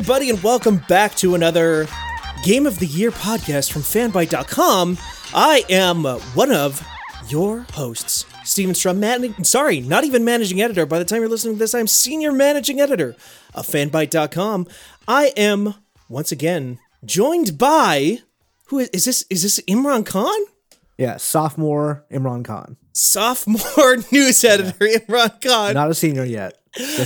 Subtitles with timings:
[0.00, 1.86] Everybody, and welcome back to another
[2.42, 4.96] Game of the Year podcast from fanbyte.com.
[5.34, 6.82] I am one of
[7.28, 8.98] your hosts, Steven Strom.
[8.98, 10.86] Man- sorry, not even managing editor.
[10.86, 13.14] By the time you're listening to this, I'm senior managing editor
[13.54, 14.68] of fanbyte.com.
[15.06, 15.74] I am
[16.08, 18.20] once again joined by
[18.68, 19.26] who is, is this?
[19.28, 20.40] Is this Imran Khan?
[20.96, 22.78] Yeah, sophomore Imran Khan.
[22.94, 25.74] Sophomore news editor Imran Khan.
[25.74, 26.58] Not a senior yet.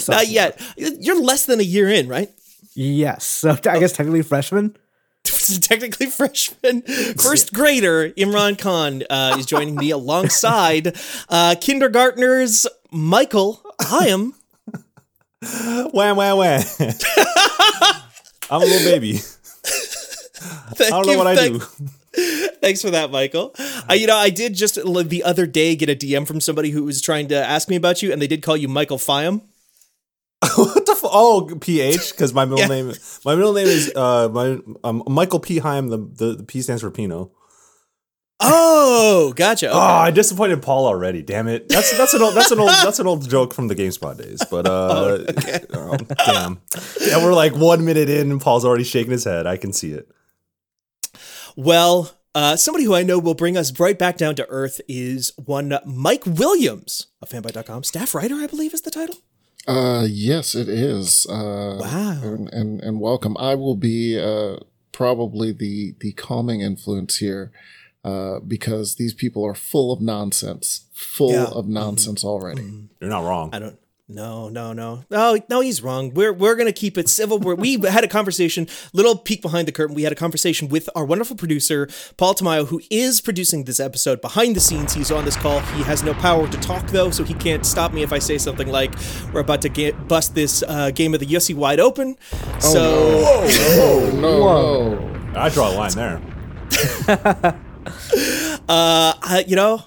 [0.09, 0.62] Not yet.
[0.77, 2.31] You're less than a year in, right?
[2.75, 3.25] Yes.
[3.25, 4.77] So I guess technically freshman.
[5.25, 6.83] technically freshman
[7.16, 10.94] first grader Imran Khan uh, is joining me alongside
[11.31, 14.34] uh, kindergartners Michael Higham
[15.92, 16.62] Wham, wham, wham.
[18.50, 19.19] I'm a little baby.
[20.81, 21.59] I don't know what I do.
[22.61, 23.55] Thanks for that, Michael.
[23.59, 26.70] Uh, you know, I did just l- the other day get a DM from somebody
[26.70, 29.42] who was trying to ask me about you, and they did call you Michael Fyam.
[30.56, 32.66] what the f- Oh, PH, because my middle Yeah.
[32.69, 32.93] name
[33.25, 35.59] my middle name is uh my um, Michael P.
[35.59, 35.88] Higham.
[35.88, 37.31] The, the the P stands for Pino.
[38.41, 39.69] Oh, gotcha.
[39.69, 39.77] Okay.
[39.77, 41.22] Oh, I disappointed Paul already.
[41.22, 41.69] Damn it.
[41.69, 44.43] That's that's an old that's an old that's an old joke from the GameSpot days.
[44.50, 45.19] But uh,
[45.75, 45.97] oh,
[46.27, 46.61] damn.
[47.00, 49.47] Yeah, we're like one minute in, and Paul's already shaking his head.
[49.47, 50.09] I can see it.
[51.56, 55.32] Well, uh, somebody who I know will bring us right back down to earth is
[55.37, 57.84] one Mike Williams of fanbyte.com.
[57.84, 59.16] Staff writer, I believe, is the title.
[59.66, 61.26] Uh, yes, it is.
[61.28, 62.20] Uh, Wow.
[62.22, 63.36] And, and, and welcome.
[63.38, 64.56] I will be, uh,
[64.92, 67.50] probably the, the calming influence here,
[68.04, 71.47] uh, because these people are full of nonsense, full Yeah.
[71.47, 72.88] of nonsense already.
[73.00, 73.50] You're not wrong.
[73.52, 73.78] I don't.
[74.14, 75.60] No, no, no, no, no.
[75.60, 76.14] He's wrong.
[76.14, 77.41] We're we're gonna keep it civil.
[77.41, 78.69] We're, we had a conversation.
[78.92, 79.97] Little peek behind the curtain.
[79.97, 84.20] We had a conversation with our wonderful producer Paul Tamayo, who is producing this episode
[84.20, 84.92] behind the scenes.
[84.94, 85.58] He's on this call.
[85.58, 88.38] He has no power to talk though, so he can't stop me if I say
[88.38, 88.94] something like,
[89.32, 92.16] "We're about to get bust this uh, game of the Yossi wide open."
[92.60, 92.82] So
[93.26, 95.34] Oh, no, no.
[95.41, 96.22] I draw a line there.
[98.69, 99.82] uh, I- you know,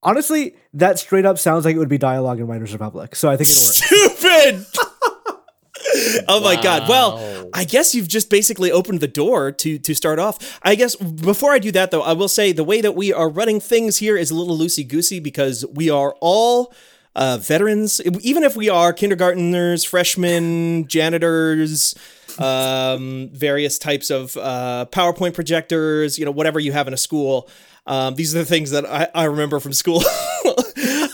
[0.00, 3.16] Honestly, that straight up sounds like it would be dialogue in Riders Republic.
[3.16, 3.74] So I think it'll work.
[3.74, 4.66] stupid.
[6.28, 6.88] oh my god.
[6.88, 10.58] Well, I guess you've just basically opened the door to to start off.
[10.62, 13.28] I guess before I do that though, I will say the way that we are
[13.28, 16.72] running things here is a little loosey goosey because we are all
[17.16, 18.00] uh, veterans.
[18.20, 21.94] Even if we are kindergarteners, freshmen, janitors,
[22.38, 27.48] um, various types of uh, PowerPoint projectors, you know, whatever you have in a school.
[27.86, 30.02] Um, these are the things that I, I remember from school.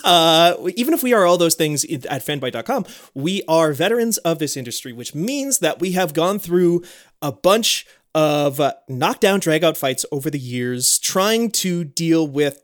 [0.04, 2.84] uh, even if we are all those things at fanbyte.com,
[3.14, 6.82] we are veterans of this industry, which means that we have gone through
[7.20, 12.62] a bunch of uh, knockdown, drag out fights over the years, trying to deal with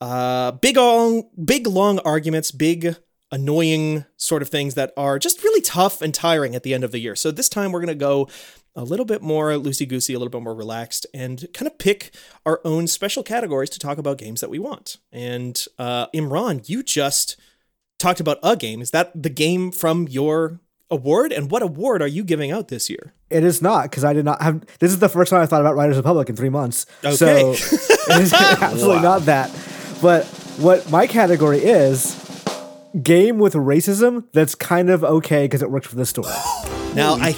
[0.00, 2.96] uh, big, long, big, long arguments, big,
[3.32, 6.92] annoying sort of things that are just really tough and tiring at the end of
[6.92, 7.16] the year.
[7.16, 8.28] So this time we're going to go
[8.76, 12.14] a little bit more loosey goosey, a little bit more relaxed, and kind of pick
[12.44, 14.98] our own special categories to talk about games that we want.
[15.10, 17.36] And uh, Imran, you just
[17.98, 18.82] talked about a game.
[18.82, 20.60] Is that the game from your
[20.90, 21.32] award?
[21.32, 23.14] And what award are you giving out this year?
[23.30, 24.64] It is not because I did not have.
[24.78, 26.86] This is the first time I thought about Riders Republic in three months.
[27.04, 27.16] Okay.
[27.16, 29.50] So it is absolutely not that.
[30.00, 30.26] But
[30.58, 32.22] what my category is
[33.02, 36.32] game with racism that's kind of okay because it works for the story.
[36.96, 37.30] Now I.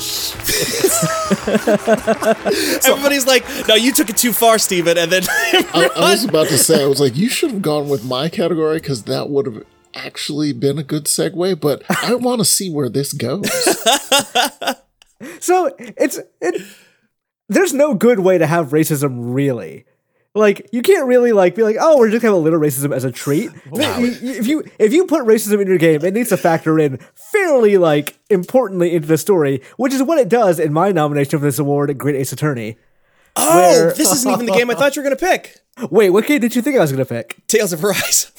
[2.87, 4.96] Everybody's like, "No, you took it too far, Steven.
[4.96, 7.88] And then I, I was about to say, I was like, you should have gone
[7.88, 9.64] with my category because that would have
[9.94, 13.50] actually been a good segue, but I want to see where this goes.
[15.40, 16.62] So it's it.
[17.49, 19.84] There's no good way to have racism, really.
[20.38, 22.94] Like you can't really like be like, oh, we're just gonna have a little racism
[22.94, 23.50] as a treat.
[23.73, 26.99] You- if you if you put racism in your game, it needs to factor in
[27.14, 31.44] fairly like importantly into the story, which is what it does in my nomination for
[31.44, 32.76] this award Great Ace Attorney.
[33.37, 35.58] Oh, Where- this isn't even the game I thought you were gonna pick.
[35.90, 37.37] Wait, what game did you think I was gonna pick?
[37.46, 38.32] Tales of Arise.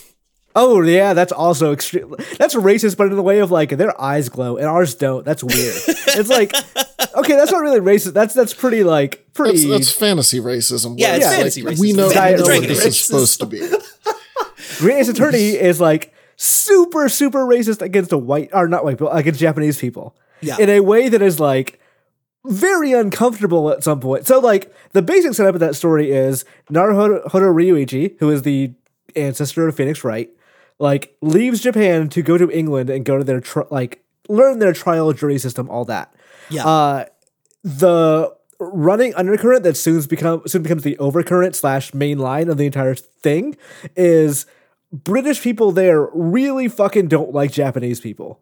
[0.62, 2.14] Oh yeah, that's also extreme.
[2.38, 5.24] That's racist, but in the way of like their eyes glow and ours don't.
[5.24, 5.74] That's weird.
[5.88, 6.54] it's like
[7.16, 8.14] okay, that's not really racist.
[8.14, 9.66] That's that's pretty like pretty.
[9.70, 10.96] That's, that's fantasy racism.
[10.98, 11.80] Yeah, it's like, fantasy racism.
[11.80, 13.60] We know, we know what this is supposed to be.
[14.80, 19.12] Great Ace Attorney is like super super racist against a white or not white people
[19.12, 20.14] against Japanese people.
[20.42, 20.58] Yeah.
[20.58, 21.80] in a way that is like
[22.46, 24.28] very uncomfortable at some point.
[24.28, 28.74] So like the basic setup of that story is Naruhodo Ryuichi, who is the
[29.16, 30.30] ancestor of Phoenix Wright,
[30.80, 34.74] like leaves Japan to go to England and go to their tri- like learn their
[34.74, 36.14] trial jury system, all that.
[36.50, 36.66] Yeah.
[36.66, 37.06] Uh,
[37.64, 42.66] the running undercurrent that soon become soon becomes the overcurrent slash main line of the
[42.66, 43.58] entire thing
[43.96, 44.46] is
[44.92, 48.42] British people there really fucking don't like Japanese people.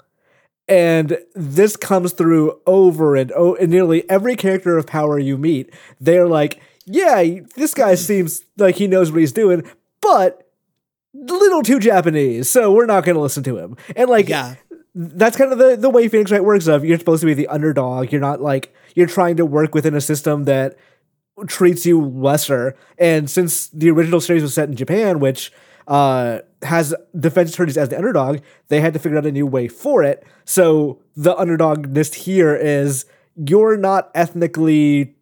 [0.70, 5.74] And this comes through over and oh, in nearly every character of power you meet.
[6.00, 7.24] They're like, yeah,
[7.56, 9.64] this guy seems like he knows what he's doing,
[10.02, 10.47] but
[11.26, 13.76] little too Japanese, so we're not going to listen to him.
[13.96, 14.56] And like, Yeah.
[14.96, 16.68] that's kind of the, the way Phoenix Wright works.
[16.68, 18.12] Of you're supposed to be the underdog.
[18.12, 20.78] You're not like you're trying to work within a system that
[21.48, 22.76] treats you lesser.
[22.98, 25.52] And since the original series was set in Japan, which
[25.88, 28.40] uh, has defense attorneys as the underdog,
[28.70, 30.26] they had to figure out a new way for it.
[30.46, 33.06] So the underdogness here is
[33.36, 35.16] you're not ethnically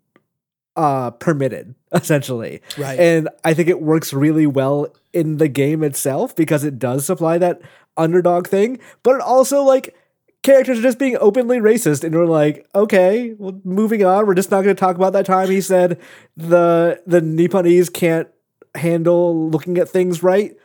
[0.76, 2.62] uh, permitted, essentially.
[2.78, 3.00] Right.
[3.00, 7.38] And I think it works really well in the game itself because it does supply
[7.38, 7.62] that
[7.98, 9.96] underdog thing, but it also like
[10.44, 14.28] characters are just being openly racist and we're like, okay, well moving on.
[14.28, 16.00] We're just not gonna talk about that time he said
[16.38, 18.28] the the Nipponese can't
[18.76, 20.56] handle looking at things right.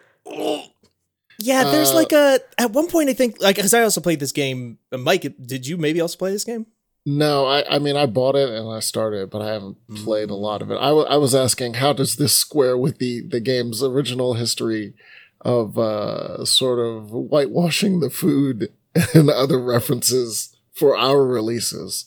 [1.38, 4.20] Yeah, there's Uh, like a at one point I think like because I also played
[4.20, 4.78] this game.
[4.92, 6.66] uh, Mike, did you maybe also play this game?
[7.06, 10.28] No, I, I mean, I bought it and I started it, but I haven't played
[10.30, 10.76] a lot of it.
[10.76, 14.92] I, w- I was asking, how does this square with the, the game's original history
[15.40, 18.68] of uh, sort of whitewashing the food
[19.14, 22.04] and other references for our releases?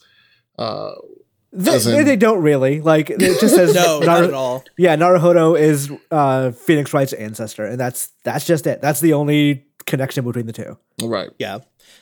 [0.59, 0.91] Uh,
[1.51, 4.63] They, in- they don't really like it just says No, not at all.
[4.77, 8.81] Yeah, Naruhodo is uh, Phoenix Wright's ancestor, and that's that's just it.
[8.81, 10.77] That's the only connection between the two.
[11.01, 11.29] right.
[11.39, 11.59] Yeah,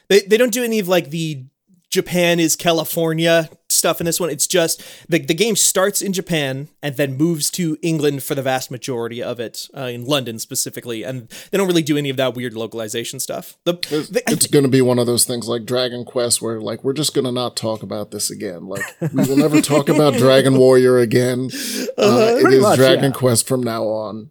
[0.09, 1.45] they they don't do any of like the
[1.91, 4.29] Japan is California stuff in this one.
[4.29, 8.41] It's just the the game starts in Japan and then moves to England for the
[8.41, 12.15] vast majority of it, uh, in London specifically, and they don't really do any of
[12.15, 13.57] that weird localization stuff.
[13.65, 16.61] The, It's, the- it's going to be one of those things like Dragon Quest where
[16.61, 18.67] like we're just going to not talk about this again.
[18.67, 18.83] Like
[19.13, 21.49] we will never talk about Dragon Warrior again.
[21.97, 23.17] Uh, it Pretty is much, Dragon yeah.
[23.17, 24.29] Quest from now on.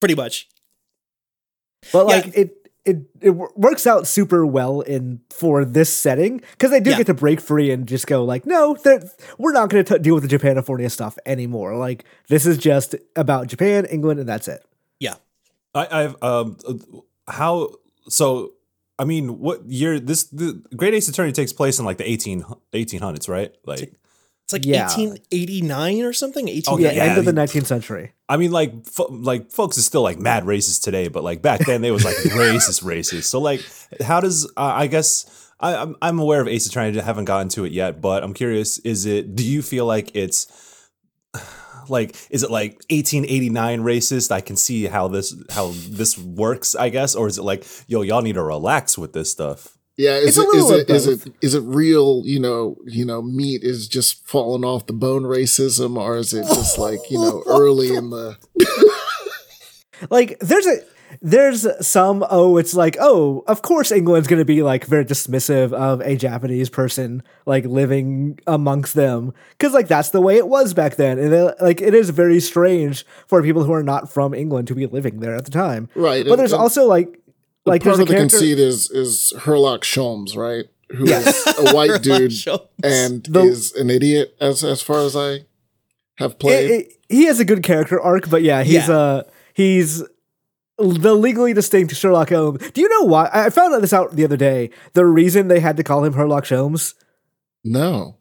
[0.00, 0.48] pretty much.
[1.92, 2.14] But Yeah.
[2.16, 6.90] like it, it it works out super well in for this setting because they do
[6.90, 6.96] Yeah.
[6.98, 8.76] get to break free and just go like, no,
[9.38, 11.76] we're not going to deal with the Japanifornia stuff anymore.
[11.76, 14.64] Like this is just about Japan, England, and that's it.
[14.98, 15.14] Yeah.
[15.74, 16.56] I, I've um
[17.28, 17.70] how
[18.08, 18.52] so
[18.98, 22.42] I mean what year this the Great Ace Attorney takes place in like the 18
[22.72, 23.94] 1800s right like
[24.44, 24.86] It's like Yeah.
[24.88, 26.48] 1889 or something.
[26.48, 26.80] 18.
[26.80, 28.12] Yeah, yeah, end of the 19th century.
[28.32, 28.72] I mean like
[29.10, 32.16] like folks is still like mad racist today but like back then they was like
[32.16, 33.24] racist racist.
[33.24, 33.60] So like
[34.00, 37.50] how does uh, I guess I, I'm I'm aware of Ace Attorney I haven't gotten
[37.50, 40.46] to it yet but I'm curious is it do you feel like it's
[41.90, 44.30] like is it like 1889 racist?
[44.30, 48.00] I can see how this how this works i guess or is it like yo
[48.00, 50.90] y'all need to relax with this stuff Yeah, is It's a it is little it
[50.90, 52.22] of is it is it real?
[52.24, 56.42] You know, you know, meat is just falling off the bone racism, or is it
[56.48, 58.36] just like you know early in the?
[60.10, 60.78] Like there's a
[61.20, 65.72] there's some oh it's like oh of course England's going to be like very dismissive
[65.72, 70.74] of a Japanese person like living amongst them cuz like that's the way it was
[70.74, 74.66] back then and like it is very strange for people who are not from England
[74.68, 75.88] to be living there at the time.
[75.94, 77.20] Right, But and- there's and also like
[77.66, 80.64] like part of the character conceit is is Herlock Sholmes, right?
[80.90, 82.32] Who is a white dude
[82.84, 85.46] and The- is an idiot as as far as I
[86.18, 86.70] have played.
[86.70, 88.90] it- it- he has a good character arc but yeah he's Yeah.
[88.96, 89.22] uh
[89.54, 90.02] he's
[90.78, 92.70] the legally distinct Sherlock Holmes.
[92.72, 93.26] Do you know why?
[93.32, 94.70] I I found this out the other day.
[94.94, 96.94] The reason they had to call him Herlock Holmes
[97.64, 98.16] no.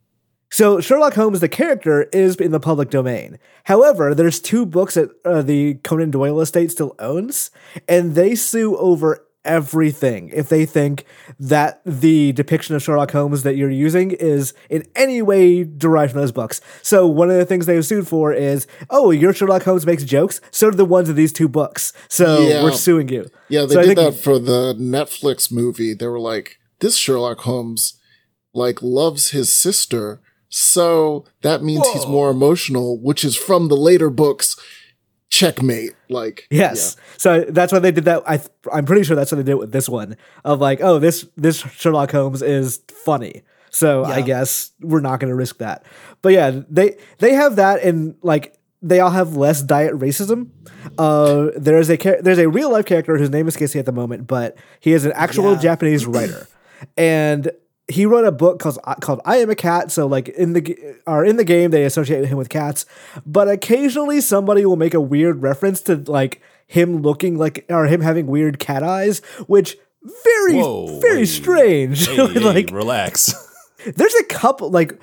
[0.51, 3.39] So Sherlock Holmes, the character, is in the public domain.
[3.63, 7.51] However, there's two books that uh, the Conan Doyle estate still owns,
[7.87, 11.05] and they sue over everything if they think
[11.39, 16.21] that the depiction of Sherlock Holmes that you're using is in any way derived from
[16.21, 16.61] those books.
[16.81, 20.41] So one of the things they sued for is, oh, your Sherlock Holmes makes jokes,
[20.51, 21.93] so do the ones of these two books.
[22.07, 22.63] So Yeah.
[22.63, 23.25] we're suing you.
[23.49, 25.93] Yeah, they So did that for the Netflix movie.
[25.93, 27.95] They were like, this Sherlock Holmes
[28.53, 34.09] like loves his sister, so that means he's more emotional, which is from the later
[34.09, 34.57] books.
[35.31, 35.93] Checkmate.
[36.09, 36.97] Like Yes.
[37.17, 38.21] So that's why they did that.
[38.27, 40.17] I th- I'm pretty sure that's what they did with this one.
[40.45, 43.41] Of like, oh, this this Sherlock Holmes is funny.
[43.69, 45.85] So I guess we're not going to risk that.
[46.21, 50.49] But yeah, they they have that, and like they all have less diet racism.
[50.97, 53.85] Uh, there is a char- there's a real life character whose name escapes me at
[53.85, 55.59] the moment, but he is an actual Yeah.
[55.59, 56.47] Japanese writer,
[56.97, 57.49] and
[57.91, 59.91] he wrote a book called uh, called I Am a Cat.
[59.91, 62.85] So like in the or in the game they associate him with cats,
[63.25, 68.01] but occasionally somebody will make a weird reference to like him looking like or him
[68.01, 69.77] having weird cat eyes, which
[70.23, 71.25] very Whoa, very hey.
[71.25, 72.07] strange.
[72.07, 73.33] Hey, hey, like relax.
[73.95, 74.99] there's a couple like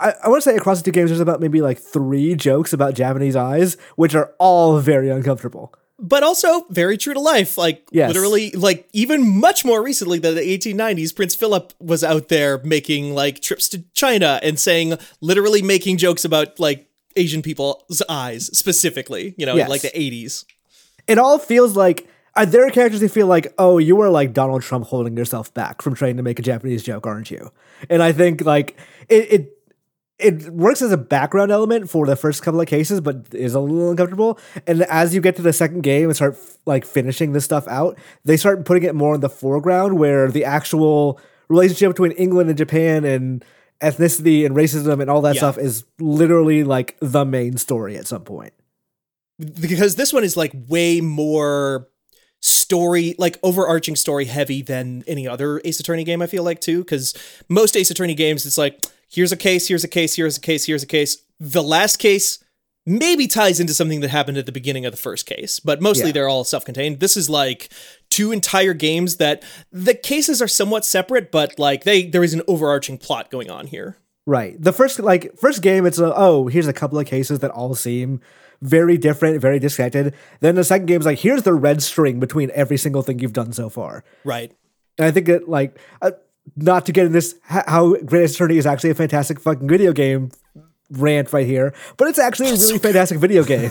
[0.00, 2.72] I, I want to say across the two games there's about maybe like three jokes
[2.72, 5.74] about Japanese eyes, which are all very uncomfortable.
[6.00, 7.56] But also very true to life.
[7.58, 8.08] Like Yes.
[8.12, 13.14] literally, like even much more recently than the 1890s, Prince Philip was out there making
[13.14, 19.34] like trips to China and saying literally making jokes about like Asian people's eyes specifically.
[19.36, 19.66] You know, Yes.
[19.66, 20.44] in like the 80s.
[21.06, 24.62] it all feels like are there characters who feel like, oh, you are like Donald
[24.62, 27.50] Trump holding yourself back from trying to make a Japanese joke, aren't you?
[27.90, 28.76] And I think like
[29.08, 29.58] it it
[30.20, 33.60] it works as a background element for the first couple of cases, but is a
[33.60, 34.38] little uncomfortable.
[34.66, 36.36] And as you get to the second game and start
[36.66, 40.44] like finishing this stuff out, they start putting it more in the foreground where the
[40.44, 43.44] actual relationship between England and Japan and
[43.80, 45.40] ethnicity and racism and all that Yeah.
[45.40, 48.52] stuff is literally like the main story at some point.
[49.60, 51.88] because this one is like way more
[52.42, 56.78] story like overarching story heavy than any other ace attorney game i feel like too
[56.84, 57.14] because
[57.50, 60.64] most ace attorney games it's like here's a case here's a case here's a case
[60.64, 62.38] here's a case the last case
[62.86, 66.06] maybe ties into something that happened at the beginning of the first case but mostly
[66.06, 66.12] Yeah.
[66.12, 67.68] they're all self-contained this is like
[68.08, 72.42] two entire games that the cases are somewhat separate but like they there is an
[72.48, 74.62] overarching plot going on here Right.
[74.62, 77.74] The first like first game, it's a oh here's a couple of cases that all
[77.74, 78.20] seem
[78.62, 80.14] very different, very disconnected.
[80.40, 83.32] Then the second game is like here's the red string between every single thing you've
[83.32, 84.04] done so far.
[84.22, 84.52] right
[84.98, 86.12] And I think that like uh,
[86.56, 89.92] not to get in this how Great Ace Attorney is actually a fantastic fucking video
[89.92, 90.30] game
[90.90, 93.70] rant right here, but it's actually a really fantastic video game.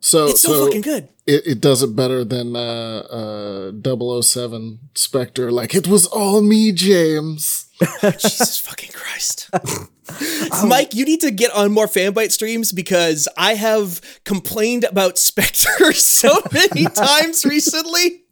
[0.00, 5.52] So it's so, fucking good It, it does it better than uh, uh, 007 Spectre.
[5.52, 7.66] Like it was all me, James.
[8.00, 9.50] Jesus fucking Christ.
[10.66, 15.92] Mike, you need to get on more Fanbyte streams because I have complained about Spectre
[15.92, 18.24] so many times recently.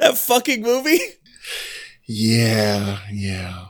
[0.00, 0.98] That fucking movie.
[2.04, 3.66] Yeah, yeah.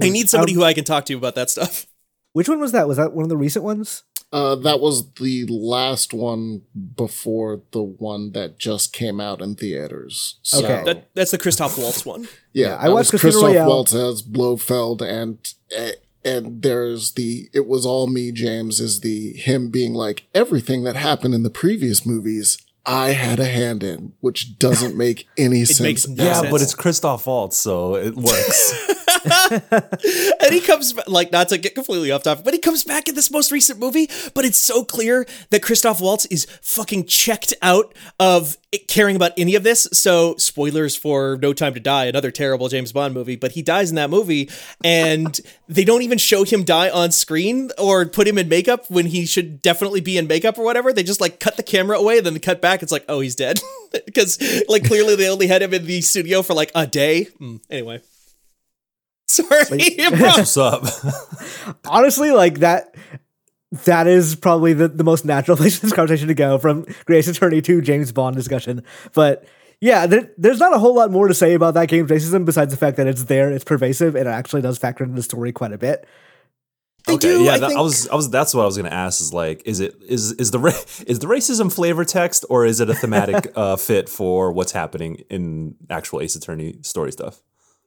[0.00, 1.86] I need somebody who I can talk to about that stuff.
[2.32, 2.86] Which one was that?
[2.86, 4.04] Was that one of the recent ones?
[4.32, 6.62] Uh, that was the last one
[6.96, 10.38] before the one that just came out in theaters.
[10.42, 10.84] So, Okay.
[10.84, 12.28] That that's the Christoph Waltz one.
[12.52, 13.68] yeah, I watched was Casino Christoph Royale.
[13.68, 15.92] Waltz as Blofeld, and eh,
[16.24, 20.94] and there's the "It Was All Me, James" is the him being like everything that
[20.94, 22.56] happened in the previous movies.
[22.86, 25.80] I had a hand in, which doesn't make any sense.
[25.80, 26.50] makes no yeah, sense.
[26.50, 28.96] but it's Christoph Waltz, so it works.
[29.60, 33.14] and he comes like not to get completely off topic, but he comes back in
[33.14, 34.08] this most recent movie.
[34.34, 39.32] But it's so clear that Christoph Waltz is fucking checked out of it caring about
[39.36, 39.88] any of this.
[39.92, 43.36] So spoilers for No Time to Die, another terrible James Bond movie.
[43.36, 44.48] But he dies in that movie,
[44.84, 49.06] and they don't even show him die on screen or put him in makeup when
[49.06, 50.92] he should definitely be in makeup or whatever.
[50.92, 52.82] They just like cut the camera away, then they cut back.
[52.82, 53.60] It's like, oh, he's dead
[54.06, 57.24] because like clearly they only had him in the studio for like a day.
[57.24, 58.00] Hmm, anyway.
[59.26, 59.64] Sorry,
[60.10, 60.18] bro.
[60.18, 60.84] What's up?
[61.84, 62.94] honestly, like that
[63.72, 67.28] that is probably the, the most natural place for this conversation to go from Grace
[67.28, 68.82] Attorney to James Bond discussion.
[69.14, 69.46] But
[69.80, 72.72] yeah, there, there's not a whole lot more to say about that game's racism besides
[72.72, 75.52] the fact that it's there, it's pervasive, and it actually does factor into the story
[75.52, 76.06] quite a bit.
[77.06, 77.44] They okay, do.
[77.44, 78.28] yeah, I that, think, I was, I was.
[78.28, 79.22] That's what I was gonna ask.
[79.22, 80.72] Is like, is it is is the ra-
[81.06, 85.24] is the racism flavor text or is it a thematic uh, fit for what's happening
[85.30, 87.40] in actual Ace Attorney story stuff?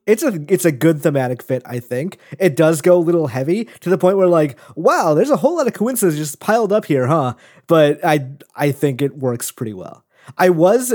[0.06, 2.18] It's a it's a good thematic fit, I think.
[2.40, 5.58] It does go a little heavy to the point where like, wow, there's a whole
[5.58, 7.36] lot of coincidences just piled up here, huh?
[7.68, 10.04] But I I think it works pretty well.
[10.38, 10.94] I was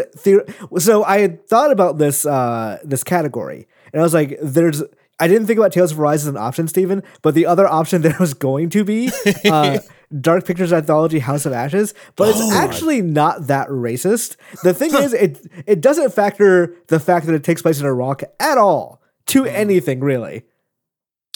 [0.78, 4.82] so I had thought about this uh this category, and I was like, there's
[5.20, 8.02] I didn't think about Tales of Arise as an option, Steven, but the other option
[8.02, 9.10] there was going to be
[9.46, 9.78] uh,
[10.20, 14.36] Dark Pictures Anthology House of Ashes, but it's oh actually not that racist.
[14.62, 18.22] The thing is, it it doesn't factor the fact that it takes place in Iraq
[18.40, 19.48] at all to hmm.
[19.48, 20.44] anything really.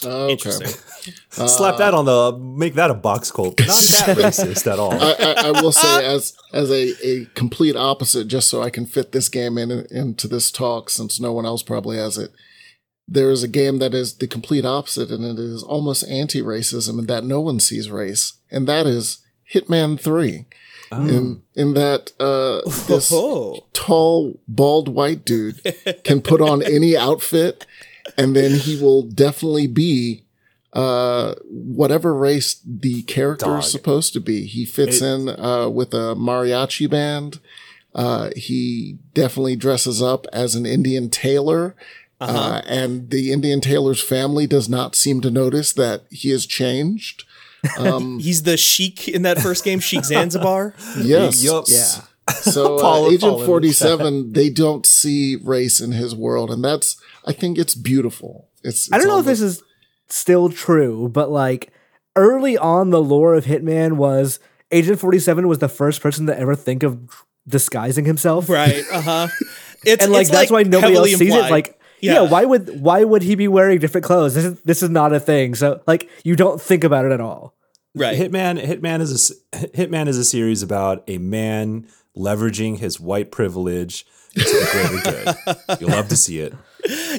[0.05, 0.33] Okay.
[0.33, 0.83] Interesting.
[1.38, 3.59] Uh, Slap that on the make that a box cult.
[3.61, 4.93] Not that racist at all.
[4.93, 8.87] I, I, I will say as as a, a complete opposite, just so I can
[8.87, 12.33] fit this game in into this talk, since no one else probably has it.
[13.09, 17.09] There is a game that is the complete opposite, and it is almost anti-racism, and
[17.09, 19.18] that no one sees race, and that is
[19.52, 20.47] Hitman Three.
[20.92, 23.64] In in that uh, this Oh.
[23.73, 25.59] tall, bald white dude
[26.04, 27.66] can put on any outfit,
[28.18, 30.25] and then he will definitely be
[30.75, 33.61] uh, whatever race the character Dog.
[33.64, 34.44] is supposed to be.
[34.44, 37.40] He fits in uh, with a mariachi band.
[37.94, 41.75] Uh, he definitely dresses up as an Indian tailor.
[42.29, 47.25] Uh and the Indian tailor's family does not seem to notice that he has changed.
[47.79, 50.75] Um, He's the Sheik in that first game, Sheik Zanzibar.
[51.02, 51.43] yes.
[51.43, 51.64] Yup.
[51.69, 52.35] Yeah.
[52.41, 56.50] So uh, Paul- Agent Paul in the 47, they don't see race in his world.
[56.50, 58.49] And that's, I think it's beautiful.
[58.64, 59.62] It's, I don't know if this is
[60.09, 61.73] still true, but like
[62.17, 64.38] early on, the lore of Hitman was
[64.71, 68.49] Agent 47 was the first person to ever think of disguising himself.
[68.49, 68.85] right.
[68.93, 69.29] Uh huh.
[69.85, 71.47] It's And like it's, that's why nobody else heavily sees implied.
[71.49, 71.50] it.
[71.50, 72.21] Like, yeah.
[72.23, 74.35] why would why would he be wearing different clothes?
[74.35, 75.54] This is this is not a thing.
[75.54, 77.54] So like you don't think about it at all.
[77.94, 78.18] right.
[78.18, 83.30] Hitman Hitman is a s- Hitman is a series about a man leveraging his white
[83.30, 84.04] privilege
[84.35, 85.80] to the greater good.
[85.80, 86.54] You'll love to see it.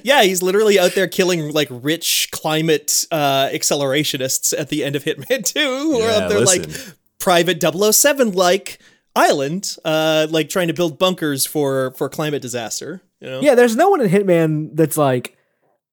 [0.03, 5.03] Yeah, he's literally out there killing like rich climate uh, accelerationists at the end of
[5.03, 6.67] Hitman 2 who are Yeah, out there like
[7.19, 8.79] private 007 like
[9.15, 13.01] island, uh, like trying to build bunkers for for climate disaster.
[13.23, 13.41] You know?
[13.41, 15.37] Yeah, there's no one in Hitman that's like,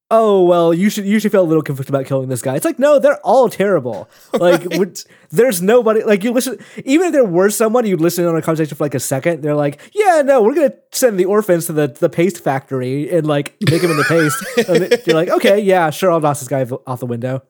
[0.09, 2.55] oh well, you should you should feel a little conflicted about killing this guy.
[2.57, 4.09] It's like no, they're all terrible.
[4.33, 4.77] Like Right.
[4.79, 6.59] would- there's nobody like you listen.
[6.83, 9.41] Even if there were someone, you'd listen on a conversation for like a second.
[9.43, 13.25] They're like, yeah, no, we're gonna send the orphans to the the paste factory and
[13.25, 14.43] like make them into paste.
[14.67, 17.43] and you're like, okay, yeah, sure, I'll toss this guy off the window.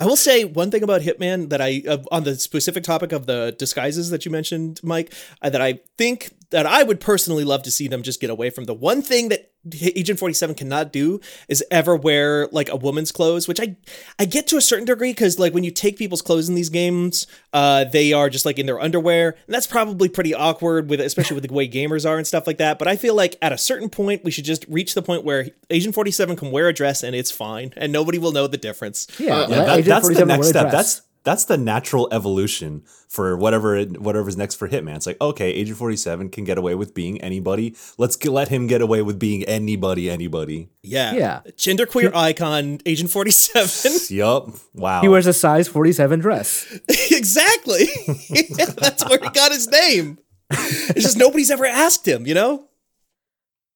[0.00, 3.26] I will say one thing about Hitman that I, uh, on the specific topic of
[3.26, 7.62] the disguises that you mentioned, Mike, uh, that I think that I would personally love
[7.64, 8.64] to see them just get away from.
[8.64, 9.52] The one thing that
[9.82, 13.76] Agent 47 cannot do is ever wear like a woman's clothes, which I,
[14.18, 16.70] I get to a certain degree because like when you take people's clothes in these
[16.70, 21.00] games, uh, they are just like in their underwear, and that's probably pretty awkward with,
[21.00, 22.78] especially with the way gamers are and stuff like that.
[22.78, 25.48] But I feel like at a certain point, we should just reach the point where
[25.70, 29.06] Agent 47 can wear a dress and it's fine, and nobody will know the difference.
[29.18, 30.70] Yeah, Uh, Yeah, that, that's the next step.
[30.70, 34.96] That's that's the natural evolution for whatever it- whatever's next for Hitman.
[34.96, 37.74] It's like okay, Agent Forty Seven can get away with being anybody.
[37.98, 40.68] Let's get, let him get away with being anybody, anybody.
[40.82, 41.14] Yeah.
[41.14, 41.40] Yeah.
[41.56, 43.92] Genderqueer icon, Agent 47.
[44.16, 44.50] Yup.
[44.74, 45.00] Wow.
[45.02, 46.66] he wears a size 47 dress.
[47.10, 47.86] exactly.
[48.76, 50.18] That's where he got his name.
[50.50, 52.68] It's just nobody's ever asked him, you know?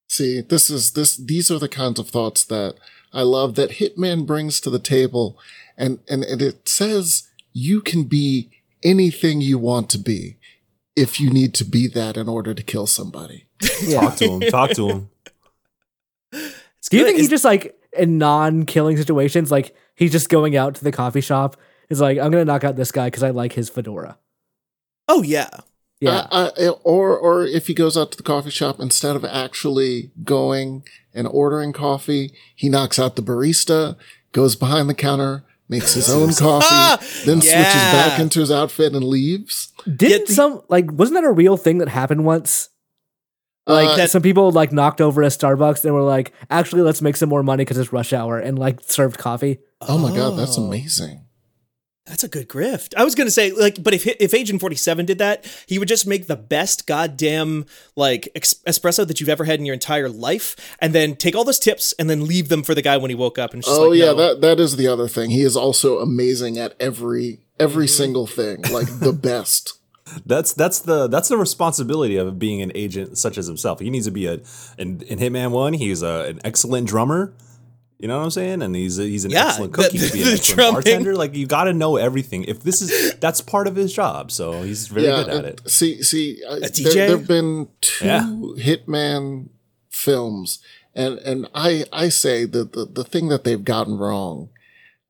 [0.09, 2.75] See, this is this these are the kinds of thoughts that
[3.13, 5.39] I love that Hitman brings to the table
[5.77, 8.51] and and, and it says you can be
[8.83, 10.39] anything you want to be
[10.97, 13.47] if you need to be that in order to kill somebody.
[13.83, 14.01] Yeah.
[14.09, 14.41] Talk to him.
[14.51, 15.09] Talk to him.
[16.33, 17.07] It's Do you good.
[17.09, 20.93] think he It's- just like in non-killing situations, like he's just going out to the
[20.93, 21.57] coffee shop,
[21.89, 24.19] is like, I'm gonna knock out this guy because I like his fedora.
[25.09, 25.49] Oh, yeah.
[26.01, 29.25] Yeah, Uh, uh, or or if he goes out to the coffee shop instead of
[29.25, 30.83] actually going
[31.15, 33.97] and ordering coffee, he knocks out the barista,
[34.33, 39.03] goes behind the counter, makes his own coffee, then switches back into his outfit and
[39.05, 39.73] leaves.
[39.97, 42.69] didn't the- some like wasn't that a real thing that happened once?
[43.67, 47.01] Like Uh, that some people like knocked over a Starbucks and were like, actually, let's
[47.03, 49.59] make some more money because it's rush hour and like served coffee.
[49.81, 50.65] Oh my god, that's Oh.
[50.65, 51.27] amazing.
[52.07, 52.95] That's a good grift.
[52.97, 55.87] I was gonna say, like, but if if Agent Forty Seven did that, he would
[55.87, 60.09] just make the best goddamn like ex- espresso that you've ever had in your entire
[60.09, 63.09] life, and then take all those tips and then leave them for the guy when
[63.11, 63.55] he woke up.
[63.55, 64.15] And just Oh like, yeah, no.
[64.17, 65.31] that that is the other thing.
[65.31, 67.93] He is also amazing at every every Mm-hmm.
[68.03, 69.79] single thing, like the best.
[70.27, 73.79] That's that's the that's the responsibility of being an agent such as himself.
[73.79, 74.41] He needs to be a
[74.77, 75.73] in, in Hitman One.
[75.73, 77.33] He's a, an excellent drummer.
[78.03, 78.63] You know what I'm saying?
[78.63, 79.93] And he's a, he's an Yeah, excellent cook.
[79.93, 80.73] the- he could be an excellent drumming.
[80.75, 81.15] bartender.
[81.15, 82.43] Like you got to know everything.
[82.45, 85.71] If this is that's part of his job, so he's very yeah, good at it.
[85.71, 86.93] See, see, A there, DJ?
[86.95, 88.23] there have been two Yeah.
[88.59, 89.51] Hitman
[89.89, 90.59] films,
[90.95, 94.49] and and I I say that the the thing that they've gotten wrong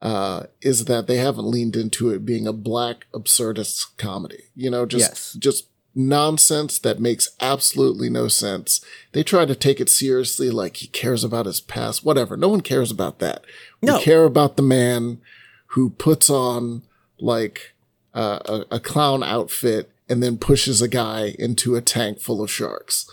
[0.02, 4.44] uh, is that they haven't leaned into it being a black absurdist comedy.
[4.54, 5.32] You know, just Yes.
[5.38, 8.80] just nonsense that makes absolutely no sense.
[9.12, 12.36] They try to take it seriously, like he cares about his past, whatever.
[12.36, 13.44] No one cares about that.
[13.82, 13.98] No.
[13.98, 15.20] We care about the man
[15.68, 16.82] who puts on
[17.18, 17.74] like
[18.14, 18.38] uh,
[18.70, 23.10] a, a clown outfit and then pushes a guy into a tank full of sharks.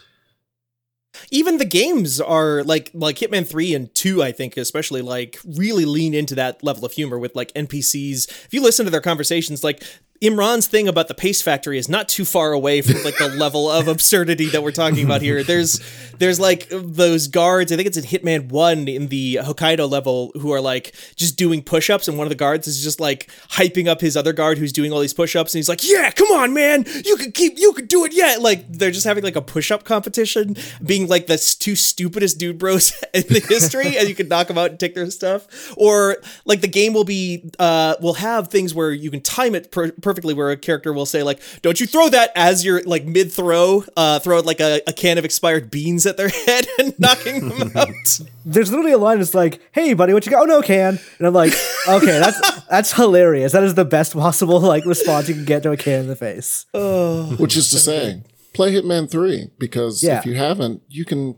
[1.31, 5.85] even the games are like like Hitman 3 and 2 I think especially like really
[5.85, 8.27] lean into that level of humor with like NPCs.
[8.45, 9.83] If you listen to their conversations like
[10.21, 13.69] Imran's thing about the paste factory is not too far away from like the level
[13.69, 15.43] of absurdity that we're talking about here.
[15.43, 15.79] There's
[16.17, 20.51] there's like those guards, I think it's in Hitman 1 in the Hokkaido level who
[20.51, 24.01] are like just doing push-ups and one of the guards is just like hyping up
[24.01, 26.85] his other guard who's doing all these push-ups and he's like, "Yeah, come on, man.
[27.05, 29.85] You could keep you could do it yet." Like they're just having like a push-up
[29.85, 34.47] competition, being like the two stupidest dude bros in the history and you can knock
[34.47, 35.73] them out and take their stuff.
[35.77, 39.71] Or like the game will be uh will have things where you can time it
[39.71, 43.05] per- perfectly where a character will say like, "Don't you throw that as you're like
[43.05, 47.49] mid-throw, uh throw like a, a can of expired beans at their head and knocking
[47.49, 50.61] them out." There's literally a line that's like, "Hey, buddy, what you got?" Oh no,
[50.61, 50.99] can.
[51.19, 51.53] And I'm like,
[51.87, 53.51] "Okay, that's that's hilarious.
[53.51, 56.15] That is the best possible like response you can get to a can in the
[56.15, 60.19] face." Which is to say, play Hitman 3 because Yeah.
[60.19, 61.35] if you haven't, you can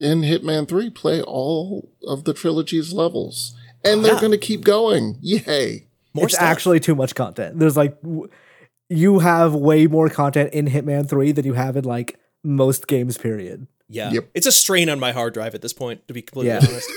[0.00, 3.54] in Hitman 3 play all of the trilogy's levels.
[3.86, 5.18] And they're going to keep going.
[5.20, 5.88] Yay.
[6.14, 6.44] More it's stuff.
[6.46, 7.58] actually too much content.
[7.58, 8.28] There's like, w-
[8.88, 13.18] you have way more content in Hitman Three than you have in like most games.
[13.18, 13.66] Period.
[13.88, 14.12] Yeah.
[14.12, 14.30] Yep.
[14.34, 16.60] It's a strain on my hard drive at this point, to be completely Yeah.
[16.66, 16.88] honest.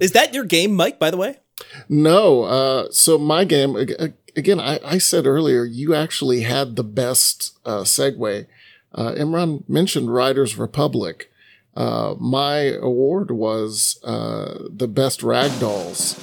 [0.00, 1.38] Is that your game, Mike, by the way?
[1.88, 6.76] No, uh, so my game, ag- ag- again, I, I said earlier, you actually had
[6.76, 8.46] the best uh, segue.
[8.94, 11.30] Uh, Imran mentioned Riders Republic.
[11.74, 16.14] Uh, my award was uh, the best ragdolls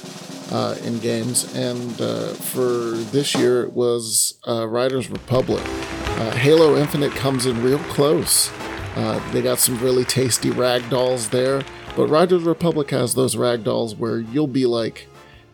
[0.50, 5.62] uh, in games, and uh, for this year it was uh, Riders Republic.
[5.64, 8.50] Uh, Halo Infinite comes in real close.
[8.96, 11.62] Uh, they got some really tasty ragdolls there,
[11.96, 15.08] but Riders Republic has those ragdolls where you'll be like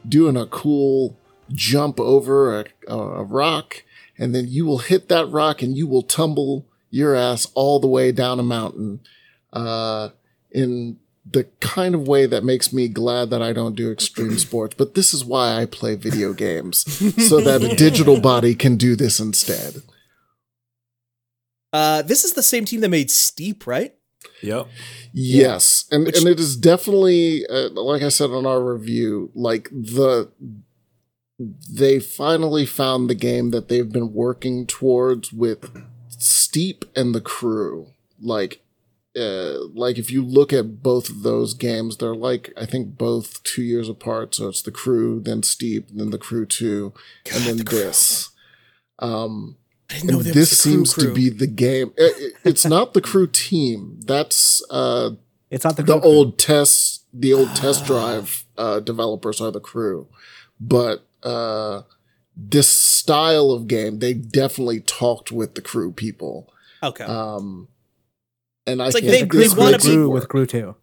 [0.07, 1.16] doing a cool
[1.50, 3.83] jump over a, a rock,
[4.18, 7.88] and then you will hit that rock and you will tumble your ass all the
[7.88, 9.00] way down a mountain
[9.53, 10.11] uh,
[10.50, 10.98] in
[11.32, 14.74] the kind of way that makes me glad that I don't do extreme sports.
[14.76, 16.78] But this is why I play video games,
[17.28, 19.82] so that a digital body can do this instead.
[21.72, 23.94] Uh, this is the same team that made Steep, right?
[24.42, 24.66] Yep.
[25.12, 29.68] Yes, and Which- and it is definitely uh, like I said on our review, like
[29.70, 30.30] the
[31.70, 35.70] they finally found the game that they've been working towards with
[36.08, 37.88] Steep and the Crew.
[38.20, 38.62] Like,
[39.18, 43.42] uh, like if you look at both of those games, they're like I think both
[43.42, 44.34] two years apart.
[44.34, 46.92] So it's the Crew, then Steep, then the Crew Two,
[47.32, 48.30] and then this.
[48.98, 49.56] Um,
[49.90, 51.08] I didn't know and this was the seems crew.
[51.08, 51.92] to be the game.
[51.96, 53.98] It- it- it's not the Crew team.
[54.04, 55.10] That's uh,
[55.50, 56.04] It's not the, the Goku.
[56.04, 60.06] old test the old test drive uh, developers are the crew
[60.60, 61.82] but uh,
[62.36, 67.02] this style of game they definitely talked with the crew people Okay.
[67.02, 67.66] um,
[68.70, 70.74] and i It's like think they- They they wanna makes be- it with Gru too.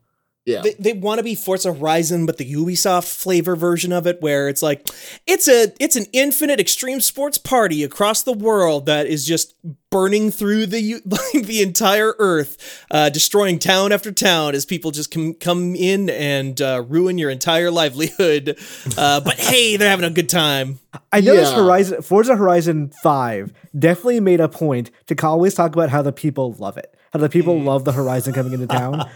[0.46, 4.22] yeah they, they want to be Forza Horizon, but the Ubisoft flavor version of it,
[4.22, 4.88] where it's like
[5.26, 9.56] it's a it's an infinite extreme sports party across the world that is just
[9.90, 15.12] burning through the like the entire Earth, uh, destroying town after town as people just
[15.12, 18.58] come come in and uh, ruin your entire livelihood.
[18.98, 20.80] Uh, but hey, they're having a good time.
[21.12, 21.64] I noticed Yeah.
[21.64, 26.54] Horizon Forza Horizon 5 definitely made a point to always talk about how the people
[26.58, 26.94] love it.
[27.18, 29.10] How the people love the Horizon coming into town.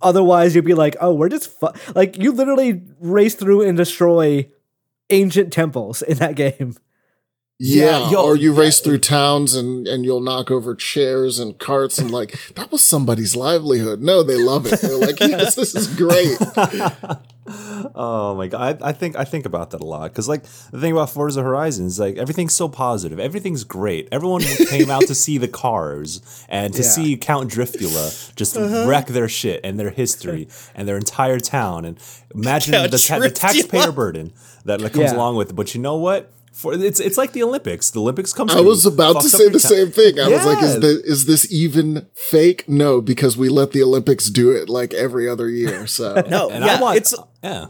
[0.00, 1.72] Otherwise, you'd be like, "Oh, we're just fu-.
[1.92, 4.48] like you literally race through and destroy
[5.10, 6.76] ancient temples in that game."
[7.58, 11.98] Yeah, Yeah, or you race through towns and and you'll knock over chairs and carts
[11.98, 15.88] and like that was somebody's livelihood no they love it they're like yes this is
[15.96, 16.38] great
[17.94, 20.80] Oh my god, I, I think I think about that a lot because like the
[20.80, 24.08] thing about Forza Horizon is like everything's so positive, everything's great.
[24.12, 26.88] Everyone came out to see the cars and to Yeah.
[26.88, 28.86] see Count Driftula just uh-huh.
[28.86, 31.84] wreck their shit and their history and their entire town.
[31.84, 31.98] And
[32.34, 34.32] imagine the, ta- the taxpayer burden
[34.64, 35.56] that, comes along with it.
[35.56, 36.30] But you know what?
[36.52, 37.90] For it's it's like the Olympics.
[37.90, 38.52] The Olympics comes.
[38.54, 39.70] I was about to say the town.
[39.70, 40.18] same thing.
[40.18, 40.78] I was like, is Yeah.
[40.80, 42.68] the is this even fake?
[42.68, 45.86] No, because we let the Olympics do it like every other year.
[45.86, 47.66] So No, And yeah, I want, it's yeah.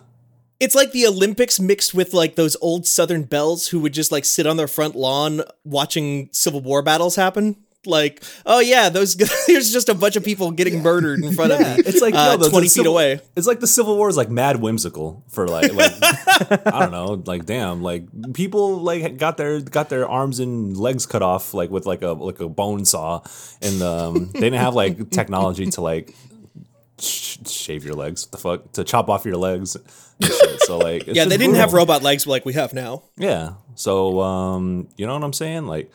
[0.61, 4.25] it's like the Olympics mixed with like those old Southern belles who would just like
[4.25, 7.57] sit on their front lawn watching Civil War battles happen.
[7.87, 9.14] Like, oh yeah, those
[9.47, 11.85] there's just a bunch of people getting murdered in front Yeah, of me.
[11.87, 13.21] it's like uh, the twenty feet Civil- away.
[13.37, 15.93] It's like the Civil War is like mad whimsical for like, like
[16.67, 21.07] I don't know, like damn, like people like got their got their arms and legs
[21.07, 23.23] cut off like with like a like a bone saw,
[23.62, 26.14] and um, they didn't have like technology to like
[26.99, 28.27] sh- shave your legs.
[28.27, 29.77] What the fuck to chop off your legs.
[30.67, 33.05] So like, it's Yeah, they didn't have robot legs like we have now.
[33.17, 33.53] Yeah.
[33.77, 35.67] So um, you know what I'm saying?
[35.69, 35.93] Like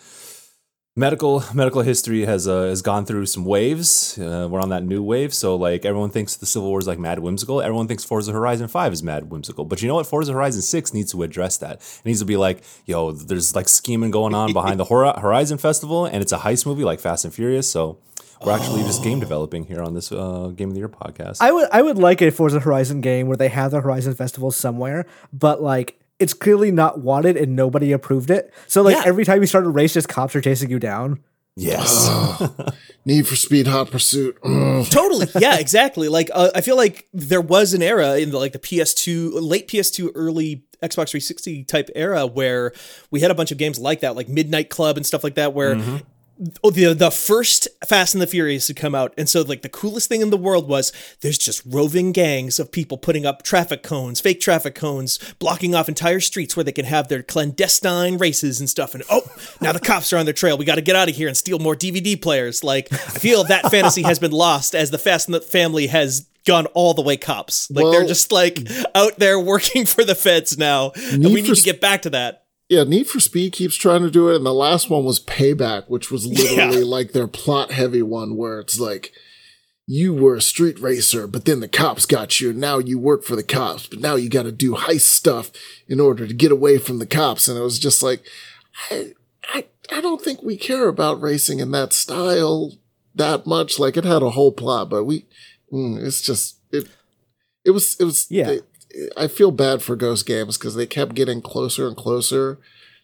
[0.95, 4.17] medical medical history has uh, has gone through some waves.
[4.17, 5.33] Uh, we're on that new wave.
[5.33, 7.61] So like everyone thinks the Civil War is like mad whimsical.
[7.61, 9.65] Everyone thinks Forza Horizon 5 is mad whimsical.
[9.65, 10.07] But you know what?
[10.07, 11.77] Forza Horizon 6 needs to address that.
[11.77, 15.57] It needs to be like, yo, there's like scheming going on behind the Hor- Horizon
[15.57, 17.69] Festival and it's a heist movie like Fast and Furious.
[17.69, 17.97] So
[18.45, 21.37] we're actually just game developing here on this uh, Game of the Year podcast.
[21.39, 24.51] I would I would like a Forza Horizon game where they have the Horizon Festival
[24.51, 28.53] somewhere, but like it's clearly not wanted and nobody approved it.
[28.67, 29.03] So like Yeah.
[29.05, 31.19] every time you start a race, just cops are chasing you down.
[31.55, 32.09] yes.
[33.05, 34.37] Need for Speed Hot Pursuit.
[34.43, 38.53] Totally yeah exactly like uh, i feel like there was an era in the like
[38.53, 42.71] the ps2 late ps2 early xbox 360 type era where
[43.11, 45.53] we had a bunch of games like that like midnight club and stuff like that
[45.53, 45.75] where
[46.63, 49.69] Oh, the the first Fast and the Furious had come out, and so like the
[49.69, 50.91] coolest thing in the world was
[51.21, 55.87] there's just roving gangs of people putting up traffic cones, fake traffic cones, blocking off
[55.87, 58.95] entire streets where they can have their clandestine races and stuff.
[58.95, 59.21] And oh,
[59.61, 60.57] now the cops are on their trail.
[60.57, 62.63] We got to get out of here and steal more DVD players.
[62.63, 66.27] Like I feel that fantasy has been lost as the Fast and the Family has
[66.45, 67.69] gone all the way cops.
[67.69, 68.59] Like they're just like
[68.95, 72.09] out there working for the feds now, and we need for to get back to
[72.11, 72.42] that.
[72.69, 75.89] Yeah, Need for Speed keeps trying to do it, and the last one was Payback,
[75.89, 76.85] which was literally Yeah.
[76.85, 79.11] like their plot heavy one where it's like
[79.85, 83.23] you were a street racer, but then the cops got you, and now you work
[83.23, 85.51] for the cops, but now you got to do heist stuff
[85.89, 87.47] in order to get away from the cops.
[87.49, 88.23] And it was just like,
[88.89, 89.13] I,
[89.53, 92.71] I, I don't think we care about racing in that style
[93.13, 93.77] that much.
[93.77, 95.25] Like it had a whole plot, but we,
[95.71, 96.87] mm, it's just it.
[97.65, 98.49] It was it was Yeah.
[98.51, 98.65] it-
[99.17, 102.59] I feel bad for Ghost Games because they kept getting closer and closer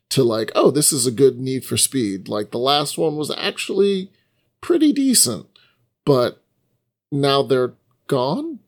[0.10, 2.28] to like, oh, this is a good Need for Speed.
[2.28, 4.12] Like the last one was actually
[4.62, 5.47] pretty decent,
[6.06, 6.41] but
[7.12, 7.73] now they're
[8.08, 8.60] gone,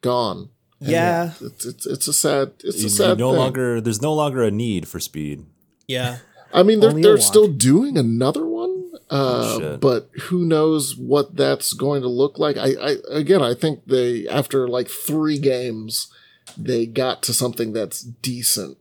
[0.00, 0.50] gone.
[0.80, 1.32] And Yeah.
[1.40, 3.38] it's it's, it's a sad it's You- a sad no thing.
[3.38, 5.44] longer there's no longer a need for speed.
[5.86, 6.18] Yeah.
[6.52, 9.80] I mean, they're they're still doing another one, uh, shit.
[9.80, 12.56] but who knows what that's going to look like?
[12.56, 16.08] I, I again, I think they after like three games,
[16.56, 18.76] they got to something that's decent.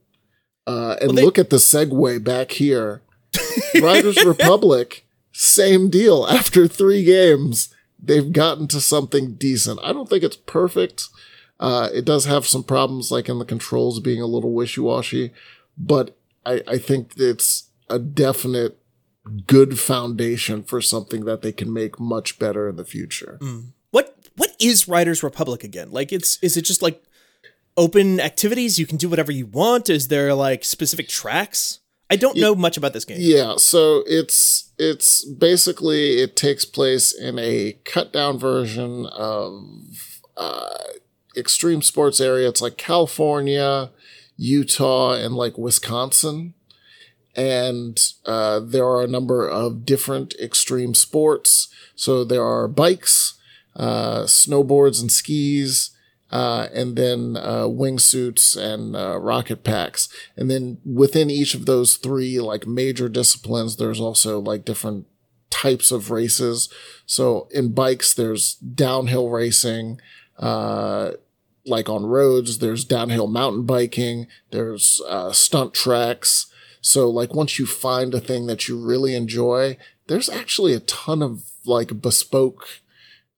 [0.67, 3.01] Uh, and Well, they- look at the segue back here.
[3.81, 6.25] Riders Republic, same deal.
[6.27, 9.79] After three games, they've gotten to something decent.
[9.83, 11.07] I don't think it's perfect.
[11.59, 15.31] Uh, it does have some problems, like in the controls being a little wishy washy,
[15.77, 18.77] but I, I think it's a definite
[19.45, 23.37] good foundation for something that they can make much better in the future.
[23.91, 25.91] What what is Riders Republic again?
[25.91, 27.03] Like it's is it just like
[27.79, 28.77] open activities?
[28.77, 29.89] You can do whatever you want?
[29.89, 31.79] Is there like specific tracks?
[32.11, 33.17] I don't know much about this game.
[33.19, 39.63] Yeah, so it's it's basically it takes place in a cut down version of
[40.35, 40.69] uh,
[41.37, 42.49] extreme sports area.
[42.49, 43.91] It's like California,
[44.37, 46.55] Utah, and like Wisconsin,
[47.35, 51.67] and uh, there are a number of different extreme sports.
[51.95, 53.35] So there are bikes,
[53.75, 55.91] uh, snowboards, and skis.
[56.31, 60.09] Uh, and then uh, wingsuits and uh, rocket packs.
[60.37, 65.07] And then within each of those three like major disciplines, there's also like different
[65.49, 66.69] types of races.
[67.05, 69.99] So in bikes, there's downhill racing.
[70.37, 71.13] Uh,
[71.65, 74.27] like on roads, there's downhill mountain biking.
[74.51, 76.51] There's uh, stunt tracks.
[76.81, 81.21] So like once you find a thing that you really enjoy, there's actually a ton
[81.21, 82.81] of like bespoke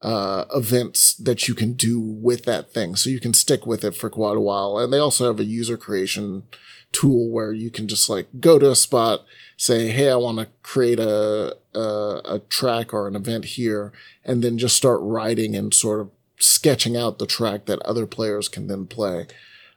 [0.02, 2.96] uh, events that you can do with that thing.
[2.96, 4.80] So you can stick with it for quite a while.
[4.80, 6.44] And they also have a user creation
[6.92, 9.24] tool where you can just like go to a spot,
[9.58, 13.94] say, Hey, I want to create a, a, a track or an event here,
[14.26, 18.50] and then just start writing and sort of sketching out the track that other players
[18.50, 19.28] can then play.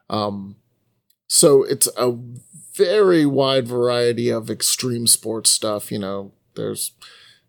[0.09, 0.57] Um,
[1.27, 2.17] so it's a
[2.75, 5.93] very wide variety of extreme sports stuff.
[5.93, 6.93] You know, there's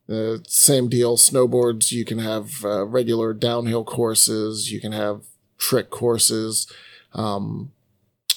[0.07, 1.17] the same deal.
[1.17, 5.23] Snowboards, you can have uh, regular downhill courses, you can have
[5.57, 6.71] trick courses.
[7.13, 7.71] Um,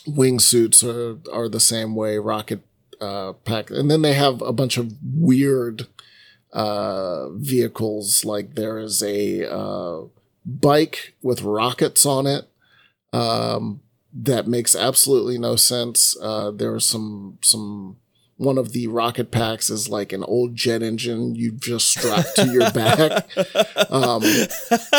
[0.06, 2.62] wingsuits are, are the same way, rocket
[3.00, 3.70] uh, pack.
[3.70, 5.86] And then they have a bunch of weird
[6.52, 8.24] uh, vehicles.
[8.24, 10.02] Like there is a uh,
[10.44, 12.48] bike with rockets on it.
[13.12, 13.80] Um,
[14.12, 16.16] that makes absolutely no sense.
[16.20, 17.98] Uh, there are some some
[18.38, 22.46] one of the rocket packs is like an old jet engine you just strapped to
[22.50, 23.28] your back.
[23.90, 24.22] Um,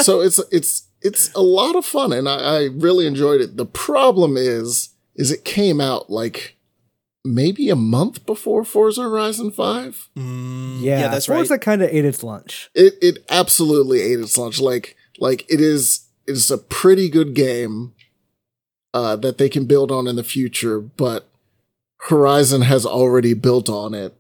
[0.04, 3.58] so it's it's it's a lot of fun, and I, I really enjoyed it.
[3.58, 6.58] The problem is, is it came out like
[7.26, 10.10] maybe a month before Forza Horizon Five.
[10.18, 11.62] Mm, Yeah, yeah, that's Forza right.
[11.62, 12.70] kind of ate its lunch.
[12.76, 14.60] It it absolutely ate its lunch.
[14.60, 17.94] Like like it is it is a pretty good game
[18.94, 21.29] uh, that they can build on in the future, but
[22.04, 24.16] Horizon has already built on it.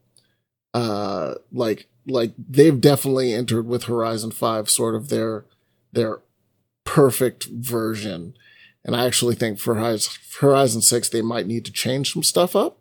[0.73, 5.45] Uh, like like they've definitely entered with Horizon Five, sort of their
[5.91, 6.19] their
[6.83, 8.35] perfect version.
[8.85, 12.55] And I actually think for Horizon, Horizon Six, they might need to change some stuff
[12.55, 12.77] up.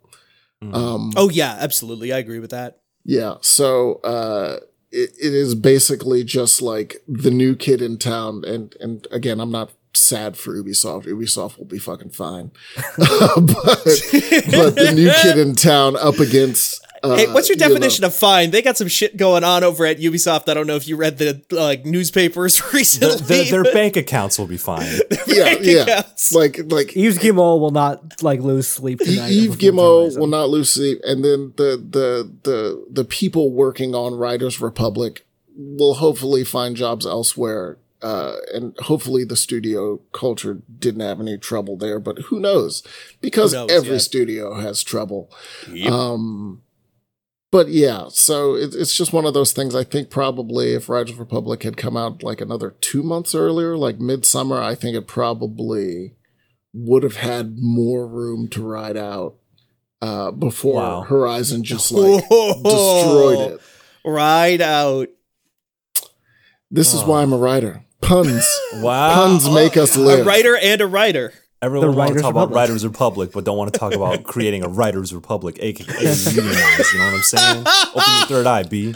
[0.61, 2.11] Um, Oh yeah, absolutely.
[2.11, 2.79] I agree with that.
[3.05, 3.35] yeah.
[3.41, 4.59] So uh
[4.91, 9.51] it, it is basically just like the new kid in town and and again I'm
[9.51, 11.05] not sad for Ubisoft.
[11.05, 12.51] Ubisoft will be fucking fine.
[12.97, 13.05] but
[13.45, 18.03] but the new kid in town up against uh, hey, what's your you know- definition
[18.03, 18.51] of fine?
[18.51, 20.49] They got some shit going on over at Ubisoft.
[20.49, 23.25] I don't know if you read the like newspapers Their, recently.
[23.25, 24.85] their, their bank accounts will be fine.
[25.27, 25.81] yeah, bank yeah.
[25.81, 26.33] accounts.
[26.33, 29.31] Like like Yves Guillemot will not like lose sleep tonight.
[29.31, 33.95] Eve over Gimmo will not lose sleep, and then the the the the people working
[33.95, 35.25] on Riders Republic
[35.55, 41.77] will hopefully find jobs elsewhere, uh, and hopefully the studio culture didn't have any trouble
[41.77, 41.99] there.
[41.99, 42.83] But who knows?
[43.21, 43.97] Because Who knows, every yeah.
[43.99, 45.31] studio has trouble.
[45.91, 46.61] Um,
[47.51, 49.75] but yeah, so it, it's just one of those things.
[49.75, 53.99] I think probably if Riders Republic had come out like another two months earlier, like
[53.99, 56.15] midsummer, I think it probably
[56.73, 59.35] would have had more room to ride out
[60.01, 61.01] uh, before Wow.
[61.01, 63.61] Horizon just like destroyed it.
[64.05, 65.09] Ride out.
[66.71, 67.83] This is why I'm a writer.
[68.01, 68.45] Puns.
[68.75, 69.15] Wow.
[69.15, 70.19] Puns make us live.
[70.19, 71.33] A writer and a writer.
[71.61, 74.23] Everyone The wants to Writers talk about Writers Republic, but don't want to talk about
[74.33, 76.93] creating a Writers Republic, aka unionize.
[76.93, 77.65] You know what I'm saying?
[77.89, 78.95] Open your third eye, B.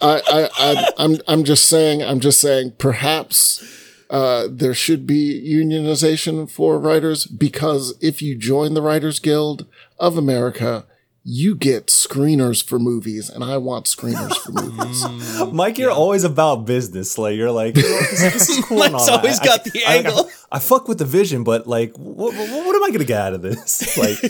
[0.00, 3.62] I, I, I, I'm, I'm just saying, I'm just saying, perhaps
[4.10, 9.66] uh, there should be unionization for writers because if you join the Writers Guild
[10.00, 10.86] of America,
[11.26, 15.52] you get screeners for movies, and I want screeners for movies.
[15.52, 17.16] Mike, you're always about business.
[17.16, 18.78] Like you're like, you know, this, this is cool.
[18.78, 19.16] Mike's all that.
[19.20, 20.30] always I- got the I- I- angle.
[20.52, 23.32] I, fuck with the vision, but like, what, what, what am I gonna get out
[23.32, 23.96] of this?
[23.96, 24.22] Like,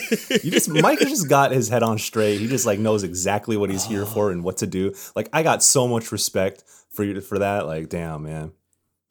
[0.44, 2.38] you just Mike just got his head on straight.
[2.40, 4.94] He just like knows exactly what he's here for and what to do.
[5.14, 7.66] Like, I got so much respect for you for that.
[7.66, 8.52] Like, damn, man.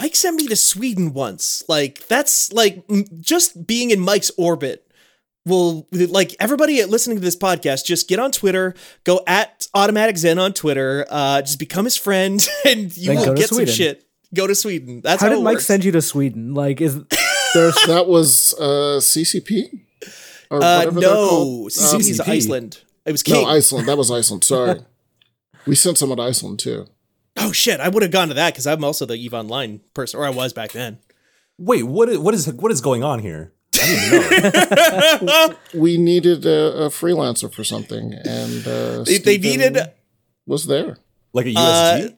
[0.02, 1.64] Mike sent me to Sweden once.
[1.70, 2.84] Like that's like
[3.20, 4.88] just being in Mike's orbit.
[5.46, 10.40] Will like everybody listening to this podcast, just get on Twitter, go at Automatic Zen
[10.40, 13.66] on Twitter, uh, just become his friend, and you Then will go to get some
[13.66, 14.06] shit.
[14.34, 15.02] Go to Sweden.
[15.02, 15.66] That's How how, did it Mike works.
[15.66, 16.54] send you to Sweden?
[16.54, 16.96] Like, is
[17.54, 19.82] there's that was uh, CCP?
[20.50, 21.72] Or Uh, whatever they're no, called?
[21.72, 22.28] CCP's CCP.
[22.30, 22.82] Iceland.
[23.06, 23.88] It was No, Iceland.
[23.90, 24.44] That was Iceland.
[24.46, 24.80] Sorry.
[25.68, 26.88] we sent someone to Iceland too.
[27.38, 30.20] oh shit, I would have gone to that because I'm also the Eve Online person,
[30.22, 31.00] or I was back then.
[31.58, 33.52] Wait, what is what is what is going on here?
[33.82, 35.56] I didn't know.
[35.74, 39.78] We needed a, a freelancer for something, and uh, They, they needed
[40.46, 40.98] was there.
[41.34, 42.18] like a Uh, USG.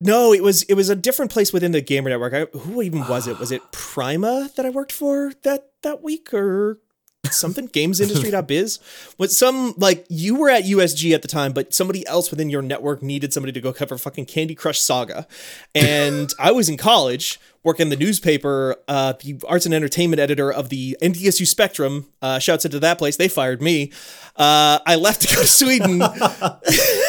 [0.00, 2.34] No, it was it was a different place within the gamer network.
[2.34, 3.38] I, who even was it?
[3.38, 6.80] Was it Prima that I worked for that that week or
[7.30, 7.68] something?
[7.68, 8.78] Gamesindustry.biz.
[9.18, 12.62] Was some like you were at USG at the time, but somebody else within your
[12.62, 15.26] network needed somebody to go cover fucking Candy Crush Saga,
[15.74, 20.68] and I was in college working the newspaper, uh, the arts and entertainment editor of
[20.68, 22.06] the NDSU Spectrum.
[22.20, 23.16] Uh, shouts out to that place.
[23.16, 23.90] They fired me.
[24.36, 25.98] Uh, I left to go to Sweden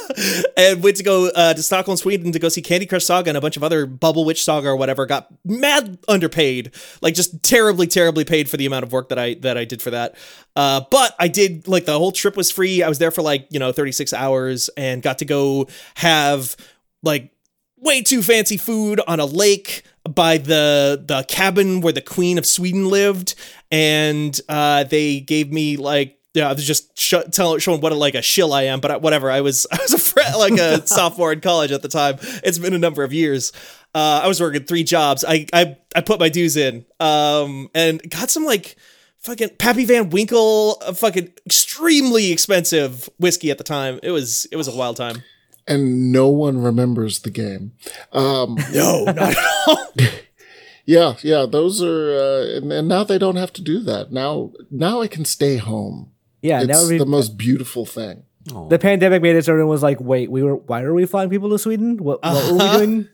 [0.56, 3.36] and went to go uh, to Stockholm, Sweden to go see Candy Crush Saga and
[3.36, 5.06] a bunch of other Bubble Witch Saga or whatever.
[5.06, 9.34] Got mad underpaid, like just terribly, terribly paid for the amount of work that I
[9.34, 10.14] that I did for that.
[10.56, 12.82] Uh, but I did like the whole trip was free.
[12.82, 16.56] I was there for like you know 36 hours and got to go have
[17.02, 17.32] like
[17.78, 22.46] way too fancy food on a lake by the the cabin where the queen of
[22.46, 23.34] Sweden lived,
[23.70, 26.18] and uh, they gave me like.
[26.34, 28.90] Yeah, I was just sh- tell, showing what a, like a shill I am, but
[28.90, 29.30] I, whatever.
[29.30, 32.16] I was I was a fr- like a sophomore in college at the time.
[32.42, 33.52] It's been a number of years.
[33.94, 35.24] Uh, I was working three jobs.
[35.26, 38.76] I I I put my dues in, um, and got some like
[39.18, 44.00] fucking Pappy Van Winkle, uh, fucking extremely expensive whiskey at the time.
[44.02, 45.22] It was it was a wild time.
[45.68, 47.72] and no one remembers the game.
[48.12, 49.36] Um, No, not at
[49.68, 49.86] all.
[50.86, 54.10] yeah, yeah, those are, uh, and, and now they don't have to do that.
[54.10, 56.11] Now, now I can stay home.
[56.42, 56.60] Yeah.
[56.60, 58.24] it's Now we, the most beautiful thing.
[58.68, 61.30] the pandemic made it so everyone was like, "Wait, we were why are we flying
[61.30, 61.96] people to Sweden?
[61.96, 62.78] What, what were we Uh-huh.
[62.84, 63.08] doing?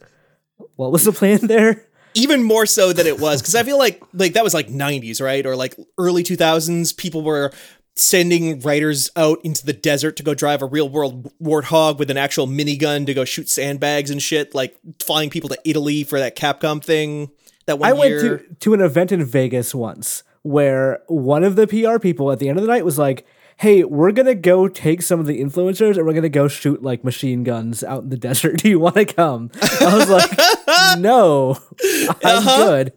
[0.77, 4.03] What was the plan there?" even more so than it was because I feel like
[4.15, 5.45] like that was like 90s, right?
[5.47, 6.97] Or like early 2000s.
[6.97, 7.53] People were
[7.95, 12.17] sending writers out into the desert to go drive a real world warthog with an
[12.17, 16.35] actual minigun to go shoot sandbags and shit, like flying people to Italy for that
[16.37, 17.31] Capcom thing.
[17.67, 21.67] That one I went to, to an event in Vegas once where one of the
[21.67, 23.27] PR people at the end of the night was like,
[23.59, 27.03] Hey, we're gonna go take some of the influencers and we're gonna go shoot like
[27.03, 28.59] machine guns out in the desert.
[28.59, 29.51] Do you wanna come?
[29.81, 30.31] I was like,
[31.01, 31.59] No,
[32.25, 32.67] I'm Uh-huh.
[32.67, 32.93] good.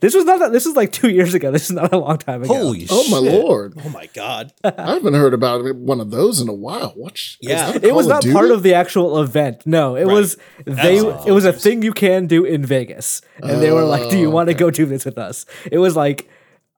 [0.00, 1.52] This was not that this was like two years ago.
[1.52, 2.52] This is not a long time ago.
[2.52, 3.74] Holy Oh my lord!
[3.84, 4.52] oh my god.
[4.64, 6.94] I haven't heard about one of those in a while.
[6.96, 7.12] What?
[7.14, 7.70] is Yeah.
[7.72, 8.34] that a It was not Duty?
[8.34, 9.64] part of the actual event.
[9.66, 10.96] No, it was they.
[10.98, 14.30] It was a thing you can do in Vegas, and they were like, "Do you
[14.30, 16.28] want to go do this with us?" It was like.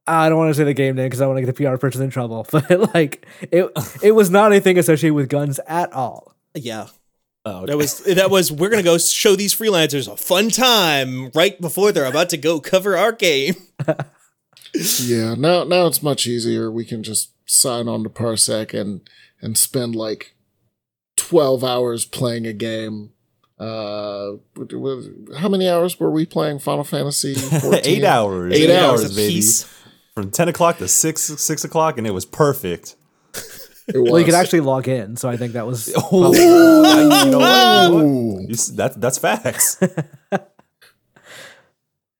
[0.06, 1.76] I don't want to say the game name because I want to get the PR
[1.76, 3.70] person in trouble, but like it,
[4.02, 6.34] it was not anything associated with guns at all.
[6.54, 6.86] Yeah.
[7.44, 7.66] Oh, okay.
[7.66, 11.92] That was that was we're gonna go show these freelancers a fun time right before
[11.92, 13.54] they're about to go cover our game.
[14.74, 16.70] Yeah, now now it's much easier.
[16.70, 19.00] We can just sign on to Parsec and
[19.40, 20.34] and spend like
[21.16, 23.12] twelve hours playing a game.
[23.58, 27.34] Uh, with- with- how many hours were we playing Final Fantasy?
[27.60, 27.80] 14?
[27.86, 28.52] eight hours.
[28.54, 29.34] Eight hours a baby.
[29.34, 29.64] piece.
[30.16, 32.96] From ten o'clock to six six o'clock, and it was perfect.
[33.86, 34.10] It was.
[34.10, 35.92] Well, you could actually log in, so I think that was.
[36.10, 37.26] Oh, you know what?
[37.26, 38.48] You know what?
[38.48, 39.78] You s- that, that's facts.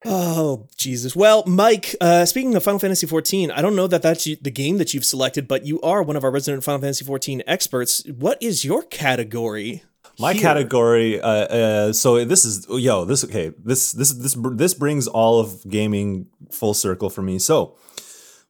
[0.05, 1.15] Oh Jesus!
[1.15, 1.95] Well, Mike.
[1.99, 5.03] Uh, speaking of Final Fantasy XIV, I don't know that that's the game that you've
[5.03, 8.05] selected, but you are one of our resident Final Fantasy XIV experts.
[8.05, 9.83] What is your category?
[10.19, 10.41] My here?
[10.43, 11.19] category.
[11.19, 13.05] Uh, uh, so this is yo.
[13.05, 13.51] This okay.
[13.57, 17.39] This this this this brings all of gaming full circle for me.
[17.39, 17.86] So we're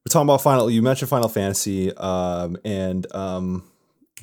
[0.07, 0.69] talking about Final.
[0.69, 3.63] You mentioned Final Fantasy, um, and um,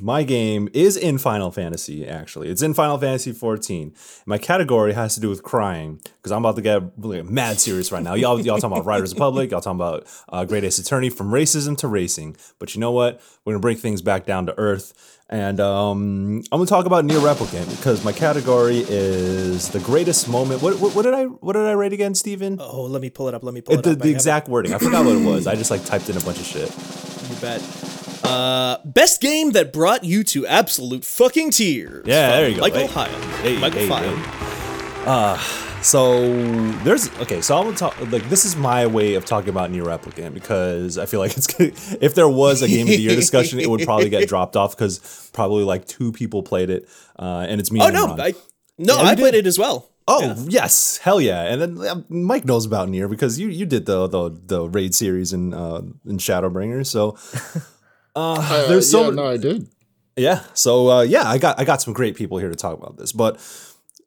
[0.00, 2.06] my game is in Final Fantasy.
[2.06, 3.94] Actually, it's in Final Fantasy 14.
[4.26, 8.02] My category has to do with crying because I'm about to get mad serious right
[8.02, 8.14] now.
[8.14, 9.50] Y'all y'all talking about Riders Republic.
[9.50, 12.36] Y'all talking about uh, Great Ace Attorney from racism to racing.
[12.58, 13.20] But you know what?
[13.44, 15.20] We're gonna bring things back down to earth.
[15.30, 20.60] And um, I'm gonna talk about Nier Replicant because my category is the greatest moment.
[20.60, 22.58] What, what, what did I what did I rate again, Steven?
[22.60, 23.44] Oh, let me pull it up.
[23.44, 23.96] Let me pull it, the up.
[23.96, 24.74] I the have exact wording.
[24.74, 25.46] I forgot what it was.
[25.46, 26.70] I just like typed in a bunch of shit.
[27.30, 27.93] You bet.
[28.24, 32.04] Uh, best game that brought you to absolute fucking tears.
[32.06, 32.60] Yeah, there you go.
[32.62, 32.86] Michael Hey.
[32.86, 33.22] Higham.
[33.42, 35.04] Hey, Michael hey, hey.
[35.06, 35.36] Uh,
[35.82, 36.22] so
[36.84, 37.42] there's okay.
[37.42, 40.96] So I'm gonna talk like this is my way of talking about Nier Replicant because
[40.96, 41.74] I feel like it's good.
[42.00, 44.74] if there was a game of the year discussion, it would probably get dropped off
[44.74, 47.80] because probably like two people played it, uh, and it's me.
[47.82, 48.20] Oh and no, Ron.
[48.20, 48.34] I
[48.78, 49.44] no, Yeah, I played did.
[49.44, 49.90] it as well.
[50.08, 51.42] Oh yes, hell yeah!
[51.44, 54.94] And then uh, Mike knows about Nier because you you did the the, the raid
[54.94, 56.86] series in uh, in Shadowbringers.
[56.86, 57.16] So
[58.16, 59.68] uh, Uh, there's so yeah, no, I did.
[60.16, 60.40] yeah.
[60.54, 63.12] So uh, yeah, I got I got some great people here to talk about this,
[63.12, 63.36] but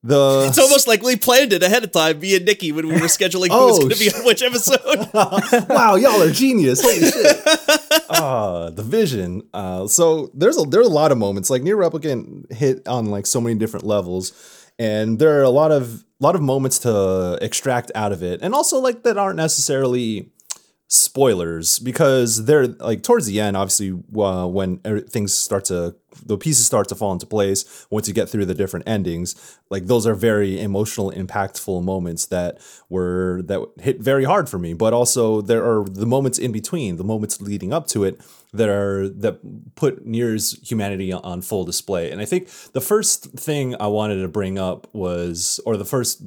[0.03, 2.93] the It's almost like we planned it ahead of time, me and Nikki, when we
[2.93, 4.79] were scheduling who Oh, was going to be on which episode.
[5.69, 6.81] wow, y'all are genius.
[6.81, 8.01] Holy shit.
[8.09, 9.41] Uh, the vision.
[9.53, 11.49] Uh, so there's a there's a lot of moments.
[11.49, 14.33] Like Nier Replicant hit on like so many different levels.
[14.79, 18.41] And there are a lot of lot of moments to extract out of it.
[18.43, 20.31] And also like that aren't necessarily
[20.89, 25.93] spoilers because they're like towards the end obviously uh, when er- things start to
[26.25, 29.87] the pieces start to fall into place once you get through the different endings like
[29.87, 32.57] those are very emotional impactful moments that
[32.87, 36.95] were that hit very hard for me but also there are the moments in between
[36.95, 38.21] the moments leading up to it
[38.53, 39.41] that are that
[39.75, 42.09] put Nier's humanity on full display.
[42.09, 46.23] And i think the first thing i wanted to bring up was or the first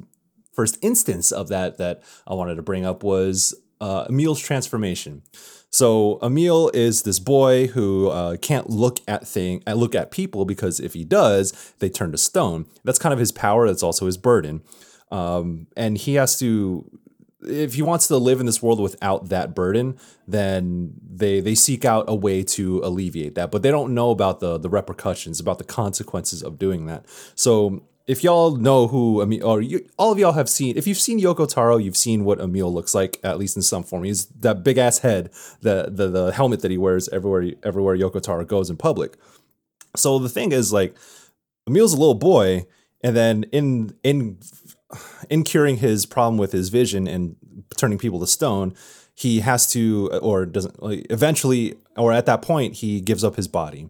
[0.53, 5.23] first instance of that that I wanted to bring up was uh, Emil's transformation.
[5.71, 10.79] So Emil is this boy who uh, can't look at thing, look at people because
[10.79, 12.67] if he does, they turn to stone.
[12.83, 13.67] That's kind of his power.
[13.67, 14.61] That's also his burden,
[15.11, 16.85] um, and he has to.
[17.43, 21.85] If he wants to live in this world without that burden, then they they seek
[21.85, 23.49] out a way to alleviate that.
[23.49, 27.05] But they don't know about the the repercussions, about the consequences of doing that.
[27.33, 30.97] So if y'all know who Emil, or you, all of y'all have seen, if you've
[30.97, 34.03] seen Yoko Taro, you've seen what Emil looks like, at least in some form.
[34.03, 35.29] He's that big ass head,
[35.61, 39.17] the, the the helmet that he wears everywhere everywhere Yoko Taro goes in public.
[39.95, 40.95] So the thing is, like,
[41.67, 42.65] Emil's a little boy,
[43.03, 44.39] and then in in
[45.29, 47.35] in curing his problem with his vision and
[47.77, 48.73] turning people to stone,
[49.13, 53.47] he has to, or doesn't, like, eventually, or at that point, he gives up his
[53.47, 53.89] body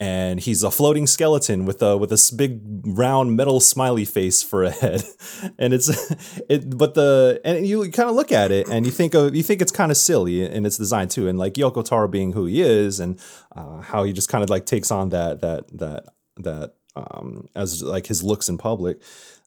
[0.00, 4.62] and he's a floating skeleton with a with this big round metal smiley face for
[4.62, 5.02] a head.
[5.58, 5.88] And it's
[6.48, 9.42] it but the and you kind of look at it and you think of you
[9.42, 11.28] think it's kind of silly in its design too.
[11.28, 13.20] And like Yoko Taro being who he is and
[13.54, 16.04] uh, how he just kind of like takes on that that that
[16.36, 19.00] that um as like his looks in public.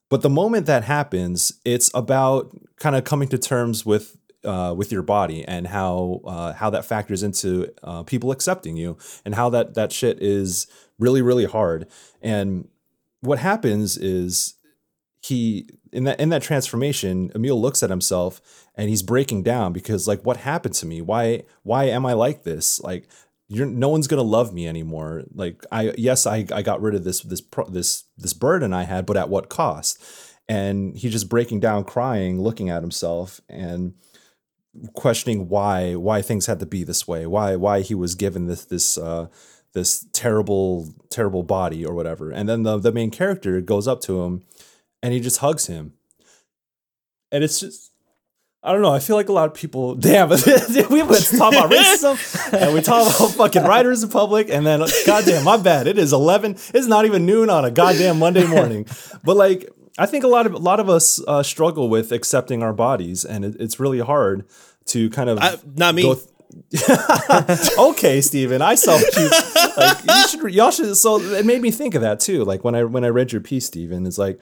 [0.10, 4.92] But the moment that happens it's about kind of coming to terms with uh, with
[4.92, 9.50] your body and how uh, how that factors into uh, people accepting you and how
[9.50, 10.68] that that shit is
[11.00, 11.88] really really hard.
[12.22, 12.68] And
[13.22, 14.56] what happens is
[15.22, 18.42] he in that in that transformation emil looks at himself
[18.76, 21.02] and he's breaking down because like what happened to me?
[21.02, 22.82] Why why am i like this?
[22.82, 23.08] Like
[23.48, 25.24] you're no one's gonna love me anymore.
[25.34, 29.06] Like i yes i, I got rid of this this this this burden i had
[29.06, 30.04] but at what cost?
[30.50, 33.94] And he's just breaking down crying looking at himself and
[34.94, 38.66] questioning why why things had to be this way why why he was given this
[38.66, 39.28] this uh
[39.74, 44.22] this terrible terrible body or whatever and then the the main character goes up to
[44.22, 44.44] him
[45.04, 45.94] and he just hugs him
[47.32, 47.92] and it's just
[48.64, 48.94] I don't know.
[48.94, 49.96] I feel like a lot of people.
[50.00, 54.84] Damn, we talk about racism, and we talk about fucking writers in public, and then
[55.06, 55.88] goddamn, my bad.
[55.88, 56.52] It is eleven.
[56.74, 58.86] It's not even noon on a goddamn Monday morning.
[59.24, 59.68] But like,
[59.98, 63.26] I think a lot of a lot of us uh, struggle with accepting our bodies,
[63.26, 64.46] and it, it's really hard
[64.86, 66.16] to kind of I, not me.
[67.78, 69.30] okay, Steven, I saw you.
[69.78, 70.96] Like you should, y'all should.
[70.98, 72.44] So it made me think of that too.
[72.44, 74.40] Like when I when I read your piece, Steven, it's like,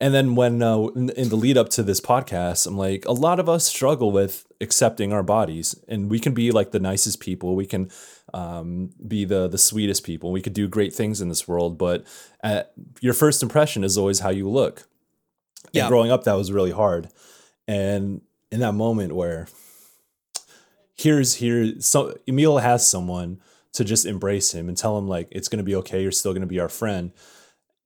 [0.00, 3.12] and then when uh, in, in the lead up to this podcast, I'm like, a
[3.12, 7.20] lot of us struggle with accepting our bodies, and we can be like the nicest
[7.20, 7.90] people, we can
[8.34, 12.04] um, be the the sweetest people, we could do great things in this world, but
[12.42, 14.88] at, your first impression is always how you look.
[15.72, 15.84] Yeah.
[15.84, 17.08] And growing up, that was really hard,
[17.66, 18.20] and
[18.50, 19.48] in that moment where
[20.94, 23.40] here's here so Emil has someone
[23.72, 26.46] to just embrace him and tell him like it's gonna be okay, you're still gonna
[26.46, 27.12] be our friend.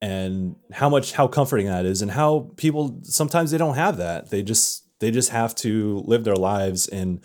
[0.03, 4.30] And how much how comforting that is and how people sometimes they don't have that.
[4.30, 7.20] They just they just have to live their lives in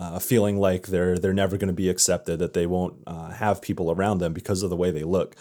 [0.00, 3.60] uh, feeling like they're they're never going to be accepted, that they won't uh, have
[3.60, 5.36] people around them because of the way they look.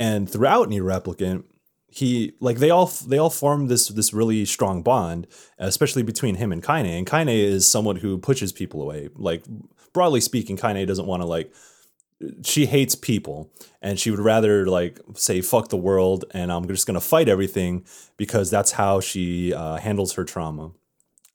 [0.00, 1.44] And throughout Nier Replicant,
[1.86, 6.50] he like they all they all form this this really strong bond, especially between him
[6.50, 6.86] and Kaine.
[6.86, 9.10] And Kaine is someone who pushes people away.
[9.14, 9.44] Like
[9.92, 11.52] broadly speaking, Kaine doesn't want to like
[12.44, 13.50] she hates people
[13.80, 17.84] and she would rather like say fuck the world and I'm just gonna fight everything
[18.16, 20.72] because that's how she uh, handles her trauma.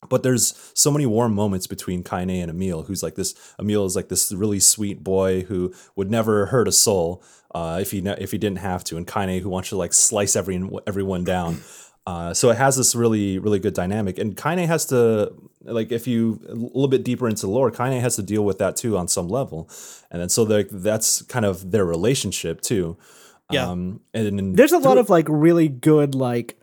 [0.08, 3.34] But there's so many warm moments between Kaine and Emil, who's like this.
[3.60, 7.24] Emil is like this really sweet boy who would never hurt a soul
[7.56, 9.94] uh, if he ne- if he didn't have to, and Kaine who wants to like
[9.94, 11.62] slice every everyone down.
[12.08, 15.34] Uh, so it has this really really good dynamic, and Kaine has to
[15.64, 18.60] like if you a little bit deeper into the lore, Kaine has to deal with
[18.60, 19.70] that too on some level,
[20.12, 22.98] and then so like that's kind of their relationship too.
[23.52, 23.70] Yeah.
[23.70, 26.60] Um, and, and There's a lot of like really good like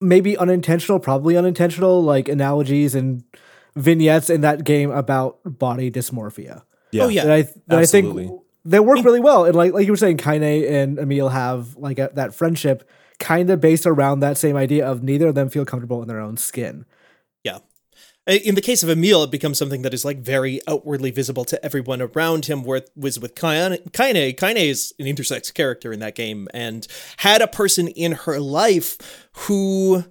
[0.00, 3.22] maybe unintentional, probably unintentional like analogies and
[3.76, 6.62] vignettes in that game about body dysmorphia.
[6.92, 7.24] yeah, Oh, yeah.
[7.24, 8.30] that I that I think
[8.64, 9.44] they work really well.
[9.44, 12.88] And like like you were saying, Kaine and Emil have like a, that friendship
[13.18, 16.20] kind of based around that same idea of neither of them feel comfortable in their
[16.20, 16.84] own skin.
[18.30, 21.64] In the case of Emil, it becomes something that is like very outwardly visible to
[21.64, 22.62] everyone around him.
[22.62, 26.86] Where was with Kaine, Kaine, Kaine is an intersex character in that game and
[27.18, 30.04] had a person in her life who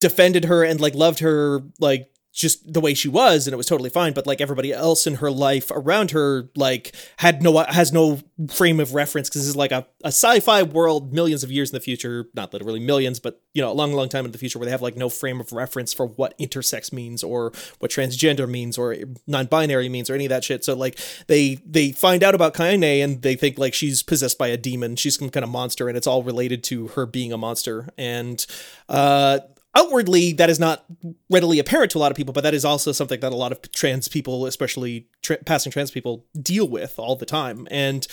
[0.00, 3.66] defended her and like loved her like just the way she was and it was
[3.66, 7.92] totally fine but like everybody else in her life around her like had no has
[7.92, 8.18] no
[8.48, 11.74] frame of reference because this is like a, a sci-fi world millions of years in
[11.74, 14.58] the future not literally millions but you know a long long time in the future
[14.58, 18.48] where they have like no frame of reference for what intersex means or what transgender
[18.48, 20.64] means or non-binary means or any of that shit.
[20.64, 24.48] So like they they find out about Kaine and they think like she's possessed by
[24.48, 24.96] a demon.
[24.96, 27.88] She's some kind of monster and it's all related to her being a monster.
[27.98, 28.44] And
[28.88, 29.40] uh
[29.74, 30.84] outwardly that is not
[31.30, 33.52] readily apparent to a lot of people but that is also something that a lot
[33.52, 37.66] of trans people especially tra- passing trans people deal with all the time.
[37.70, 38.06] And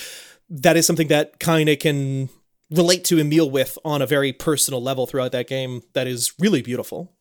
[0.49, 2.29] that is something that Kaine can
[2.71, 6.61] relate to Emil with on a very personal level throughout that game that is really
[6.61, 7.11] beautiful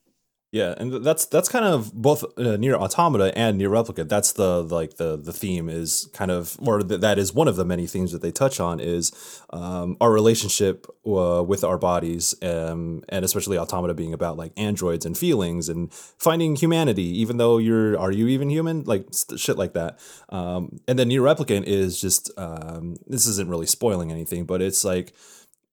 [0.51, 4.09] Yeah, and that's that's kind of both uh, Nier automata and Nier replicant.
[4.09, 7.55] That's the like the the theme is kind of, or th- that is one of
[7.55, 9.11] the many themes that they touch on is
[9.51, 15.05] um, our relationship uh, with our bodies, um, and especially automata being about like androids
[15.05, 19.55] and feelings and finding humanity, even though you're are you even human, like st- shit
[19.55, 19.99] like that.
[20.29, 24.83] Um, and then Nier replicant is just um, this isn't really spoiling anything, but it's
[24.83, 25.13] like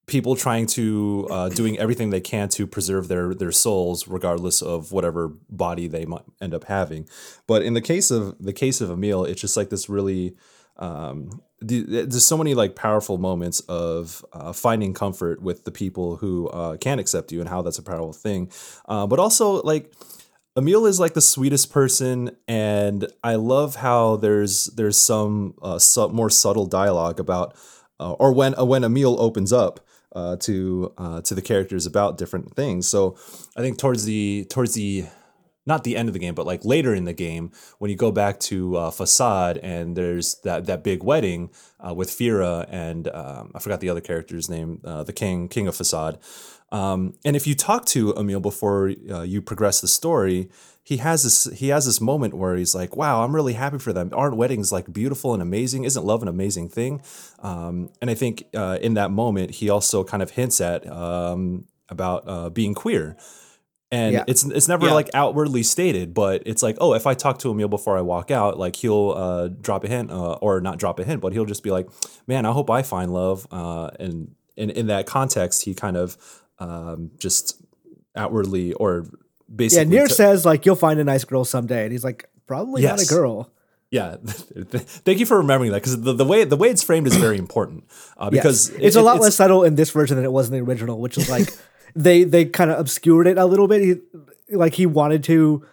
[0.07, 4.93] people trying to uh, doing everything they can to preserve their their souls regardless of
[4.93, 7.09] whatever body they might end up having.
[7.47, 10.37] But in the case of the case of Emil it's just like this really
[10.79, 16.17] um, the, there's so many like powerful moments of uh, finding comfort with the people
[16.17, 18.51] who uh, can accept you and how that's a powerful thing.
[18.87, 19.93] Uh, but also like
[20.57, 26.09] Emil is like the sweetest person, and I love how there's there's some uh, su-
[26.09, 27.55] more subtle dialogue about,
[28.01, 29.86] uh, or when when Emil opens up
[30.17, 32.89] uh, to uh, to the characters about different things.
[32.89, 33.17] So
[33.57, 35.05] I think towards the towards the
[35.67, 38.13] not the end of the game, but like later in the game when you go
[38.13, 41.51] back to uh, Facade and there's that that big wedding
[41.87, 45.69] uh, with Fyra and um, I forgot the other character's name, uh, the king king
[45.69, 46.19] of Facade.
[46.73, 50.49] Um, and if you talk to Emil before uh, you progress the story,
[50.89, 53.93] he has this he has this moment where he's like, "Wow, I'm really happy for
[53.93, 54.11] them.
[54.13, 55.83] Aren't weddings like beautiful and amazing?
[55.83, 57.03] Isn't love an amazing thing?"
[57.41, 61.65] Um, and I think uh, in that moment, he also kind of hints at um,
[61.89, 63.17] about uh, being queer.
[63.91, 64.25] And Yeah.
[64.29, 64.93] it's it's never Yeah.
[64.95, 68.31] like outwardly stated, but it's like, oh, if I talk to Emil before I walk
[68.31, 71.45] out, like he'll uh, drop a hint, uh, or not drop a hint, but he'll
[71.47, 71.89] just be like,
[72.29, 76.17] "Man, I hope I find love." Uh, and in in that context, he kind of
[76.61, 77.61] um, just
[78.15, 79.07] outwardly or
[79.49, 82.29] Yeah, basically Nier t- says like you'll find a nice girl someday, and he's like,
[82.47, 83.51] probably not a girl.
[83.91, 87.17] Yeah, thank you for remembering that because the, the way the way it's framed is
[87.17, 87.85] very important.
[88.17, 88.43] Uh, Yes.
[88.43, 90.55] because it's it- a lot it's- less subtle in this version than it was in
[90.55, 91.49] the original, which is like
[91.95, 93.83] they they kind of obscured it a little bit.
[93.83, 95.65] He, like he wanted to.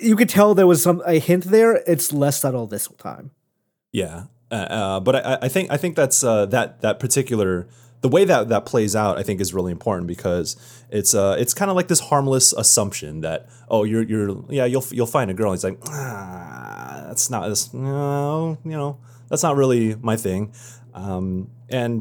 [0.00, 1.82] You could tell there was some a hint there.
[1.86, 3.30] It's less subtle this time.
[3.92, 7.66] Yeah, uh, uh, but I, I think I think that's uh, that that particular
[8.04, 9.16] the way that that plays out.
[9.16, 10.56] I think is really important because
[10.90, 14.84] it's uh it's kind of like this harmless assumption that oh you're you're yeah you'll
[14.90, 15.50] you'll find a girl.
[15.52, 18.98] And it's like ah that's not this no you know
[19.30, 20.52] that's not really my thing,
[20.92, 22.00] um, and.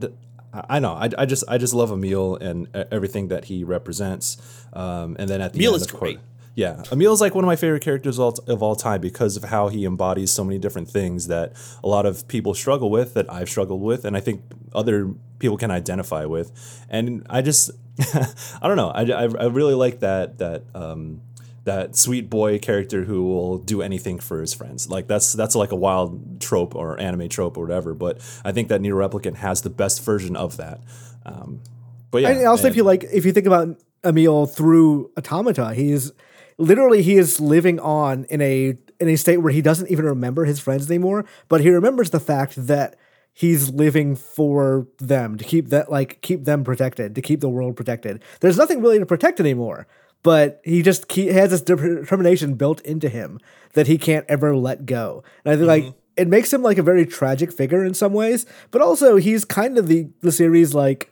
[0.70, 0.94] I know.
[0.94, 4.38] I, I just I just love Emil and everything that he represents.
[4.72, 6.20] Um, and then at the Emil end, is of course- great.
[6.56, 9.46] Yeah, Emil's like one of my favorite characters of all, of all time because of
[9.46, 13.26] how he embodies so many different things that a lot of people struggle with, that
[13.34, 14.44] I've struggled with, and I think
[14.76, 16.52] other people can identify with.
[16.90, 17.70] And I just,
[18.00, 21.22] I don't know, I, I, I really like that that um,
[21.66, 24.90] that sweet boy character who will do anything for his friends.
[24.90, 27.94] Like that's that's like a wild trope or anime trope or whatever.
[27.94, 30.80] But I think that Nier Replicant has the best version of that.
[31.26, 31.62] Um,
[32.10, 36.14] but yeah, and also, if you like, if you think about Emil through Automata, he's
[36.58, 40.46] literally he is living on in a in a state where he doesn't even remember
[40.46, 42.96] his friends anymore, but he remembers the fact that
[43.34, 47.76] he's living for them to keep that like keep them protected, to keep the world
[47.76, 48.24] protected.
[48.40, 49.88] There's nothing really to protect anymore,
[50.22, 53.40] but he just he has this determination built into him
[53.74, 55.24] that he can't ever let go.
[55.44, 55.98] And I think like mm-hmm.
[56.18, 59.78] it makes him like a very tragic figure in some ways, but also he's kind
[59.78, 61.12] of the the series like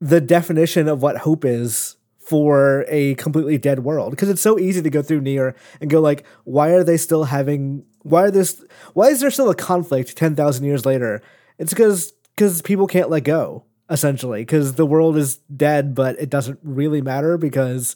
[0.00, 4.80] the definition of what hope is for a completely dead world because it's so easy
[4.80, 8.64] to go through Nier and go like why are they still having why are this
[8.94, 11.20] why is there still a conflict 10,000 years later
[11.60, 16.28] it's because cuz people can't let go essentially cuz the world is dead but it
[16.30, 17.94] doesn't really matter because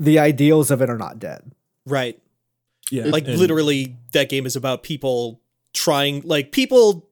[0.00, 1.52] the ideals of it are not dead
[1.84, 2.18] Right.
[2.90, 5.40] yeah, Like and- literally that game is about people
[5.74, 7.08] trying like people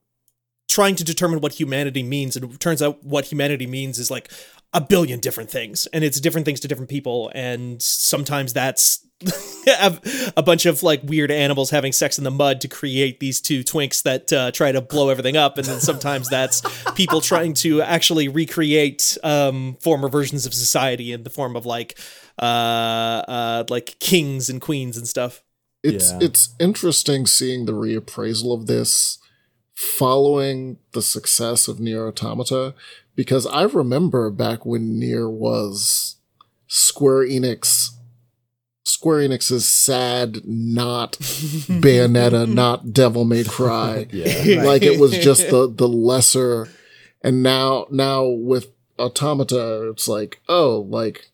[0.68, 4.30] trying to determine what humanity means and it turns out what humanity means is like
[4.72, 9.03] a billion different things and it's different things to different people and sometimes that's
[9.66, 9.98] a
[10.36, 13.62] a bunch of like weird animals having sex in the mud to create these two
[13.62, 16.62] twinks that uh, try to blow everything up and then sometimes that's
[16.94, 21.98] people trying to actually recreate um, former versions of society in the form of like
[22.38, 25.42] uh, uh, like kings and queens and stuff
[25.82, 26.18] It's Yeah.
[26.20, 29.18] it's interesting seeing the reappraisal of this
[29.74, 32.74] following the success of Nier Automata
[33.16, 36.16] because I remember back when Nier was
[36.66, 37.90] Square Enix
[38.94, 44.06] Square Enix's sad not Bayonetta, not Devil May Cry.
[44.12, 44.62] yeah.
[44.62, 46.68] like it was just the the lesser.
[47.20, 51.26] And now now with automata it's like oh like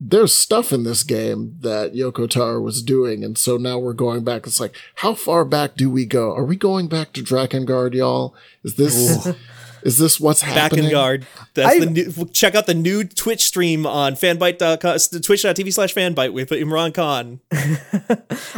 [0.00, 3.22] there's stuff in this game that Yoko Taro was doing.
[3.22, 4.46] And so now we're going back.
[4.46, 6.34] It's like how far back do we go?
[6.34, 8.34] Are we going back to Drakengard y'all?
[8.64, 9.28] Is this
[9.84, 10.54] is this what's happening?
[10.56, 14.14] back happening in guard that's I- the new check out the new twitch stream on
[14.14, 17.40] fanbyte.com twitch.tv slash fanbyte with imran khan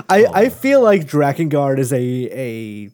[0.09, 2.91] I, I feel like Drakengard is a a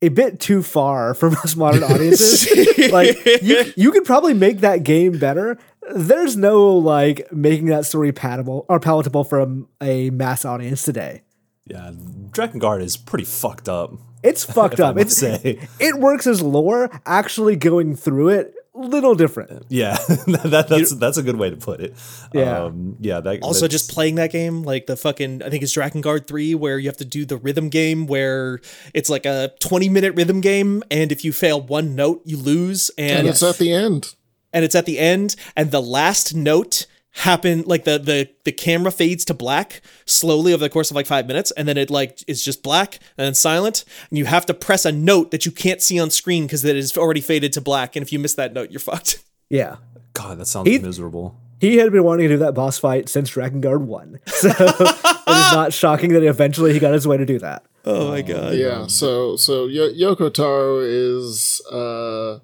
[0.00, 2.46] a bit too far for most modern audiences.
[2.92, 5.58] like you you could probably make that game better.
[5.92, 11.22] There's no like making that story palatable or palatable for a, a mass audience today.
[11.66, 11.90] Yeah,
[12.30, 13.92] Drakengard is pretty fucked up.
[14.22, 14.96] It's fucked up.
[14.98, 15.60] It's say.
[15.78, 16.90] it works as lore.
[17.06, 19.66] Actually, going through it, little different.
[19.68, 21.94] Yeah, that, that's that's a good way to put it.
[22.32, 22.64] Yeah.
[22.64, 23.20] um, yeah.
[23.20, 26.54] That, also that's- just playing that game like the fucking i think it's Drakengard 3
[26.54, 28.60] where you have to do the rhythm game where
[28.94, 32.90] it's like a 20 minute rhythm game and if you fail one note you lose
[32.98, 34.14] and and it's at the end
[34.52, 38.90] and it's at the end and the last note happen like the the the camera
[38.92, 42.22] fades to black slowly over the course of like five minutes and then it like
[42.28, 45.50] is just black and then silent and you have to press a note that you
[45.50, 48.34] can't see on screen because it is already faded to black and if you miss
[48.34, 49.76] that note you're fucked Yeah.
[50.12, 51.36] God, that sounds He- miserable.
[51.60, 54.20] He had been wanting to do that boss fight since Drakengard 1.
[54.26, 57.64] So it is not shocking that eventually he got his way to do that.
[57.84, 58.54] Oh my god.
[58.54, 58.86] yeah.
[58.86, 62.38] So so Yo- Yoko Taro is uh,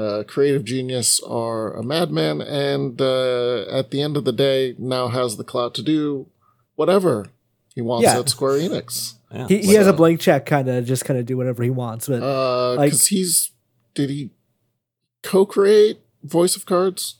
[0.00, 5.08] uh, creative genius or a madman, and uh, at the end of the day, now
[5.08, 6.26] has the clout to do
[6.76, 7.26] whatever
[7.74, 8.18] he wants Yeah.
[8.20, 9.14] at Square Enix.
[9.32, 9.46] Yeah.
[9.46, 12.08] He, he has a blank check, kind of just kind of do whatever he wants.
[12.08, 13.50] But Uh, Like- because he's
[13.94, 14.30] did he
[15.22, 17.16] co-create Voice of Cards?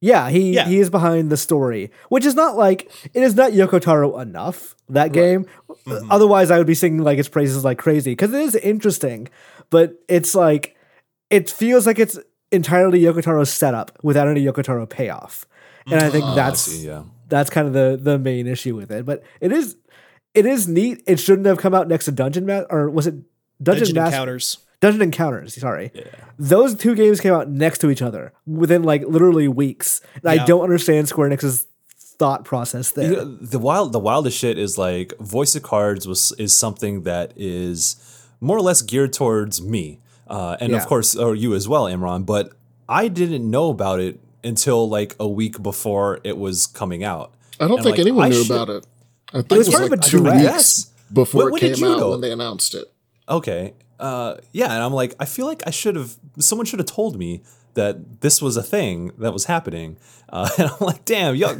[0.00, 0.66] yeah, he Yeah.
[0.68, 4.76] he is behind the story, which is not like it is not Yoko Taro enough
[4.88, 5.46] that game.
[5.86, 6.10] Mm-hmm.
[6.10, 9.28] Otherwise, I would be singing like its praises like crazy because it is interesting,
[9.70, 10.76] but it's like
[11.30, 12.18] it feels like it's
[12.50, 15.46] entirely Yoko Taro's setup without any Yoko Taro payoff,
[15.86, 17.04] and I think ah, I that's see, yeah.
[17.28, 19.04] that's kind of the the main issue with it.
[19.04, 19.76] But it is
[20.34, 21.02] it is neat.
[21.06, 23.14] It shouldn't have come out next to Dungeon Ma- or was it
[23.62, 24.16] Dungeon, Dungeon Master?
[24.16, 24.58] encounters.
[24.80, 25.90] Dungeon Encounters, sorry.
[26.38, 30.00] Those two games came out next to each other within like literally weeks.
[30.22, 33.10] And I don't understand Square Enix's thought process there.
[33.10, 37.02] You know, the wild the wildest shit is like voice of cards was is something
[37.02, 37.96] that is
[38.40, 42.24] more or less geared towards me uh, and of course or you as well imran
[42.26, 42.52] but
[42.88, 47.66] i didn't know about it until like a week before it was coming out I
[47.66, 48.86] don't And, think like, anyone I knew should- about it.
[49.32, 50.90] I think was it was part of like a two weeks Yes.
[51.12, 52.10] before When- when it came out know?
[52.10, 52.86] when they announced it.
[53.28, 56.86] okay uh, yeah and i'm like i feel like i should have someone should have
[56.86, 57.42] told me
[57.74, 59.96] that this was a thing that was happening
[60.32, 61.56] uh, and i'm like damn y'all,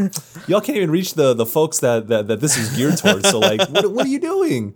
[0.47, 3.41] y'all can't even reach the the folks that that, that this is geared towards so
[3.41, 4.73] like what, what are you doing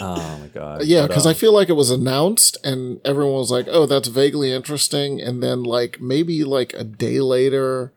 [0.00, 3.50] oh my god Yeah, because um, I feel like it was announced and everyone was
[3.50, 7.92] like, "Oh, that's vaguely interesting," and then like maybe like a day later,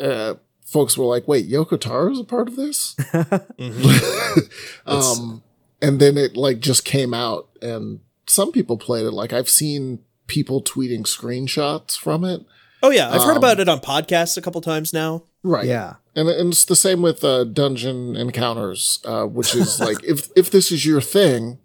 [0.00, 2.96] uh, folks were like, "Wait, Yoko Taro is a part of this?"
[4.86, 5.42] um,
[5.80, 9.12] and then it like just came out, and some people played it.
[9.12, 12.42] Like I've seen people tweeting screenshots from it.
[12.82, 15.22] Oh yeah, I've heard Um, about it on podcasts a couple times now.
[15.42, 15.66] Right.
[15.66, 15.94] yeah.
[16.16, 20.50] And, and it's the same with uh, dungeon encounters, uh, which is like if if
[20.50, 21.58] this is your thing,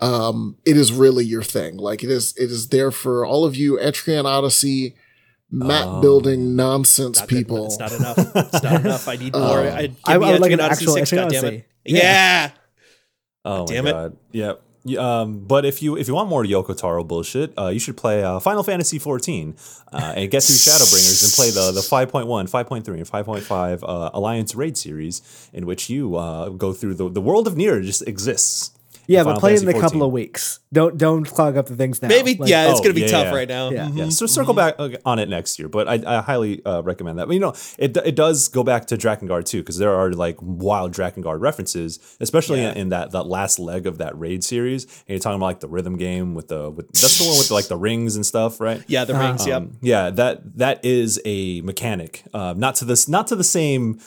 [0.00, 1.76] um, it is really your thing.
[1.76, 4.94] Like it is it is there for all of you Etrian Odyssey
[5.50, 7.66] map building nonsense Not good, people.
[7.66, 8.18] It's not enough.
[8.18, 9.08] It's not enough.
[9.08, 9.60] I need more.
[9.60, 11.38] I, give I- I me would like an Odyssey actual 6, Etrian goddammit.
[11.38, 11.64] Odyssey.
[11.84, 11.96] Yeah.
[12.02, 12.50] Yeah.
[13.44, 13.92] Oh Damn my it.
[13.94, 14.16] god.
[14.32, 14.52] Yeah.
[14.52, 14.58] Y-
[14.96, 18.22] Um, but if you if you want more Yoko Taro bullshit, uh, you should play
[18.22, 19.56] uh, Final Fantasy 14
[19.92, 24.54] uh, and get through Shadowbringers and play the the 5.1, 5.3, and 5.5 uh, Alliance
[24.54, 28.77] Raid series, in which you uh, go through the the world of Nier just exists.
[29.08, 30.60] Yeah, but play it in a couple of weeks.
[30.70, 32.08] Don't don't clog up the things now.
[32.08, 32.34] Maybe.
[32.34, 33.34] Like, yeah, it's oh, gonna be yeah, tough yeah.
[33.34, 33.70] right now.
[33.70, 33.86] Yeah.
[33.86, 33.96] Mhm.
[33.96, 37.18] Yeah, so circle back uh, on it next year, but I, I highly uh, recommend
[37.18, 37.26] that.
[37.26, 40.36] But, you know, it, it does go back to Drakengard too, because there are like
[40.42, 42.72] wild Drakengard references, especially Yeah.
[42.72, 44.84] in, in that that last leg of that raid series.
[44.84, 47.48] And you're talking about like the rhythm game with the with that's the one with
[47.48, 48.84] the, like the rings and stuff, right?
[48.88, 49.46] Yeah, the rings.
[49.46, 49.56] Yep.
[49.56, 54.00] Um, yeah, that that is a mechanic, uh, not to this, not to the same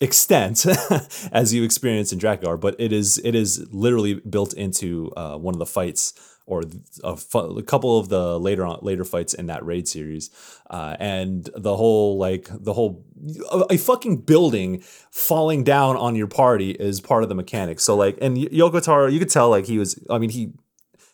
[0.00, 0.66] extent
[1.32, 5.54] as you experience in Drakengard, but it is it is literally built into uh, one
[5.54, 6.14] of the fights
[6.46, 6.62] or
[7.02, 10.30] a, fu- a couple of the later on later fights in that raid series,
[10.70, 13.04] uh, and the whole like the whole
[13.50, 14.80] a, a fucking building
[15.10, 17.80] falling down on your party is part of the mechanic.
[17.80, 19.98] So like, and Y- Yoko Taro, you could tell like he was.
[20.08, 20.52] I mean, he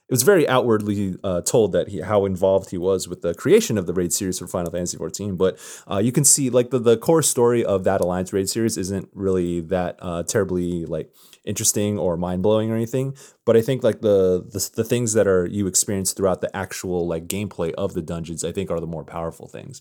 [0.08, 3.78] it was very outwardly uh, told that he how involved he was with the creation
[3.78, 5.38] of the raid series for Final Fantasy XIV.
[5.38, 5.58] But
[5.90, 9.08] uh, you can see like the, the core story of that Alliance raid series isn't
[9.14, 13.16] really that uh, terribly like interesting or mind blowing or anything.
[13.44, 17.06] But I think like the, the the things that are you experience throughout the actual
[17.06, 19.80] like gameplay of the dungeons, I think are the more powerful things.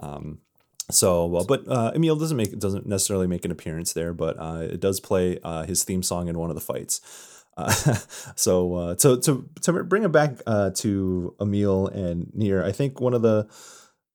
[0.00, 0.38] Um,
[0.90, 4.60] so, well, but uh, Emil doesn't make doesn't necessarily make an appearance there, but uh,
[4.62, 7.00] it does play uh, his theme song in one of the fights.
[7.66, 7.72] Uh,
[8.36, 13.00] so, uh, to to to bring it back uh, to Emil and Nier, I think
[13.00, 13.48] one of the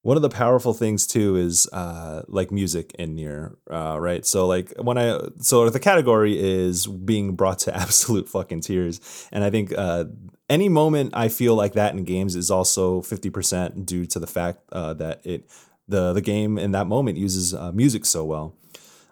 [0.03, 4.25] one of the powerful things too is uh, like music in Nier uh, right?
[4.25, 9.43] So, like when I so the category is being brought to absolute fucking tears, and
[9.43, 10.05] I think uh,
[10.49, 14.27] any moment I feel like that in games is also fifty percent due to the
[14.27, 15.49] fact uh, that it
[15.87, 18.55] the the game in that moment uses uh, music so well.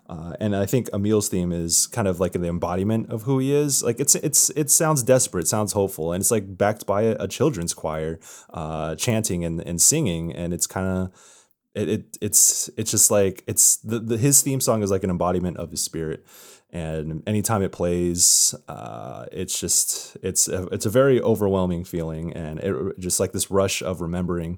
[0.09, 3.53] Uh, and I think Emil's theme is kind of like the embodiment of who he
[3.53, 3.83] is.
[3.83, 7.27] Like it's it's it sounds desperate, sounds hopeful, and it's like backed by a, a
[7.27, 8.19] children's choir,
[8.51, 11.11] uh, chanting and, and singing, and it's kind of
[11.75, 15.11] it, it it's it's just like it's the, the his theme song is like an
[15.11, 16.25] embodiment of his spirit,
[16.71, 22.59] and anytime it plays, uh, it's just it's a, it's a very overwhelming feeling, and
[22.59, 24.57] it just like this rush of remembering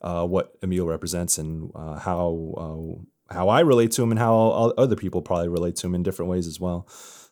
[0.00, 3.02] uh, what Emil represents and uh, how uh,
[3.32, 6.30] how I relate to him and how other people probably relate to him in different
[6.30, 6.86] ways as well.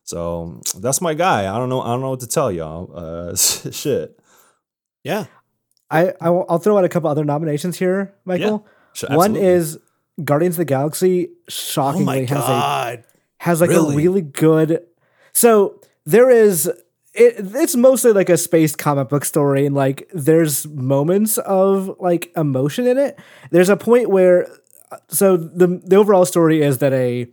[0.05, 1.43] So that's my guy.
[1.55, 1.81] I don't know.
[1.83, 2.91] I don't know what to tell y'all.
[2.95, 4.19] Uh, shit.
[5.05, 5.27] Yeah.
[5.91, 8.67] I, I will- I'll throw out a couple other nominations here, Michael.
[8.93, 9.79] Sure, One is
[10.25, 13.05] Guardians of the Galaxy Oh shockingly my has a
[13.39, 13.95] has like Really?
[13.95, 14.85] a really good.
[15.33, 16.67] So there is
[17.13, 22.31] it, it's mostly like a space comic book story, and like there's moments of like
[22.37, 23.19] emotion in it.
[23.51, 24.47] There's a point where,
[25.09, 27.29] so the the overall story is that a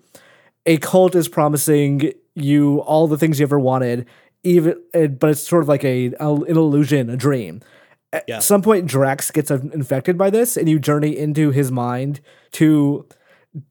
[0.66, 4.05] a cult is promising you all the things you ever wanted,
[4.43, 7.62] even but it's sort of like a, a an illusion, a dream.
[8.14, 8.39] At Yeah.
[8.39, 12.22] some point, Drax gets infected by this, and you journey into his mind
[12.53, 13.05] to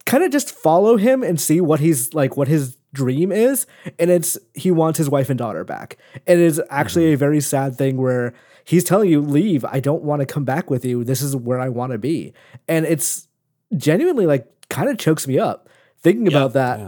[0.05, 3.67] kind of just follow him and see what he's like, what his dream is.
[3.99, 5.97] And it's he wants his wife and daughter back.
[6.27, 7.15] And it's actually mm-hmm.
[7.15, 8.35] a very sad thing where
[8.65, 9.65] he's telling you, leave.
[9.65, 11.05] I don't want to come back with you.
[11.05, 12.33] This is where I want to be.
[12.69, 13.26] And it's
[13.77, 15.69] genuinely like kind of chokes me up
[16.03, 16.81] thinking about that.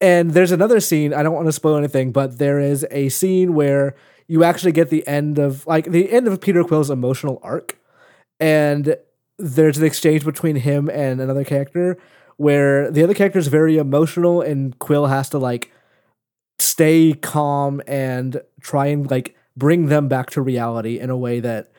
[0.00, 3.54] And there's another scene, I don't want to spoil anything, but there is a scene
[3.54, 3.94] where
[4.28, 7.78] you actually get the end of like the end of Peter Quill's emotional arc.
[8.38, 8.96] And
[9.38, 11.98] there's an exchange between him and another character
[12.36, 15.72] where the other character is very emotional and Quill has to like
[16.58, 21.70] stay calm and try and like bring them back to reality in a way that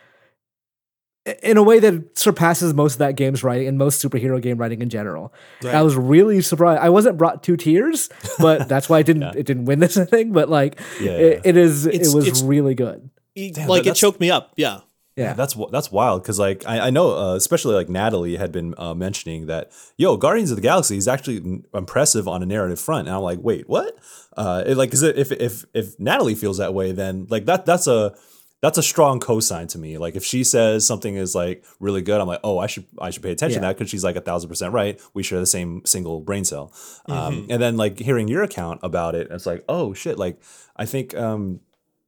[1.44, 4.82] in a way that surpasses most of that game's writing and most superhero game writing
[4.82, 5.34] in general.
[5.66, 6.82] I was really surprised.
[6.82, 8.10] I wasn't brought to tears,
[8.40, 10.32] but that's why I didn't it didn't win this thing.
[10.32, 13.10] But like Yeah, it, it is It's- it was really good.
[13.36, 14.54] Damn, like it choked me up.
[14.56, 14.80] Yeah.
[15.16, 15.34] Yeah.
[15.34, 18.76] that's wi- that's wild because like I, I know uh, especially like Natalie had been
[18.78, 22.80] uh, mentioning that yo Guardians of the Galaxy is actually n- impressive on a narrative
[22.80, 23.98] front and I'm like wait what
[24.38, 27.66] uh it, like is it, if if if Natalie feels that way then like that
[27.66, 28.14] that's a
[28.62, 32.20] that's a strong cosign to me like if she says something is like really good
[32.20, 34.22] I'm like oh I should I should pay attention to that because she's like a
[34.22, 36.74] thousand percent right we share the same single brain cell
[37.08, 37.52] um Mm-hmm.
[37.52, 40.42] and then like hearing your account about it it's like oh shit like
[40.76, 41.60] I think um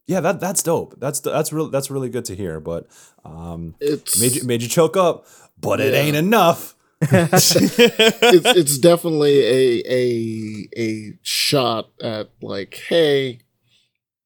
[0.06, 0.98] yeah, that that's dope.
[0.98, 2.58] That's that's really that's really good to hear.
[2.58, 2.88] But
[3.24, 5.24] um, It's made you made you choke up,
[5.60, 6.74] but it ain't enough.
[7.00, 13.38] it's it's definitely a a a shot at like, hey,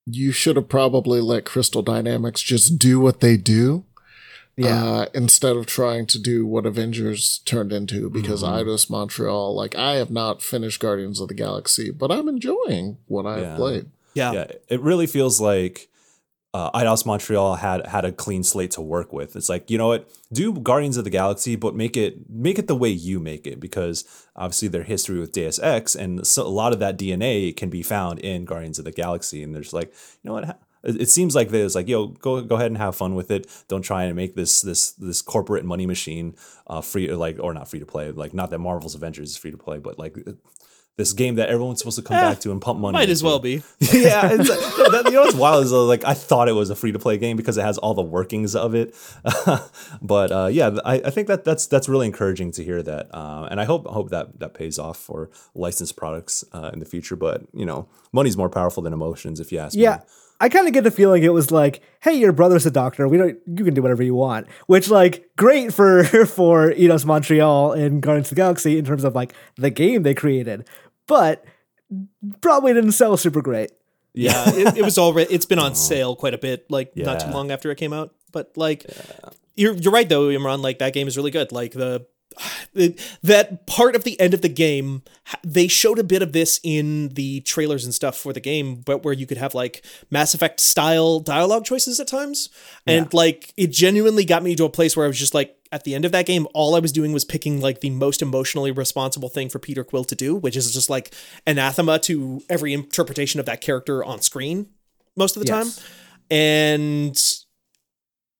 [0.07, 3.85] you should have probably let Crystal Dynamics just do what they do.
[4.57, 4.85] Yeah.
[4.85, 8.55] Uh, instead of trying to do what Avengers turned into, because Mm-hmm.
[8.69, 13.27] Eidos Montreal, like I have not finished Guardians of the Galaxy, but I'm enjoying what
[13.27, 13.57] I've Yeah.
[13.57, 13.87] played.
[14.15, 14.33] Yeah.
[14.33, 15.89] Yeah, it really feels like
[16.55, 19.35] uh, Eidos Montreal had had a clean slate to work with.
[19.35, 22.69] It's like you know what, do Guardians of the Galaxy, but make it make it
[22.69, 24.05] the way you make it because
[24.37, 27.83] obviously their history with Deus Ex and so a lot of that DNA can be
[27.83, 29.93] found in Guardians of the Galaxy, and there's like
[30.23, 30.61] you know what.
[30.85, 33.47] It it seems like there's like, yo, go go ahead and have fun with it.
[33.69, 36.37] Don't try and make this this this corporate money machine
[36.67, 38.13] uh free like or not free to play.
[38.13, 40.15] Like not that Marvel's Avengers is free to play, but like
[40.97, 42.93] this game that everyone's supposed to come back to and pump money.
[42.93, 43.63] Might as well be.
[43.81, 46.53] yeah, it's like, no, that, you know what's wild is uh, like I thought it
[46.53, 48.95] was a free to play game because it has all the workings of it.
[50.03, 53.49] but uh, yeah, I, I think that that's that's really encouraging to hear that, uh,
[53.51, 57.17] and I hope hope that that pays off for licensed products uh, in the future.
[57.17, 59.81] But you know, money's more powerful than emotions, if you ask Yeah.
[59.91, 59.97] me.
[59.97, 60.03] Yeah.
[60.41, 63.07] I kind of get the feeling it was like, "Hey, your brother's a doctor.
[63.07, 63.39] We don't.
[63.47, 68.27] You can do whatever you want." Which, like, great for for Eidos Montreal and Guardians
[68.27, 70.69] of the Galaxy in terms of like the game they created,
[71.07, 71.45] but
[72.41, 73.71] probably didn't sell super great.
[74.15, 75.33] Yeah, it, it was already.
[75.35, 75.75] It's been on oh.
[75.75, 78.15] sale quite a bit, like not too long after it came out.
[78.33, 78.87] But like,
[79.55, 80.63] you're you're right though, Imran.
[80.63, 81.53] Like that game is really good.
[81.53, 82.07] Like the.
[82.75, 85.03] the- That part of the end of the game,
[85.43, 89.05] they showed a bit of this in the trailers and stuff for the game, but
[89.05, 92.51] where you could have like Mass Effect style dialogue choices at times.
[92.87, 95.83] And like it genuinely got me to a place where I was just like, at
[95.85, 98.71] the end of that game, all I was doing was picking like the most emotionally
[98.71, 101.13] responsible thing for Peter Quill to do, which is just like
[101.47, 104.69] anathema to every interpretation of that character on screen
[105.17, 105.77] most of the Yes.
[105.77, 105.85] time.
[106.31, 107.23] And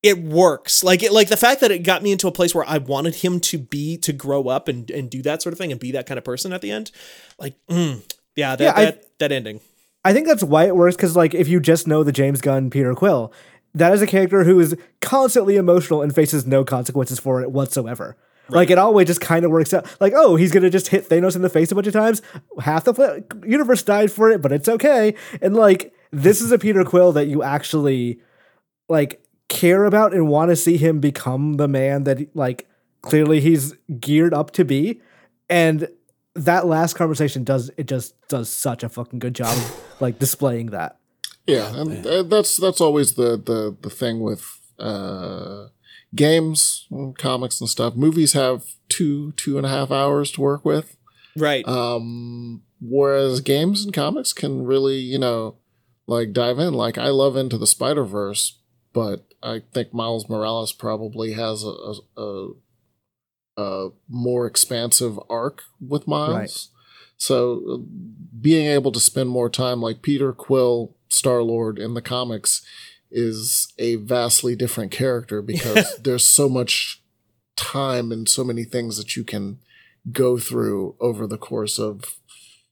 [0.03, 0.85] it works.
[0.85, 3.17] Like it like the fact that it got me into a place where I wanted
[3.17, 5.93] him to be to grow up and and do that sort of thing and be
[5.93, 6.91] that kind of person at the end.
[7.39, 8.03] Like mm,
[8.37, 9.61] yeah, that Yeah, I- that, that ending.
[10.07, 12.69] I think that's why it works because, like, if you just know the James Gunn
[12.69, 13.33] Peter Quill,
[13.75, 18.17] that is a character who is constantly emotional and faces no consequences for it whatsoever.
[18.51, 19.87] Like, it always just kind of works out.
[20.01, 22.21] Like, oh, he's gonna just hit Thanos in the face a bunch of times.
[22.61, 25.15] Half the universe died for it, but it's okay.
[25.41, 28.21] And like, this is a Peter Quill that you actually
[28.89, 32.69] like care about and want to see him become the man that like
[33.03, 35.01] clearly he's geared up to be.
[35.49, 35.89] And
[36.35, 40.67] that last conversation does it just does such a fucking good job of like displaying
[40.67, 40.99] that.
[41.47, 44.45] Yeah, and uh, that's that's always the the the thing with
[44.79, 45.67] uh,
[46.15, 47.95] games, and comics, and stuff.
[47.97, 50.97] Movies have two two and a half hours to work with,
[51.37, 51.67] Right.
[51.69, 55.57] um, whereas games and comics can really, you know,
[56.07, 56.73] like dive in.
[56.73, 58.59] Like I love Into the Spider Verse,
[58.95, 62.49] but I think Miles Morales probably has a, a, a
[63.57, 66.35] a more expansive arc with Miles.
[66.35, 66.69] Right.
[67.17, 67.79] So uh,
[68.41, 72.65] being able to spend more time like Peter Quill, Star Lord in the comics
[73.11, 77.03] is a vastly different character because there's so much
[77.57, 79.59] time and so many things that you can
[80.11, 82.17] go through over the course of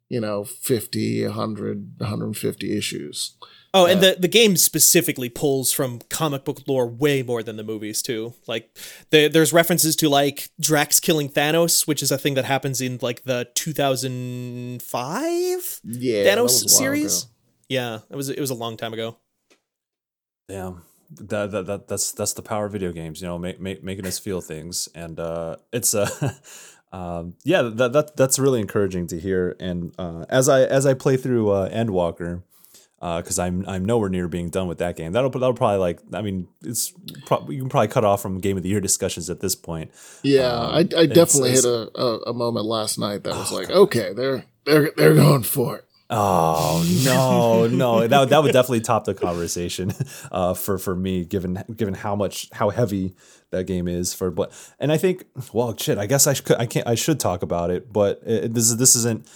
[0.08, 3.36] you know 50 100 150 issues
[3.74, 7.64] Oh, and the, the game specifically pulls from comic book lore way more than the
[7.64, 8.34] movies too.
[8.46, 8.78] Like
[9.08, 12.98] the, there's references to like Drax killing Thanos, which is a thing that happens in
[13.00, 17.22] like the 2005 yeah Thanos was a while series.
[17.22, 17.30] ago.
[17.68, 19.16] Yeah, it was it was a long time ago.
[20.48, 20.82] Damn.
[21.20, 24.06] That, that, that that's that's the power of video games, you know, make, make, making
[24.06, 26.08] us feel things, and uh, it's uh,
[26.92, 29.54] um, yeah, that, that that's really encouraging to hear.
[29.60, 32.42] And uh, as I as I play through uh, Endwalker,
[32.98, 35.12] because I'm I'm nowhere near being done with that game.
[35.12, 36.94] That'll that'll probably like I mean it's
[37.26, 39.90] pro- you can probably cut off from game of the year discussions at this point.
[40.22, 43.52] yeah Um, i, I definitely it's- hit a, a, a moment last night that was
[43.52, 45.84] like okay they're they're they're going for it
[46.14, 49.94] Oh no, no, that that would definitely top the conversation
[50.32, 53.14] uh, for for me, given given how much how heavy
[53.50, 54.30] that game is for.
[54.30, 57.42] But and I think, well, shit, I guess I should I can't I should talk
[57.42, 59.26] about it, but it, this is this isn't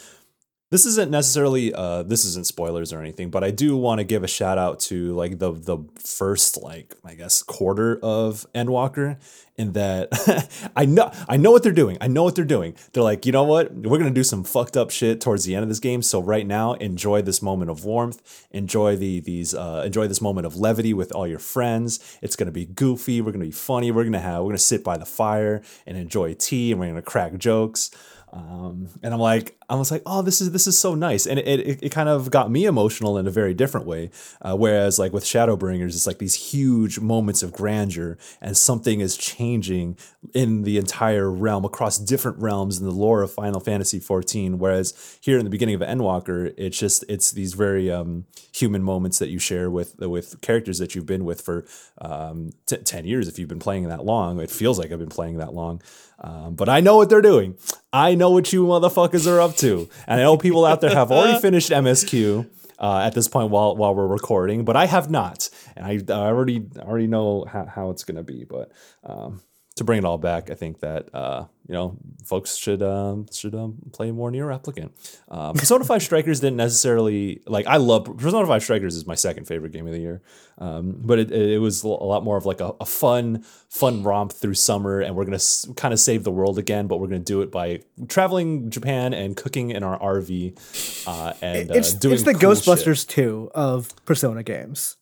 [0.70, 4.24] this isn't necessarily uh this isn't spoilers or anything but i do want to give
[4.24, 9.16] a shout out to like the the first like i guess quarter of endwalker
[9.56, 12.74] in that i know i know what they're doing i know what they're doing.
[12.92, 13.72] They're like you know what?
[13.72, 16.46] We're gonna do some fucked up shit towards the end of this game so right
[16.46, 20.92] now enjoy this moment of warmth enjoy the these uh enjoy this moment of levity
[20.92, 22.18] with all your friends.
[22.22, 24.96] It's gonna be goofy we're gonna be funny we're gonna have we're gonna sit by
[24.96, 27.90] the fire and enjoy tea and we're gonna crack jokes
[28.36, 31.38] um, and I'm like, I was like, oh, this is this is so nice, and
[31.38, 34.10] it, it, it kind of got me emotional in a very different way.
[34.42, 39.16] Uh, whereas like with Shadowbringers, it's like these huge moments of grandeur, and something is
[39.16, 39.96] changing
[40.34, 44.58] in the entire realm across different realms in the lore of Final Fantasy 14.
[44.58, 49.18] Whereas here in the beginning of Endwalker, it's just it's these very um, human moments
[49.18, 51.64] that you share with with characters that you've been with for
[52.02, 53.28] um, t- ten years.
[53.28, 55.80] If you've been playing that long, it feels like I've been playing that long.
[56.18, 57.56] Um, but I know what they're doing.
[57.92, 61.12] I know what you motherfuckers are up to, and I know people out there have
[61.12, 62.48] already finished MSQ
[62.78, 66.26] uh, at this point while while we're recording, but I have not, and I, I
[66.26, 68.44] already already know how, how it's gonna be.
[68.44, 68.72] But
[69.04, 69.42] um,
[69.76, 73.54] to bring it all back, I think that uh, you know folks should um, should
[73.54, 74.90] um, play more Nier Replicant.
[75.30, 77.66] Uh, Persona Five Strikers didn't necessarily like.
[77.66, 80.22] I love Persona Five Strikers is my second favorite game of the year,
[80.58, 84.32] um, but it, it was a lot more of like a, a fun fun romp
[84.32, 87.18] through summer, and we're gonna s- kind of save the world again, but we're gonna
[87.18, 92.14] do it by traveling Japan and cooking in our RV uh, and uh, it's doing
[92.14, 92.64] it's the cool shit.
[92.64, 94.96] Ghostbusters 2 of Persona games.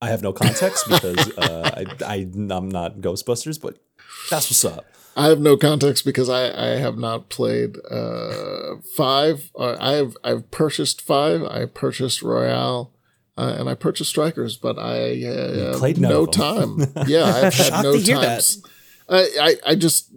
[0.00, 3.78] I have no context because uh, I, I I'm not Ghostbusters, but
[4.30, 4.86] that's what's up.
[5.14, 9.50] I have no context because I, I have not played uh, five.
[9.58, 11.42] Uh, I have I've purchased five.
[11.42, 12.92] I purchased Royal,
[13.36, 16.78] uh, and I purchased Strikers, but I uh, played no time.
[17.06, 18.26] Yeah, I've had no to hear that.
[18.26, 18.64] times.
[19.08, 20.10] I, I I just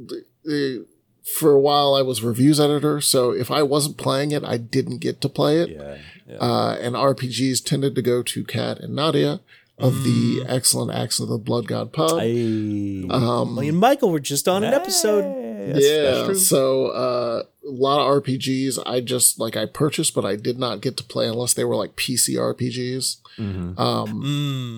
[0.49, 0.83] uh,
[1.25, 4.99] for a while I was reviews editor, so if I wasn't playing it, I didn't
[4.99, 5.69] get to play it.
[5.71, 5.97] Yeah,
[6.27, 6.37] yeah.
[6.37, 9.41] Uh, and RPGs tended to go to Kat and Nadia
[9.77, 12.11] of the excellent Axe of the Blood God Pub.
[12.13, 15.23] I, um, Me and Michael were just on an episode.
[15.23, 16.01] That's- yeah.
[16.11, 16.35] that's true.
[16.35, 20.79] so uh, a lot of RPGs I just like I purchased, but I did not
[20.81, 23.17] get to play unless they were like PC RPGs.
[23.39, 23.77] Mhm.
[23.79, 24.23] Um,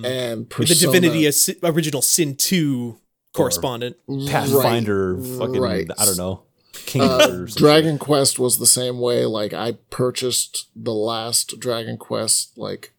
[0.04, 0.06] Mm.
[0.06, 2.98] and Persona, the Divinity Sin- original Sin 2
[3.34, 3.98] correspondent.
[4.28, 5.88] Pathfinder, Right, fucking, right.
[6.00, 6.43] I don't know,
[6.86, 9.26] King Uh, Dragon Quest was the same way.
[9.26, 12.93] Like I purchased the last Dragon Quest like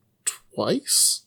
[0.54, 1.22] twice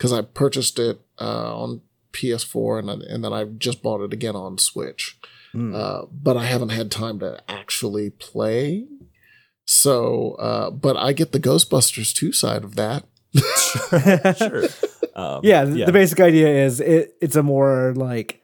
[0.00, 1.82] because I purchased it uh, on
[2.14, 5.18] PS4 and then, and then I just bought it again on Switch.
[5.52, 5.74] Hmm.
[5.74, 8.86] Uh, but I haven't had time to actually play.
[9.66, 13.04] So, uh, but I get the Ghostbusters 2 side of that.
[14.38, 14.64] sure.
[15.12, 18.40] Um, yeah, th- the basic idea is it, it's a more like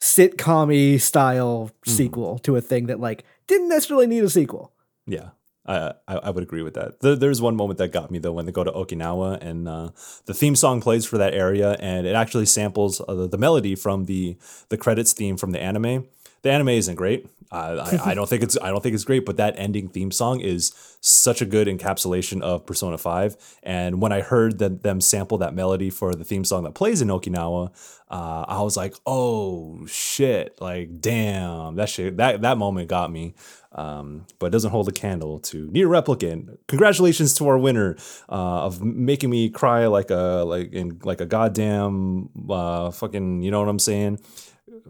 [0.00, 1.90] sitcom style Mm-hmm.
[1.96, 4.72] sequel to a thing that like didn't necessarily need a sequel.
[5.06, 5.28] Yeah,
[5.66, 7.00] I, I would agree with that.
[7.00, 9.90] There, there's one moment that got me though when they go to Okinawa and uh,
[10.26, 13.74] the theme song plays for that area, and it actually samples uh, the, the melody
[13.74, 14.36] from the
[14.68, 16.06] the credits theme from the anime.
[16.46, 17.26] The anime isn't great.
[17.50, 20.38] I, I don't think it's I don't think it's great, but that ending theme song
[20.38, 23.36] is such a good encapsulation of Persona Five.
[23.64, 27.02] And when I heard them, them sample that melody for the theme song that plays
[27.02, 27.72] in Okinawa,
[28.12, 30.60] uh, I was like, "Oh shit!
[30.60, 33.34] Like, damn, that shit that that moment got me."
[33.76, 36.56] um, but doesn't hold a candle to Nier Replicant.
[36.66, 37.96] Congratulations to our winner
[38.28, 43.50] uh, of making me cry like a like in like a goddamn uh, fucking you
[43.50, 44.18] know what I'm saying.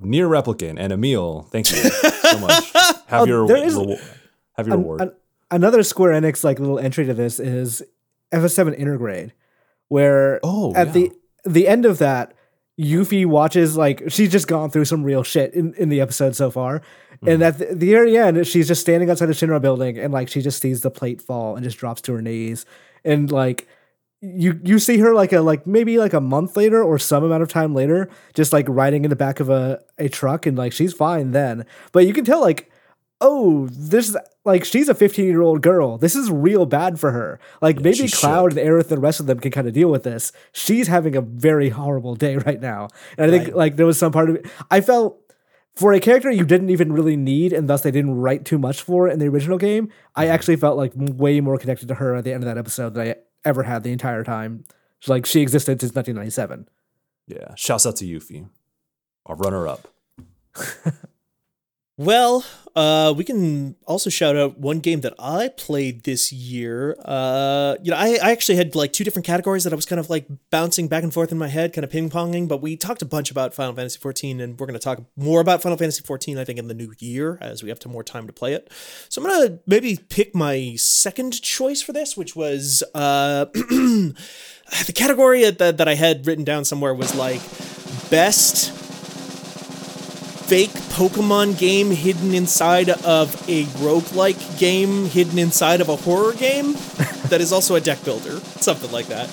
[0.00, 2.72] Nier Replicant and Emil, thank you so much.
[3.06, 3.98] Have your Oh, is- reward.
[4.56, 5.00] Have your An- reward.
[5.02, 5.12] an-
[5.50, 7.82] another Square Enix like little entry to this is
[8.32, 9.32] FF7 Intergrade,
[9.88, 10.92] where Oh, at yeah.
[10.92, 11.12] the
[11.44, 12.32] the end of that,
[12.80, 16.50] Yuffie watches like she's just gone through some real shit in, in the episode so
[16.50, 16.80] far.
[16.80, 17.28] Mm-hmm.
[17.28, 20.28] And at the, the very end, she's just standing outside the Shinra building and like
[20.28, 22.66] she just sees the plate fall and just drops to her knees.
[23.04, 23.68] And like
[24.20, 27.42] you you see her like a like maybe like a month later or some amount
[27.42, 30.72] of time later, just like riding in the back of a, a truck and like
[30.72, 31.66] she's fine then.
[31.92, 32.70] But you can tell like
[33.20, 35.98] oh, this is like she's a 15 year old girl.
[35.98, 37.40] This is real bad for her.
[37.62, 39.90] Like maybe she's Cloud and Aerith and the rest of them can kind of deal
[39.90, 40.32] with this.
[40.52, 42.88] She's having a very horrible day right now.
[43.16, 44.46] And I think like there was some part of it.
[44.70, 45.18] I felt
[45.74, 48.82] for a character you didn't even really need and thus they didn't write too much
[48.82, 50.34] for in the original game, I mm-hmm.
[50.34, 53.08] actually felt like way more connected to her at the end of that episode than
[53.08, 53.14] I
[53.46, 54.64] ever had the entire time.
[55.06, 56.68] Like she existed since 1997.
[57.28, 57.54] yeah.
[57.54, 58.48] Shouts out to Yuffie,
[59.24, 59.88] our runner up.
[61.98, 62.44] Well,
[62.74, 66.94] uh, we can also shout out one game that I played this year.
[67.02, 69.98] Uh, you know, I, I actually had like two different categories that I was kind
[69.98, 72.48] of like bouncing back and forth in my head, kind of ping ponging.
[72.48, 75.40] But we talked a bunch about Final Fantasy XIV, and we're going to talk more
[75.40, 78.04] about Final Fantasy XIV, I think, in the new year as we have to more
[78.04, 78.70] time to play it.
[79.08, 84.14] So I'm going to maybe pick my second choice for this, which was uh, the
[84.94, 87.40] category that, that I had written down somewhere was like
[88.10, 88.75] best
[90.46, 96.72] fake Pokemon game hidden inside of a roguelike game hidden inside of a horror game
[97.30, 98.38] that is also a deck builder.
[98.60, 99.28] Something like that.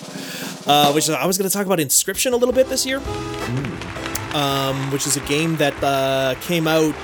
[0.66, 2.98] Uh, which I was going to talk about Inscryption a little bit this year.
[4.34, 6.96] Um, which is a game that uh, came out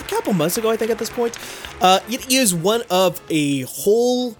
[0.00, 1.36] a couple months ago, I think, at this point.
[1.80, 4.36] Uh, it is one of a whole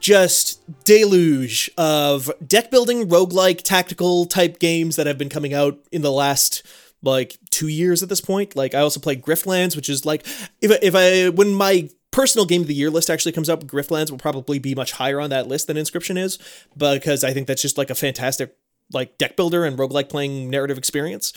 [0.00, 6.00] just deluge of deck building, roguelike, tactical type games that have been coming out in
[6.00, 6.62] the last
[7.02, 8.56] like two years at this point.
[8.56, 10.26] Like I also play Griftlands, which is like
[10.60, 13.64] if I, if I when my personal game of the year list actually comes up,
[13.64, 16.38] Griftlands will probably be much higher on that list than Inscryption is,
[16.76, 18.56] because I think that's just like a fantastic
[18.92, 21.32] like deck builder and roguelike playing narrative experience.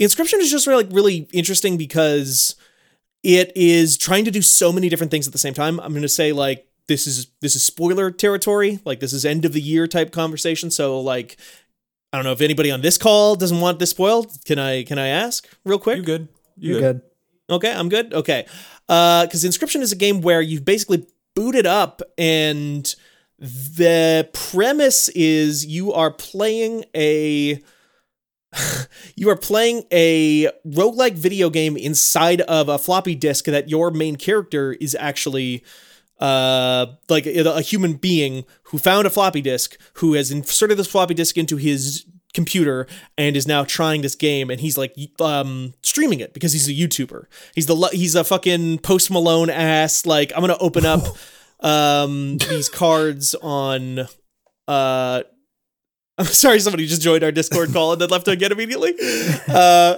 [0.00, 2.56] Inscryption is just really like really interesting because
[3.22, 5.80] it is trying to do so many different things at the same time.
[5.80, 9.44] I'm going to say like this is this is spoiler territory, like this is end
[9.44, 10.70] of the year type conversation.
[10.70, 11.36] So like
[12.14, 14.30] I don't know if anybody on this call doesn't want this spoiled.
[14.44, 15.96] Can I can I ask real quick?
[15.96, 16.28] You good?
[16.56, 17.02] You You're good.
[17.50, 18.14] Okay, I'm good.
[18.14, 18.46] Okay.
[18.88, 22.94] Uh cuz Inscryption is a game where you've basically booted up and
[23.40, 27.60] the premise is you are playing a
[29.16, 34.14] you are playing a roguelike video game inside of a floppy disk that your main
[34.14, 35.64] character is actually
[36.20, 41.14] uh like a human being who found a floppy disk who has inserted this floppy
[41.14, 42.04] disk into his
[42.34, 42.86] computer
[43.16, 46.72] and is now trying this game and he's like um streaming it because he's a
[46.72, 47.24] YouTuber.
[47.54, 51.02] He's the he's a fucking post Malone ass like I'm going to open up
[51.60, 54.00] um these cards on
[54.68, 55.22] uh
[56.18, 58.94] I'm sorry somebody just joined our Discord call and then left again immediately.
[59.48, 59.96] Uh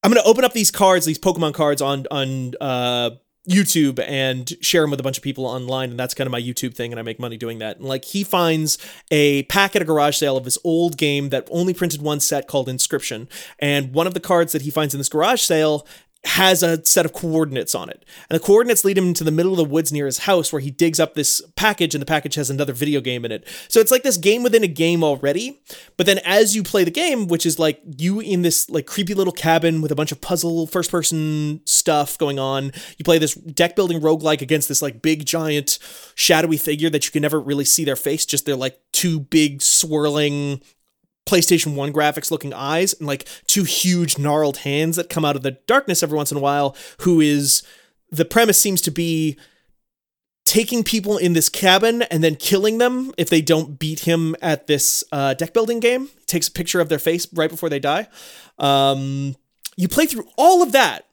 [0.00, 3.10] I'm going to open up these cards, these Pokemon cards on on uh
[3.48, 6.40] YouTube and share them with a bunch of people online, and that's kind of my
[6.40, 7.78] YouTube thing, and I make money doing that.
[7.78, 8.78] And like he finds
[9.10, 12.46] a pack at a garage sale of this old game that only printed one set
[12.46, 13.26] called Inscryption,
[13.58, 15.86] and one of the cards that he finds in this garage sale
[16.24, 18.04] has a set of coordinates on it.
[18.28, 20.60] And the coordinates lead him into the middle of the woods near his house where
[20.60, 23.46] he digs up this package and the package has another video game in it.
[23.68, 25.60] So it's like this game within a game already.
[25.96, 29.14] But then as you play the game, which is like you in this like creepy
[29.14, 33.34] little cabin with a bunch of puzzle first person stuff going on, you play this
[33.34, 35.78] deck building roguelike against this like big giant
[36.16, 39.62] shadowy figure that you can never really see their face, just they're like two big
[39.62, 40.60] swirling
[41.28, 45.42] PlayStation 1 graphics looking eyes and like two huge gnarled hands that come out of
[45.42, 47.62] the darkness every once in a while, who is
[48.10, 49.36] the premise seems to be
[50.46, 54.66] taking people in this cabin and then killing them if they don't beat him at
[54.66, 56.06] this uh, deck building game.
[56.06, 58.08] He takes a picture of their face right before they die.
[58.58, 59.36] Um,
[59.76, 61.07] you play through all of that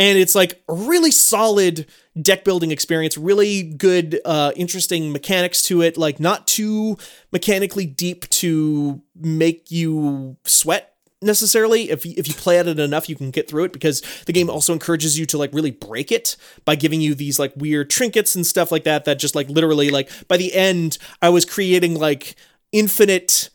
[0.00, 1.86] and it's like a really solid
[2.20, 6.96] deck building experience really good uh interesting mechanics to it like not too
[7.30, 10.90] mechanically deep to make you sweat
[11.22, 11.90] necessarily.
[11.90, 14.48] If if you play at it enough you can get through it because the game
[14.48, 18.34] also encourages you to like really break it by giving you these like weird trinkets
[18.34, 21.94] and stuff like that that just like literally like by the end I was creating
[21.94, 22.36] like
[22.72, 23.50] infinite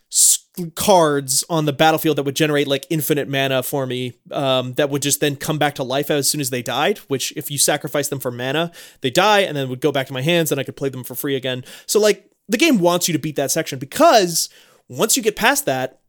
[0.75, 5.01] cards on the battlefield that would generate like infinite mana for me um, that would
[5.01, 8.07] just then come back to life as soon as they died which if you sacrifice
[8.07, 8.71] them for mana
[9.01, 11.03] they die and then would go back to my hands and i could play them
[11.03, 14.47] for free again so like the game wants you to beat that section because
[14.87, 15.99] once you get past that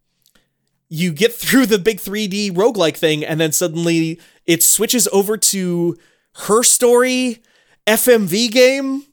[0.88, 5.96] you get through the big 3D roguelike thing, and then suddenly it switches over to
[6.34, 7.42] her story
[7.86, 9.04] FMV game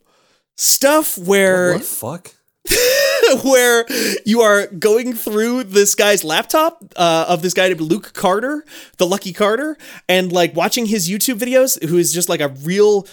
[0.55, 2.35] stuff where What fuck?
[3.43, 3.85] where
[4.25, 8.63] you are going through this guy's laptop uh, of this guy named Luke Carder,
[8.97, 9.77] the Lucky Carder,
[10.07, 13.07] and like watching his YouTube videos, who is just like a real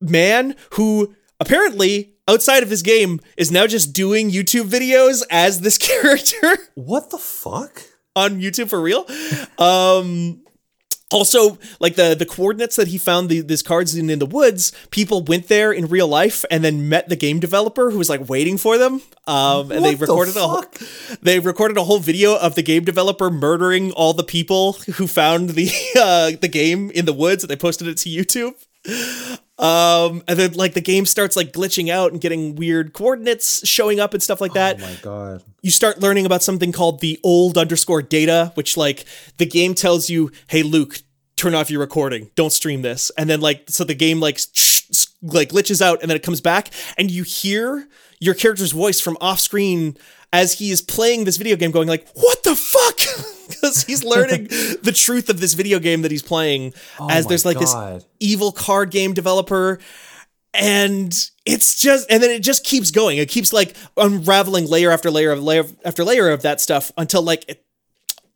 [0.00, 5.78] man who apparently outside of this game is now just doing YouTube videos as this
[5.88, 7.82] character What the fuck?
[8.16, 9.06] on YouTube for real.
[9.58, 10.42] Um
[11.10, 14.72] also like the the coordinates that he found the, these cards in in the woods
[14.90, 18.28] people went there in real life and then met the game developer who was like
[18.28, 19.02] waiting for them.
[19.26, 20.64] Um and they What the recorded a whole
[21.22, 25.50] they recorded a whole video of the game developer murdering all the people who found
[25.50, 28.54] the uh the game in the woods and they posted it to YouTube
[29.60, 34.00] um and then like the game starts like glitching out and getting weird coordinates showing
[34.00, 35.42] up and stuff like that Oh my god.
[35.62, 39.04] you start learning about something called the old underscore data, which like
[39.36, 41.00] the game tells you, hey Luke,
[41.36, 45.06] turn off your recording, don't stream this, and then like so the game like sh-
[45.22, 47.86] like glitches out, and then it comes back, and you hear
[48.18, 49.96] your character's voice from off screen
[50.32, 52.98] as he is playing this video game, going like, what the fuck?
[53.60, 54.44] Because he's learning
[54.82, 57.58] the truth of this video game that he's playing, oh as Oh my there's like
[57.60, 57.96] God.
[58.00, 59.78] this evil card game developer
[60.52, 65.08] and it's just and then it just keeps going it keeps like unraveling layer after
[65.10, 67.64] layer of layer after layer of that stuff until like it,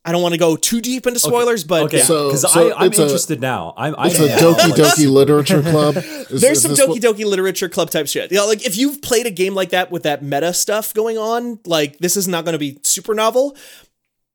[0.04, 2.04] i don't want to go too deep into spoilers but Okay, yeah.
[2.04, 3.74] So- because so I'm it's a- interested now.
[3.76, 3.96] I'm.
[3.98, 5.96] I'm It's a Doki Doki Literature Club.
[5.96, 8.30] Is- there's is some this Doki what- Doki literature club type shit.
[8.30, 11.18] You know, like if you've played a game like that with that meta stuff going
[11.18, 13.56] on, like this is not going to be super novel.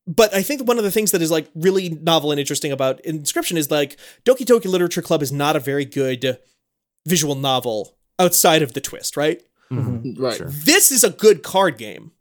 [0.09, 2.99] But I think one of the things that is like really novel and interesting about
[3.03, 6.39] Inscryption is like Doki Doki Literature Club is not a very good
[7.05, 9.39] visual novel outside of the twist, right?
[9.71, 10.19] Mm-hmm.
[10.21, 10.35] Right.
[10.35, 10.47] Sure.
[10.49, 12.11] this is a good card game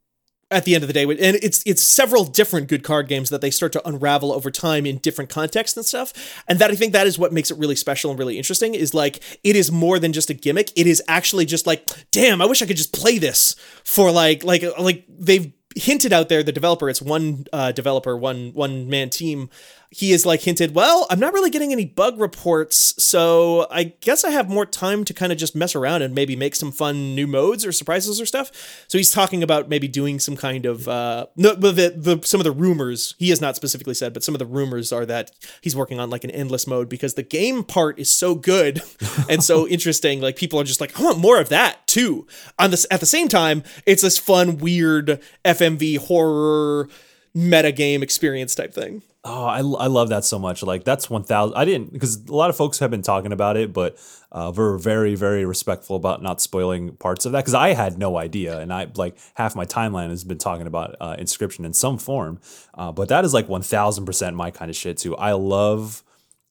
[0.51, 3.41] at the end of the day and it's it's several different good card games that
[3.41, 6.95] they start to unravel over time in different contexts and stuff and that i think
[6.95, 9.99] that is what makes it really special and really interesting is like it is more
[9.99, 12.95] than just a gimmick it is actually just like damn i wish i could just
[12.95, 17.73] play this for like like like they've hinted out there the developer it's one uh,
[17.73, 19.51] developer one one man team
[19.91, 24.25] he is like hinted well i'm not really getting any bug reports so i guess
[24.25, 27.15] i have more time to kind of just mess around and maybe make some fun
[27.15, 28.85] new modes or surprises or stuff.
[28.89, 32.45] So he's talking about maybe doing some kind of uh no the, the some of
[32.45, 35.77] the rumors he has not specifically said but some of the rumors are that he's
[35.77, 38.83] working on like an endless mode because the game part is so good
[39.29, 42.27] and so interesting like people are just like i want more of that too.
[42.59, 46.89] On this at the same time it's this fun weird fmv horror
[47.35, 50.63] meta game experience type thing Oh, I, I love that so much.
[50.63, 51.57] Like that's one thousand.
[51.57, 53.99] I didn't because a lot of folks have been talking about it, but
[54.31, 58.17] uh, we're very very respectful about not spoiling parts of that because I had no
[58.17, 61.99] idea, and I like half my timeline has been talking about uh, Inscryption in some
[61.99, 62.41] form.
[62.75, 65.17] Uh, but that is like one thousand percent my kind of shit too.
[65.17, 66.05] I love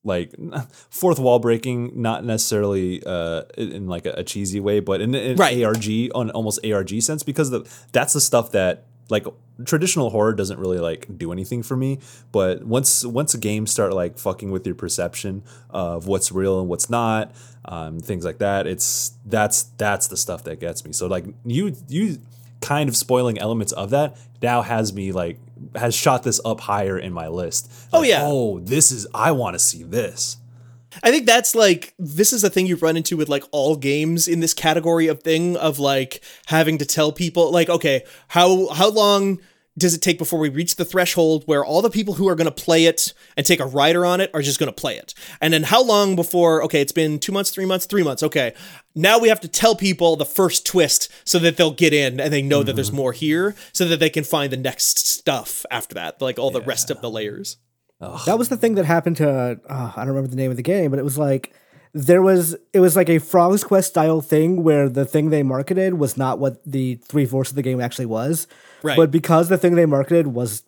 [0.04, 0.34] like
[0.90, 5.14] fourth wall breaking, not necessarily uh, in in, like a, a cheesy way, but in
[5.14, 5.64] an Right.
[5.64, 9.26] ARG on almost ARG sense because the that's the stuff that like
[9.64, 11.98] traditional horror doesn't really like do anything for me
[12.30, 16.68] but once once a game start like fucking with your perception of what's real and
[16.68, 20.92] what's not um, things like that it's that's that's the stuff that gets me.
[20.92, 22.18] So like you you
[22.60, 25.38] kind of spoiling elements of that now has me like
[25.74, 27.70] has shot this up higher in my list.
[27.92, 28.20] Oh, Like, yeah.
[28.22, 30.38] oh this is i want to see this
[31.02, 34.28] I think that's like this is a thing you run into with like all games
[34.28, 38.90] in this category of thing of like having to tell people like okay how how
[38.90, 39.38] long
[39.78, 42.46] does it take before we reach the threshold where all the people who are going
[42.48, 45.14] to play it and take a rider on it are just going to play it?
[45.40, 48.54] And then how long before okay it's been 2 months 3 months 3 months okay
[48.94, 52.32] now we have to tell people the first twist so that they'll get in and
[52.32, 52.96] they know that there's mm-hmm.
[52.96, 56.62] more here so that they can find the next stuff after that like all the
[56.62, 57.58] rest of the layers
[58.00, 59.28] That was the thing that happened to
[59.68, 61.52] uh, I don't remember the name of the game, but it was like
[61.92, 65.94] there was it was like a Frog's Quest style thing where the thing they marketed
[65.94, 68.46] was not what the three fourths of the game actually was.
[68.82, 68.96] Right.
[68.96, 70.62] But because the thing they marketed was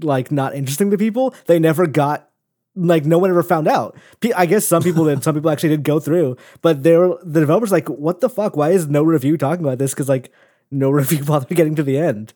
[0.00, 2.28] like not interesting to people, they never got
[2.76, 3.96] like no one ever found out.
[4.36, 5.24] I guess some people did.
[5.24, 8.56] Some people actually did go through, but they were the developers like, what the fuck?
[8.56, 9.94] Why is no review talking about this?
[9.94, 10.32] Because like
[10.70, 12.34] no review bothered getting to the end.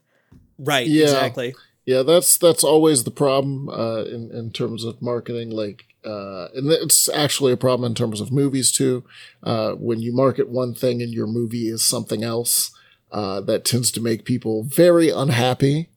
[0.58, 1.04] right Yeah.
[1.04, 5.50] exactly Yeah, that's that's always the problem uh, in in terms of marketing.
[5.50, 9.04] Like, uh, and it's actually a problem in terms of movies too.
[9.42, 12.70] Uh, when you market one thing and your movie is something else,
[13.10, 15.88] uh, that tends to make people very unhappy.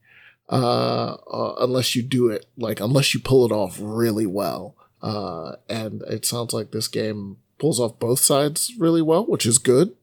[0.48, 4.76] Uh, uh, unless you do it like unless you pull it off really well.
[5.02, 9.57] Uh, and it sounds like this game pulls off both sides really well, which is
[9.57, 9.95] good.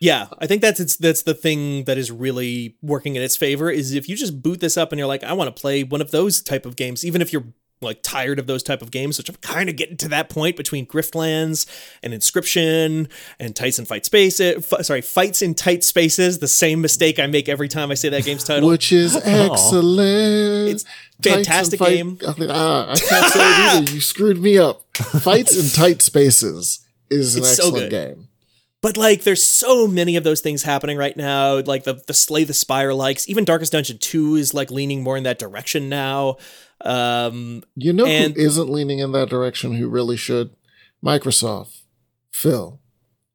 [0.00, 3.70] Yeah, I think that's it's that's the thing that is really working in its favor
[3.70, 6.00] is if you just boot this up and you're like, I want to play one
[6.00, 7.44] of those type of games, even if you're
[7.82, 10.56] like tired of those type of games, which I'm kind of getting to that point
[10.56, 11.66] between Griftlands
[12.02, 13.08] and Inscryption
[13.38, 14.70] and Tights and Fight Spaces.
[14.72, 16.38] F- sorry, Fights in Tight Spaces.
[16.38, 18.68] The same mistake I make every time I say that game's title.
[18.70, 20.70] Which is excellent.
[20.70, 20.84] It's
[21.22, 22.16] fantastic Tights game.
[22.16, 23.92] Fight- Ah, I can't say it either.
[23.94, 24.82] You screwed me up.
[24.96, 28.14] Fights in tight spaces is an It's so excellent good.
[28.16, 28.28] game.
[28.82, 31.60] But like, there's so many of those things happening right now.
[31.60, 33.28] Like the the Slay the Spire likes.
[33.28, 36.36] Even Darkest Dungeon Two is like leaning more in that direction now.
[36.82, 40.50] Um, You know And- who isn't leaning in that direction who really should?
[41.04, 41.80] Microsoft.
[42.30, 42.80] Phil.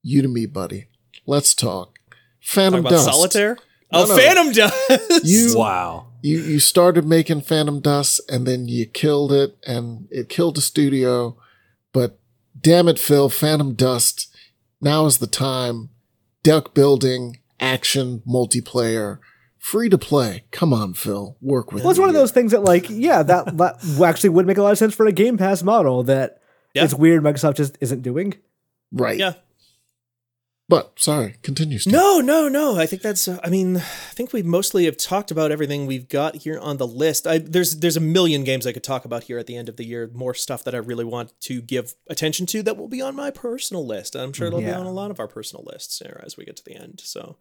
[0.04, 0.88] You to me, buddy.
[1.26, 1.96] Let's talk.
[1.96, 3.06] talk Phantom about Dust.
[3.06, 3.58] Solitaire.
[3.92, 4.16] No, oh, no.
[4.18, 5.26] Phantom Dust.
[5.26, 6.08] You Wow.
[6.22, 10.62] you you started making Phantom Dust and then you killed it and it killed the
[10.62, 11.36] studio.
[11.94, 12.20] But
[12.60, 14.31] damn it, Phil, Phantom Dust.
[14.82, 15.90] Now is the time.
[16.44, 19.20] Deck building, action, multiplayer,
[19.60, 20.46] free to play.
[20.52, 21.82] Come on, Phil, work with.
[21.82, 21.86] It.
[21.86, 24.58] Well, it's me one of those things that, like, yeah, that, that actually would make
[24.58, 26.42] a lot of sense for a Game Pass model that
[26.74, 26.84] Yeah.
[26.86, 28.34] it's weird Microsoft just isn't doing.
[28.92, 29.18] right.
[29.20, 29.34] yeah.
[30.72, 31.80] But sorry, continue.
[31.80, 31.92] Steve.
[31.92, 32.80] No, no, no.
[32.80, 33.28] I think that's.
[33.28, 36.78] uh, I mean, I think we mostly have talked about everything we've got here on
[36.78, 37.28] the list.
[37.28, 39.76] I, there's there's a million games I could talk about here at the end of
[39.76, 40.10] the year.
[40.14, 43.32] More stuff that I really want to give attention to that will be on my
[43.32, 44.16] personal list.
[44.16, 46.56] I'm sure it'll be on a lot of our personal lists here as we get
[46.56, 47.02] to the end.
[47.04, 47.36] So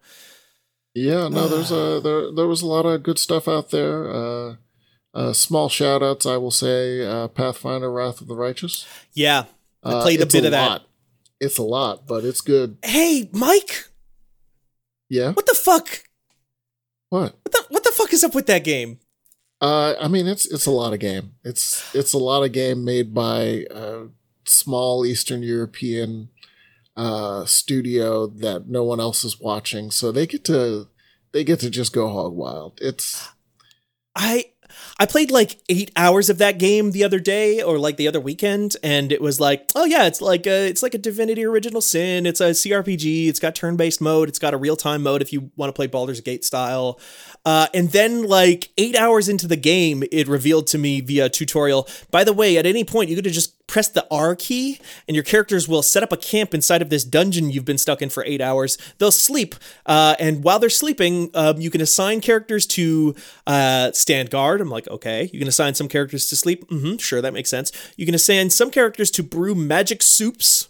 [0.93, 4.13] Yeah, no, there's a there there was a lot of good stuff out there.
[4.13, 4.55] Uh,
[5.13, 7.05] uh, small shout outs, I will say.
[7.07, 8.85] Uh, Pathfinder: Wrath of the Righteous.
[9.13, 9.45] yeah,
[9.83, 10.81] I Uh, played a it's bit of that.
[11.41, 12.77] It's a lot, but it's good.
[12.85, 13.89] Hey, Mike,
[15.09, 15.31] Yeah.
[15.33, 16.03] what the fuck?
[17.09, 17.35] What?
[17.43, 18.99] What the what the fuck is up with that game?
[19.59, 21.33] Uh, I mean, it's it's a lot of game.
[21.43, 24.07] It's it's a lot of game made by a
[24.45, 26.29] small Eastern European
[26.95, 30.87] uh, studio that no one else is watching, so they get to
[31.31, 32.79] they get to just go hog wild.
[32.81, 33.29] It's
[34.15, 34.50] I
[34.99, 38.19] I played like eight hours of that game the other day or like the other
[38.19, 41.81] weekend, and it was like, oh yeah, it's like a it's like a Divinity Original
[41.81, 42.25] Sin.
[42.25, 43.27] It's a CRPG.
[43.27, 44.29] It's got turn based mode.
[44.29, 46.99] It's got a real time mode if you want to play Baldur's Gate style.
[47.45, 51.87] Uh, and then like eight hours into the game, it revealed to me via tutorial.
[52.11, 55.15] By the way, at any point you could have just pressed the R key, and
[55.15, 58.09] your characters will set up a camp inside of this dungeon you've been stuck in
[58.09, 58.77] for eight hours.
[58.97, 63.15] They'll sleep, uh, and while they're sleeping, um, you can assign characters to
[63.47, 64.59] uh, stand guard.
[64.59, 65.29] I'm like, okay.
[65.31, 66.67] You can assign some characters to sleep.
[66.67, 67.71] Mm-hmm, sure, that makes sense.
[67.95, 70.67] You can assign some characters to brew magic soups.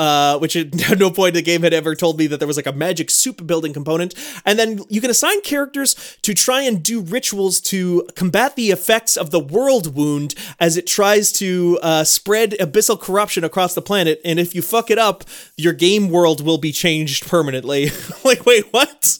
[0.00, 2.56] Uh, which at no point in the game had ever told me that there was
[2.56, 4.14] like a magic soup building component.
[4.46, 9.18] And then you can assign characters to try and do rituals to combat the effects
[9.18, 14.22] of the world wound as it tries to uh, spread abyssal corruption across the planet.
[14.24, 15.24] And if you fuck it up,
[15.58, 17.90] your game world will be changed permanently.
[18.24, 19.18] like, wait, what?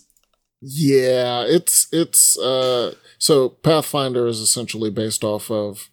[0.62, 5.90] Yeah, it's it's uh so Pathfinder is essentially based off of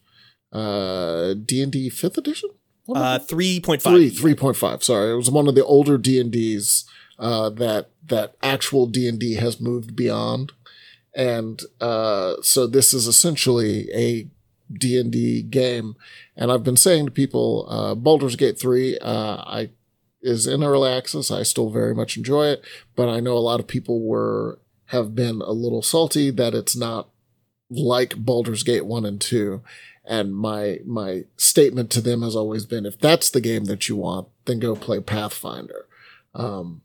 [0.53, 2.51] uh D&D 5th edition?
[2.87, 3.81] What Uh, 3.5.
[3.83, 4.83] three three point five.
[4.83, 6.85] Sorry, it was one of the older D and D's
[7.19, 10.53] uh, that that actual D and D has moved beyond,
[11.13, 14.27] and uh, so this is essentially a
[14.73, 15.95] D and D game.
[16.35, 19.69] And I've been saying to people, uh, Baldur's Gate three, uh, I
[20.21, 21.29] is in early access.
[21.29, 22.63] I still very much enjoy it,
[22.95, 26.75] but I know a lot of people were have been a little salty that it's
[26.75, 27.09] not
[27.69, 29.61] like Baldur's Gate 1 and 2.
[30.09, 33.95] And my my statement to them has always been if that's the game that you
[33.97, 35.85] want, then go play Pathfinder.
[36.33, 36.81] Um,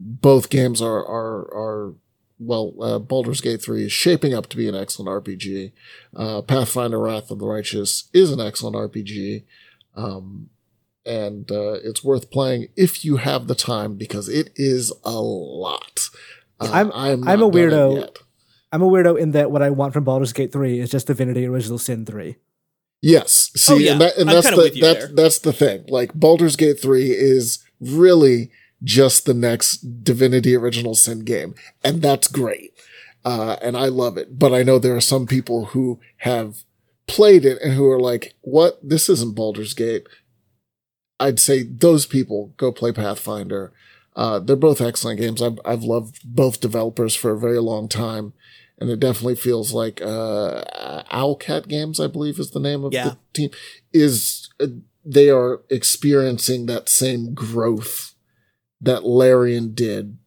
[0.00, 1.94] both games are are are
[2.44, 5.70] well, uh, Baldur's Gate 3 is shaping up to be an excellent RPG.
[6.16, 9.44] Uh, Pathfinder Wrath of the Righteous is an excellent RPG.
[9.94, 10.48] Um,
[11.06, 16.08] and uh, it's worth playing if you have the time because it is a lot.
[16.58, 17.94] Uh, I'm- I'm, I'm a weirdo.
[18.72, 18.76] Yet.
[18.76, 21.46] I'm a weirdo in that what I want from Baldur's Gate 3 is just Divinity
[21.46, 22.36] Original Sin 3.
[23.00, 23.50] Yes.
[23.56, 23.92] See, Oh, yeah.
[23.92, 25.84] and, that, and that's the with that's that's the thing.
[25.88, 28.50] Like Baldur's Gate 3 is really
[28.84, 31.54] just the next Divinity Original Sin game.
[31.82, 32.72] And that's great.
[33.24, 34.38] Uh, and I love it.
[34.38, 36.64] But I know there are some people who have
[37.06, 38.78] played it and who are like, what?
[38.82, 40.06] This isn't Baldur's Gate.
[41.20, 43.72] I'd say those people go play Pathfinder.
[44.16, 45.40] Uh, they're both excellent games.
[45.40, 48.32] I've, I've loved both developers for a very long time.
[48.82, 50.64] And it definitely feels like uh,
[51.12, 53.10] Owlcat Games, I believe, is the name of Yeah.
[53.10, 53.50] the team.
[53.92, 54.66] Is uh,
[55.04, 58.14] they are experiencing that same growth
[58.80, 60.18] that Larian did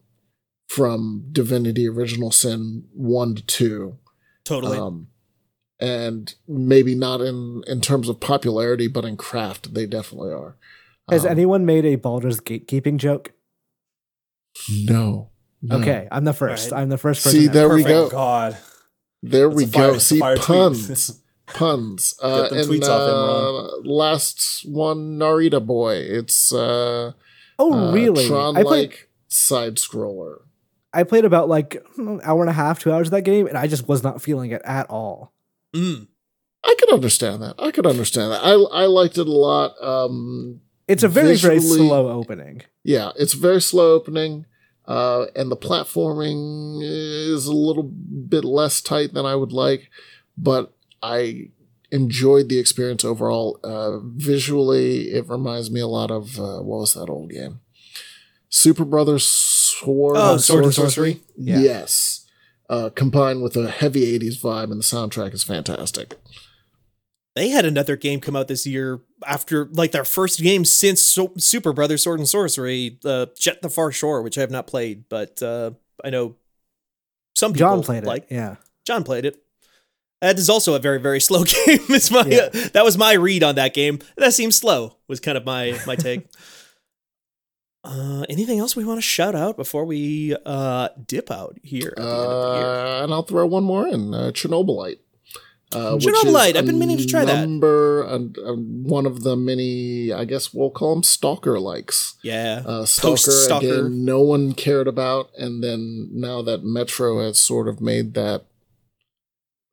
[0.69, 3.97] from Divinity Original Sin one to two,
[4.45, 4.77] Totally.
[4.77, 5.07] um,
[5.81, 10.55] and maybe not in in terms of popularity, but in craft, they definitely are.
[11.09, 13.33] Has Um, anyone made a Baldur's gatekeeping joke?
[14.85, 15.31] No.
[15.69, 15.77] No.
[15.79, 16.71] Okay, I'm the first.
[16.71, 16.83] Alright.
[16.83, 17.39] I'm the first person.
[17.39, 18.09] See, to- there we go.
[18.09, 18.57] God.
[19.23, 19.97] There That's we a fire- go.
[19.97, 21.21] See, puns.
[21.47, 22.13] puns.
[22.21, 25.95] Uh, them and tweets off him, uh, last one, Narita Boy.
[25.95, 27.13] It's uh,
[27.57, 28.27] Oh, uh, really?
[28.27, 28.89] Tron I played.
[28.89, 30.39] like side scroller.
[30.93, 33.57] I played about like an hour and a half, two hours of that game, and
[33.57, 35.33] I just was not feeling it at all.
[35.75, 36.07] Mm.
[36.63, 37.55] I could understand that.
[37.59, 38.41] I could understand that.
[38.43, 39.75] I I liked it a lot.
[39.81, 42.61] Um, It's a very very slow opening.
[42.83, 44.45] yeah, it's a very slow opening,
[44.87, 49.89] uh, and the platforming is a little bit less tight than I would like,
[50.37, 51.49] but I
[51.91, 53.59] enjoyed the experience overall.
[53.63, 57.61] Uh, visually, it reminds me a lot of uh, what was that old game?
[58.49, 61.21] Super Brothers Sword, Oh, Sword and Sorcery.
[61.37, 61.59] Yeah.
[61.59, 62.25] Yes,
[62.69, 66.15] uh, combined with a heavy '80s vibe, and the soundtrack is fantastic.
[67.35, 71.33] They had another game come out this year after like their first game since so-
[71.37, 75.09] Super Brothers Sword and Sorcery, uh, Jett the Far Shore, which I have not played,
[75.09, 75.71] but uh,
[76.03, 76.35] I know
[77.35, 78.07] some people John played it.
[78.07, 78.27] like.
[78.29, 78.55] yeah.
[78.85, 79.41] John played it.
[80.21, 81.79] That is also a very very slow game.
[81.89, 82.47] It's my Yeah.
[82.73, 83.99] that was my read on that game.
[84.15, 84.95] That seems slow.
[85.09, 86.27] Was kind of my my take.
[87.83, 91.95] uh, anything else we want to shout out before we uh, dip out here at
[91.97, 92.67] the end of the year?
[92.67, 94.99] Uh, and I'll throw one more in uh, Chernobylite.
[95.75, 97.41] Uh, which is Chernobylite, I've been meaning to try that.
[97.41, 98.55] number, that.
[98.57, 102.15] one of the many, I guess we'll call them stalker likes.
[102.23, 103.65] Yeah, Uh, stalker, Post-Stalker.
[103.65, 105.29] again, no one cared about.
[105.37, 108.45] And then now that Metro has sort of made that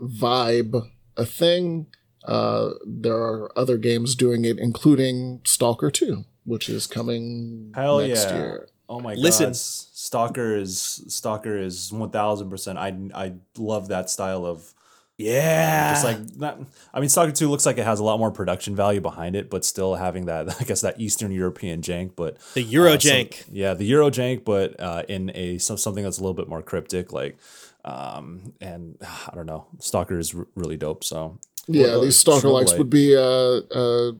[0.00, 1.86] vibe a thing,
[2.24, 8.24] uh, there are other games doing it, including Stalker 2, which is coming Hell next
[8.30, 8.34] yeah.
[8.36, 8.68] year.
[8.88, 9.46] Oh my Listen.
[9.46, 9.50] god.
[9.50, 12.76] S- Stalker is Stalker is one thousand percent.
[12.78, 14.74] I I love that style of
[15.18, 15.92] yeah.
[15.92, 16.58] just like that.
[16.92, 19.50] I mean, Stalker Two looks like it has a lot more production value behind it,
[19.50, 22.16] but still having that I guess that Eastern European jank.
[22.16, 23.44] But the Euro uh, some- jank.
[23.50, 26.62] yeah, the Euro jank, but uh, in a some, something that's a little bit more
[26.62, 27.36] cryptic, like
[27.84, 31.04] um, and I don't know, Stalker is r- really dope.
[31.04, 32.78] So Yeah, Well, these stalker likes Chernobylite.
[32.78, 34.12] would be a, a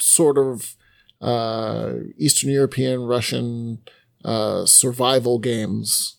[0.00, 0.76] sort of
[1.20, 3.78] uh, Eastern European, Russian
[4.24, 6.16] uh, survival games.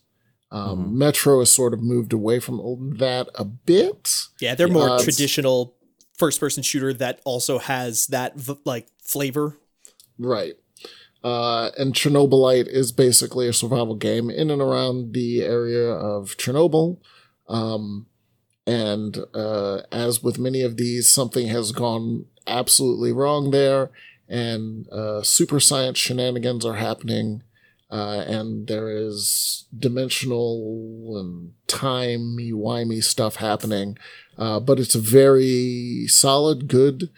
[0.54, 0.92] Um, Mhm.
[0.94, 4.10] Metro has sort of moved away from that a bit.
[4.40, 5.76] Yeah, they're more Uh, traditional
[6.16, 9.58] first person shooter that also has that v- like flavor.
[10.20, 10.54] Right.
[11.24, 16.98] Uh, and Chernobylite is basically a survival game in and around the area of Chernobyl.
[17.50, 18.06] Um,
[18.68, 23.90] and uh, as with many of these, something has gone absolutely wrong there,
[24.30, 27.42] and uh, super science shenanigans are happening.
[27.94, 33.96] Uh, and there is dimensional and timey wimey stuff happening.
[34.36, 37.12] Uh, but it's a very solid, good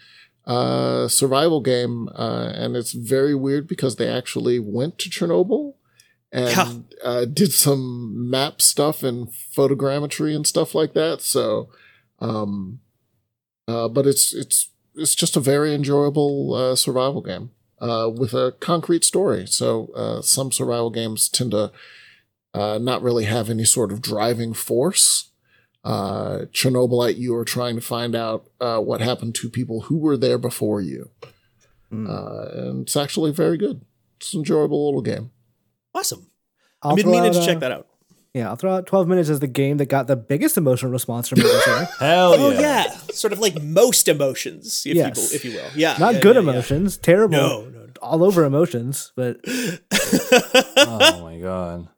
[0.44, 5.76] uh, survival game, uh, and it's very weird because they actually went to Chernobyl
[6.30, 11.22] and uh, did some map stuff and photogrammetry and stuff like that.
[11.22, 11.70] So,
[12.18, 12.80] um,
[13.66, 18.54] uh, but it's it's it's just a very enjoyable uh, survival game uh, with a
[18.60, 19.46] concrete story.
[19.46, 21.72] So uh, some survival games tend to
[22.54, 25.30] uh, not really have any sort of driving force
[25.86, 30.16] uh, Chernobylite, you are trying to find out uh, what happened to people who were
[30.16, 31.10] there before you.
[31.92, 32.10] Mm.
[32.10, 33.82] Uh, and it's actually very good.
[34.16, 35.30] It's an enjoyable little game.
[35.94, 36.28] Awesome.
[36.82, 37.86] I'll I've been meaning to check that out.
[38.36, 41.26] Yeah, I'll throw out 12 minutes as the game that got the biggest emotional response
[41.28, 41.88] from me this year.
[42.00, 42.60] hell Oh yeah.
[42.60, 42.90] yeah.
[43.12, 45.16] sort of like most emotions, if Yes.
[45.16, 45.70] you will, if you will.
[45.74, 46.50] Yeah, Not yeah, good yeah, yeah.
[46.50, 47.86] emotions, terrible, No, no, no.
[48.02, 51.88] all over emotions, but oh my god.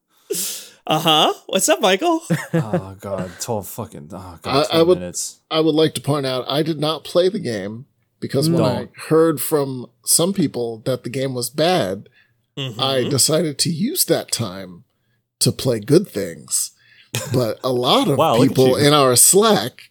[0.87, 1.35] uh huh.
[1.47, 2.21] What's up, Michael?
[2.55, 3.31] Oh god.
[3.41, 4.11] Twelve fucking.
[4.13, 4.67] Oh god.
[4.71, 5.41] I- I would- minutes.
[5.51, 7.87] I would like to point out I did not play the game
[8.21, 12.09] because when I heard from some people that the game was bad,
[12.57, 12.79] Mhm.
[12.81, 14.85] I decided to use that time
[15.41, 16.73] to play good things.
[17.33, 19.91] But a lot of Wow, people in our Slack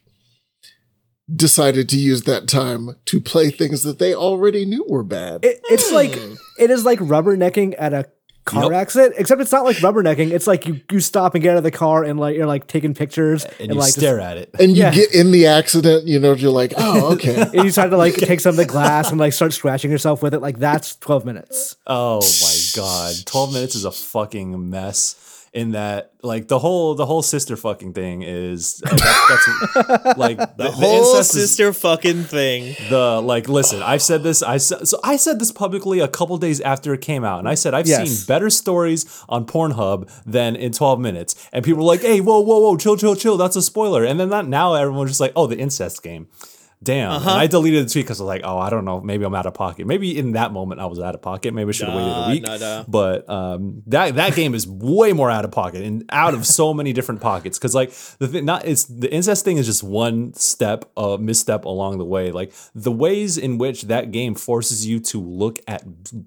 [1.33, 5.43] decided to use that time to play things that they already knew were bad.
[5.43, 6.35] it, it's like hmm.
[6.57, 8.09] it is like rubbernecking at a
[8.47, 8.71] car Yep.
[8.71, 10.31] accident, except it's not like rubbernecking.
[10.31, 12.65] It's like you, you stop and get out of the car and like you're like
[12.65, 14.49] taking pictures And you like stare at it.
[14.59, 14.91] and you Yeah.
[14.91, 17.35] get in the accident, you know, you're like, oh, okay.
[17.53, 20.23] and you try to like take some of the glass and like start scratching yourself
[20.23, 20.41] with it.
[20.41, 21.75] Like that's 12 minutes.
[21.85, 23.15] Oh my god.
[23.25, 27.91] 12 minutes is a fucking mess in that like the whole the whole sister fucking
[27.93, 29.25] thing is uh, that,
[30.05, 32.75] that's like the, the whole incest is- sister fucking thing.
[32.89, 36.37] the like listen i've said this i said so i said this publicly a couple
[36.37, 38.07] days after it came out and i said i've Yes.
[38.19, 42.39] seen better stories on pornhub than in 12 minutes and people were like hey whoa
[42.41, 45.33] whoa whoa chill chill chill that's a spoiler and then that now everyone's just like
[45.35, 46.27] oh the incest game
[46.81, 47.11] damn.
[47.11, 47.29] Uh-huh.
[47.31, 49.33] And I deleted the tweet because I was like, oh, I don't know, maybe I'm
[49.35, 49.87] out of pocket.
[49.87, 51.53] Maybe in that moment I was out of pocket.
[51.53, 52.43] Maybe I should have waited a week.
[52.43, 52.83] nah, nah.
[52.87, 56.73] But um, that that game is way more out of pocket and out of so
[56.73, 57.57] many different pockets.
[57.57, 57.89] Because like
[58.19, 62.05] the thing, not it's the incest thing is just one step, a misstep along the
[62.05, 62.31] way.
[62.31, 65.83] Like the ways in which that game forces you to look at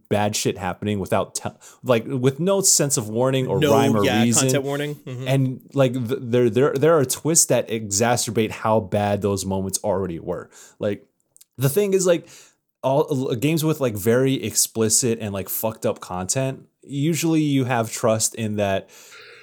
[0.09, 1.51] bad shit happening without te-
[1.83, 4.95] like with no sense of warning or no, rhyme or yeah, reason content warning.
[4.97, 5.25] Mhm.
[5.27, 10.19] and like th- there there there are twists that exacerbate how bad those moments already
[10.19, 10.40] were
[10.79, 11.05] like
[11.59, 12.29] the thing is like
[12.83, 18.35] all games with like very explicit and like fucked up content usually you have trust
[18.37, 18.89] in that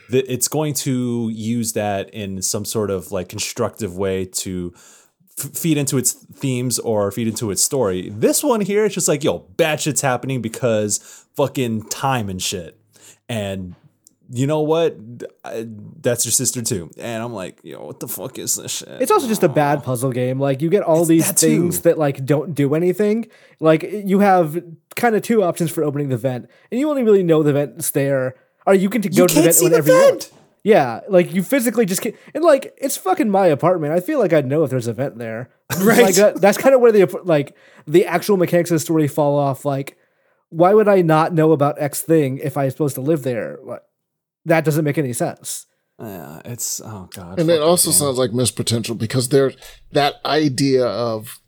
[0.10, 4.74] that it's going to use that in some sort of like constructive way to
[5.38, 8.10] f- feed into its themes or feed into its story.
[8.10, 12.80] This one here, it's just like, yo, bad shit's happening because fucking time and shit.
[13.28, 13.76] And
[14.30, 14.96] you know what?
[15.44, 15.68] I-
[16.02, 16.90] that's your sister too.
[16.98, 18.90] And I'm like, yo, what the fuck is this shit?
[19.02, 20.40] It's also just a bad puzzle game.
[20.40, 23.28] Like you get all these that things that like don't do anything.
[23.60, 24.64] Like you have
[24.96, 27.92] kind of two options for opening the vent, and you only really know the vent's
[27.92, 28.36] there,
[28.66, 30.32] or you can t- go to the vent see the whenever you want.
[30.64, 32.16] Yeah, like you physically just can't.
[32.34, 33.94] And like it's fucking my apartment.
[33.94, 35.50] I feel like I'd know if there's a vent there.
[35.80, 36.04] Right.
[36.04, 37.56] Like that, that's kind of where the like
[37.86, 39.64] the actual mechanics of the story fall off.
[39.66, 39.98] Like,
[40.50, 43.60] why would I not know about X thing if I'm supposed to live there?
[43.64, 43.82] Like,
[44.48, 45.66] that doesn't make any sense.
[46.00, 47.40] Yeah, it's oh god.
[47.40, 48.00] And it also game.
[48.00, 49.52] sounds like missed potential because there
[49.92, 51.40] that idea of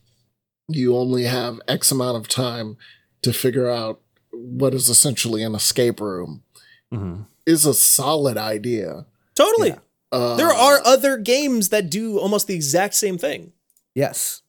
[0.67, 2.77] you only have X amount of time
[3.23, 3.99] to figure out
[4.31, 6.43] what is essentially an escape room
[6.93, 7.25] Mhm.
[7.45, 9.05] is a solid idea.
[9.35, 9.73] totally.
[10.11, 13.53] Uh, There are other games that do almost the exact same thing.
[13.95, 14.41] Yes.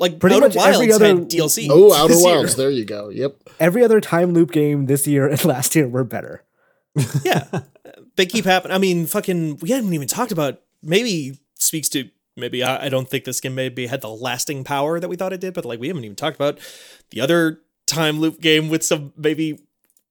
[0.00, 1.68] Like Pretty Outer much every Wilds other- DLC.
[1.70, 2.34] oh Outer this year.
[2.36, 2.56] Wilds.
[2.56, 3.08] There you go.
[3.10, 3.36] Yep.
[3.60, 6.42] Every other time loop game this year and last year were better.
[7.24, 7.44] Yeah,
[8.16, 8.74] they keep happening.
[8.74, 10.60] I mean, fucking, we haven't even talked about.
[10.82, 15.00] Maybe speaks to maybe I, I don't think this game maybe had the lasting power
[15.00, 16.58] that we thought it did, but like we haven't even talked about
[17.10, 19.58] the other time loop game with some maybe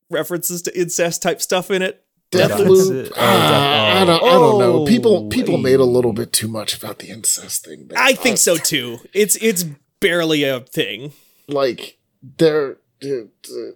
[0.10, 2.04] references to incest type stuff in it.
[2.32, 2.50] Deathloop.
[2.50, 3.12] That's it.
[3.12, 4.24] Oh, Ah, Death- I don't.
[4.24, 4.74] I don't know.
[4.82, 5.30] oh, People.
[5.30, 7.90] People made a little bit too much about the incest thing.
[7.96, 8.98] I think so too.
[9.14, 9.64] It's it's
[10.00, 11.14] barely a thing.
[11.48, 11.98] Like
[12.38, 12.78] they're.
[13.04, 13.72] uh, uh,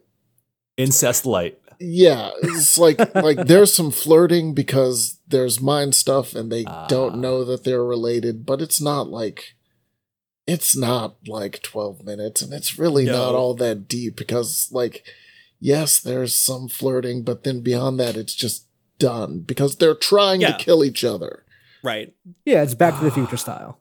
[0.78, 1.59] incest light.
[1.80, 6.88] Yeah, it's like like there's some flirting because there's mind stuff and they ah.
[6.88, 9.56] don't know that they're related, but it's not like
[10.46, 15.06] it's not like 12 minutes and it's really not all that deep because like
[15.60, 18.66] yes, there's some flirting, but then beyond that it's just
[18.98, 20.54] done because they're trying Yeah.
[20.54, 21.46] to kill each other.
[21.82, 22.14] Right.
[22.46, 23.16] Yeah, it's Back to the ah.
[23.16, 23.80] Future style.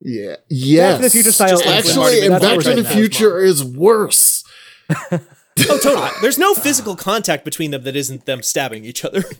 [0.00, 0.36] Yeah.
[0.48, 0.92] Yes.
[0.92, 1.54] Back to the Future style.
[1.54, 2.84] Is Actually, and Back to the.
[2.84, 4.44] Future is worse.
[5.68, 6.10] Oh, totally.
[6.22, 9.24] There's no physical contact between them that isn't them stabbing each other.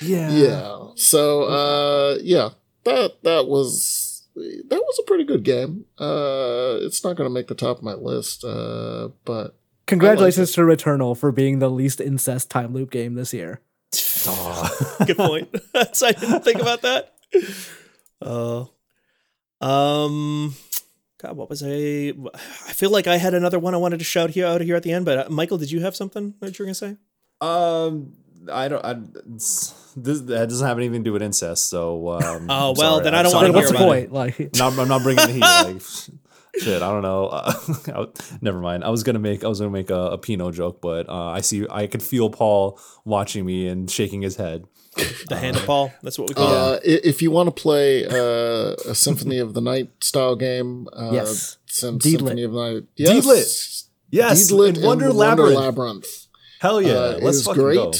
[0.00, 0.30] Yeah.
[0.30, 2.50] yeah so uh yeah
[2.84, 7.54] that that was that was a pretty good game uh it's not gonna make the
[7.54, 9.54] top of my list uh but
[9.86, 13.60] Congratulations to Returnal for being the least incest time loop game this year.
[15.06, 15.54] Good point.
[15.74, 17.14] I didn't think about that.
[18.22, 18.64] Uh,
[19.60, 20.54] um,
[21.26, 22.12] God, what was I?
[22.68, 24.82] I feel like I had another one I wanted to shout here out here at
[24.82, 25.04] the end.
[25.04, 26.96] But uh, Michael, did you have something that you were gonna say?
[27.40, 28.12] Um,
[28.52, 28.84] I don't.
[28.84, 28.96] I,
[29.96, 31.68] this that doesn't have anything to do with incest.
[31.68, 32.10] So.
[32.10, 32.20] Um,
[32.50, 33.04] Oh, I'm well, sorry.
[33.04, 34.12] then I don't wanna What's hear the about point?
[34.12, 35.40] Like, No, I'm I'm not bringing the heat.
[35.64, 35.82] Like,
[36.58, 37.26] shit, I don't know.
[37.26, 37.52] Uh,
[37.94, 38.06] I-
[38.40, 38.84] never mind.
[38.84, 41.40] I was gonna make I was gonna make a, a Pinot joke, but uh, I
[41.40, 44.64] see I could feel Paul watching me and shaking his head.
[45.28, 45.92] The hand of Paul.
[46.02, 46.56] That's what we call it.
[46.56, 50.88] uh i- if you want to play uh a symphony of the night style game
[50.94, 51.58] uh Yes.
[51.66, 52.18] Sym- Deedlit.
[52.18, 53.82] symphony of the night yes Deedlit.
[54.10, 55.60] Yes, Deedlit and and Wonder the Wonder Labyrinth.
[55.60, 56.26] Labyrinth.
[56.60, 57.76] Hell yeah, uh, let's is fucking great.
[57.76, 57.92] go.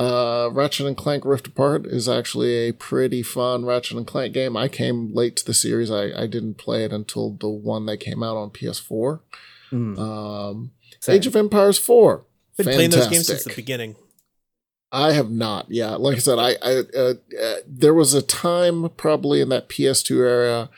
[0.00, 4.56] Uh, Ratchet and Clank Rift Apart is actually a pretty fun Ratchet and Clank game.
[4.56, 5.90] I came late to the series.
[5.90, 9.20] I, I didn't play it until the one that came out on PS4.
[9.70, 10.70] mm, Um,
[11.00, 11.16] same.
[11.16, 12.24] Age of Empires 4.
[12.56, 13.96] Been playing those games since the beginning.
[14.90, 15.66] I have not.
[15.68, 19.68] Yeah, like I said, I, I uh, uh, there was a time probably in that
[19.68, 20.70] PS2 era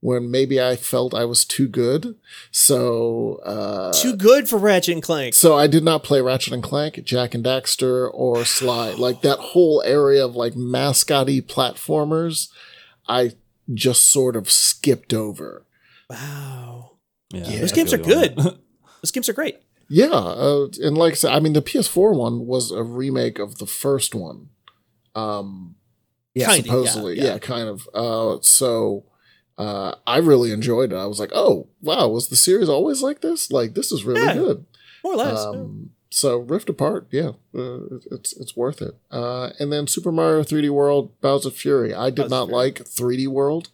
[0.00, 2.16] when maybe I felt I was too good.
[2.50, 5.34] So uh, Too good for Ratchet and Clank.
[5.34, 8.92] So I did not play Ratchet and Clank, Jak and Daxter, or Sly.
[8.92, 12.48] Like that whole area of like mascotty platformers,
[13.06, 13.32] I
[13.72, 15.66] just sort of skipped over.
[16.08, 16.92] Wow.
[17.32, 17.60] Yeah, Yeah.
[17.60, 18.58] Those games are feel you on good.
[19.02, 19.56] Those games are great.
[19.88, 23.58] Yeah, uh, and like I said, I mean the PS4 one was a remake of
[23.58, 24.48] the first one.
[25.14, 25.74] Um,
[26.34, 26.46] Yeah.
[26.46, 27.38] Kinda, yeah, supposedly, yeah, yeah.
[27.38, 27.88] kind of.
[27.92, 29.04] Uh, so
[29.60, 30.96] uh, I really enjoyed it.
[30.96, 33.50] I was like, oh wow, was the series always like this?
[33.50, 34.34] Like this is really Yeah.
[34.34, 34.64] good.
[35.04, 35.38] More or less.
[35.44, 38.94] Um, so Rift Apart, yeah, uh, it's it's worth it.
[39.10, 41.94] Uh, and then Super Mario 3D World, Bowser Fury.
[41.94, 42.56] I did Bowser's not Fury.
[42.64, 43.68] like 3D World.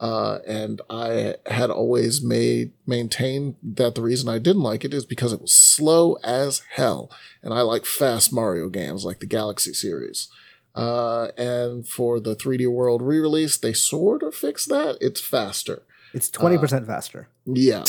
[0.00, 5.04] Uh, and I had always made maintained that the reason I didn't like it is
[5.06, 7.08] because it was slow as hell,
[7.42, 10.28] and I like fast Mario games like the Galaxy series.
[10.74, 14.96] Uh, and for the 3D World re-release, they sort of fixed that.
[15.00, 15.82] It's faster.
[16.14, 17.28] It's twenty percent faster.
[17.46, 17.84] Yeah,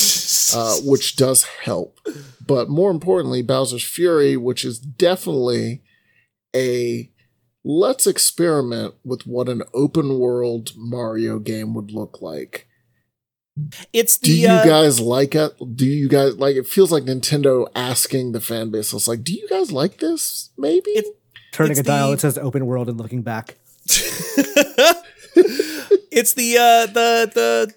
[0.56, 2.00] uh, which does help.
[2.46, 5.82] But more importantly, Bowser's Fury, which is definitely
[6.56, 7.12] a
[7.66, 12.68] let's experiment with what an open world Mario game would look like.
[13.92, 15.54] It's the Do you uh, guys like it?
[15.76, 16.68] Do you guys like it?
[16.68, 18.94] Feels like Nintendo asking the fan base.
[18.94, 20.50] It's like, do you guys like this?
[20.58, 21.04] Maybe.
[21.54, 23.56] Turning It's a dial the- that says open world and looking back.
[26.12, 27.74] it's the uh the the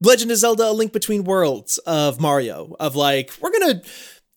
[0.00, 2.76] Legend of Zelda: A Link Between Worlds of Mario.
[2.78, 3.82] Of like, we're gonna.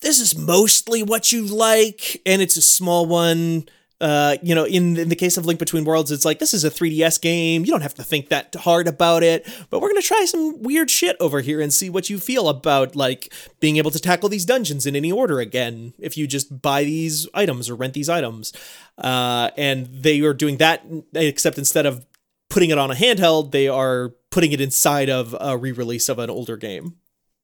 [0.00, 3.66] This is mostly what you like, and it's a small one.
[3.98, 6.64] Uh, you know, in in the case of Link Between Worlds, it's like this is
[6.64, 7.64] a 3DS game.
[7.64, 9.48] You don't have to think that hard about it.
[9.70, 12.94] But we're gonna try some weird shit over here and see what you feel about
[12.94, 16.84] like being able to tackle these dungeons in any order again if you just buy
[16.84, 18.52] these items or rent these items.
[18.98, 22.04] Uh, and they are doing that, except instead of
[22.50, 26.28] putting it on a handheld, they are putting it inside of a re-release of an
[26.28, 26.96] older game.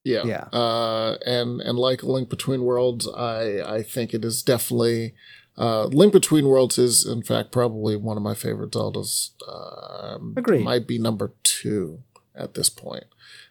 [0.03, 0.23] Yeah.
[0.25, 0.43] Yeah.
[0.51, 5.15] Uh, and and like Link Between Worlds, I I think it is definitely
[5.57, 9.31] uh, Link Between Worlds is in fact probably one of my favorite Zeldas.
[9.47, 10.63] Um, Agreed.
[10.63, 12.03] Might be number two
[12.35, 13.05] at this point.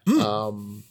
[0.06, 0.20] Hmm.
[0.20, 0.84] Um,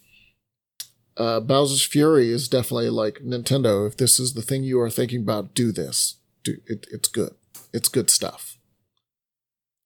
[1.17, 3.85] uh, Bowser's Fury is definitely like Nintendo.
[3.87, 6.15] If this is the thing you are thinking about, do this.
[6.43, 6.87] Do it.
[6.91, 7.33] It's good.
[7.73, 8.57] It's good stuff.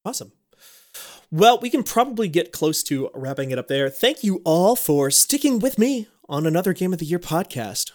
[0.04, 0.32] Awesome.
[1.32, 3.90] Well, we can probably get close to wrapping it up there.
[3.90, 7.92] Thank you all for sticking with me on another Game of the Year podcast.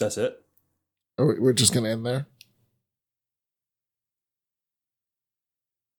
[0.00, 0.36] That's it.
[1.18, 2.26] Are we- We're just gonna end there.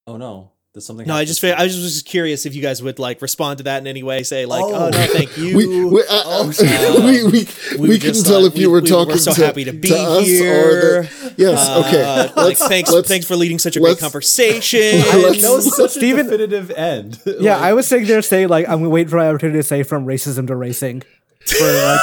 [0.07, 1.07] Oh no, there's something.
[1.07, 3.64] No, I just fi- I was just curious if you guys would like respond to
[3.65, 4.23] that in any way.
[4.23, 4.90] Say like, oh, Oh.
[4.90, 5.56] no, thank you.
[5.56, 8.68] We we, uh, Oh, uh, we, we, we we, were couldn't tell uh, if you
[8.68, 10.99] we- were we talking were so to, happy to be us here.
[10.99, 14.80] or the, yes Uh, okay like, thanks, let's, thanks for leading such a great conversation.
[14.99, 17.19] Let's- that was such Steven- a definitive end.
[17.26, 19.84] Yeah, Like, I was sitting there saying like I'm waiting for my opportunity to say
[19.84, 21.03] from racism to racing
[21.45, 21.99] for like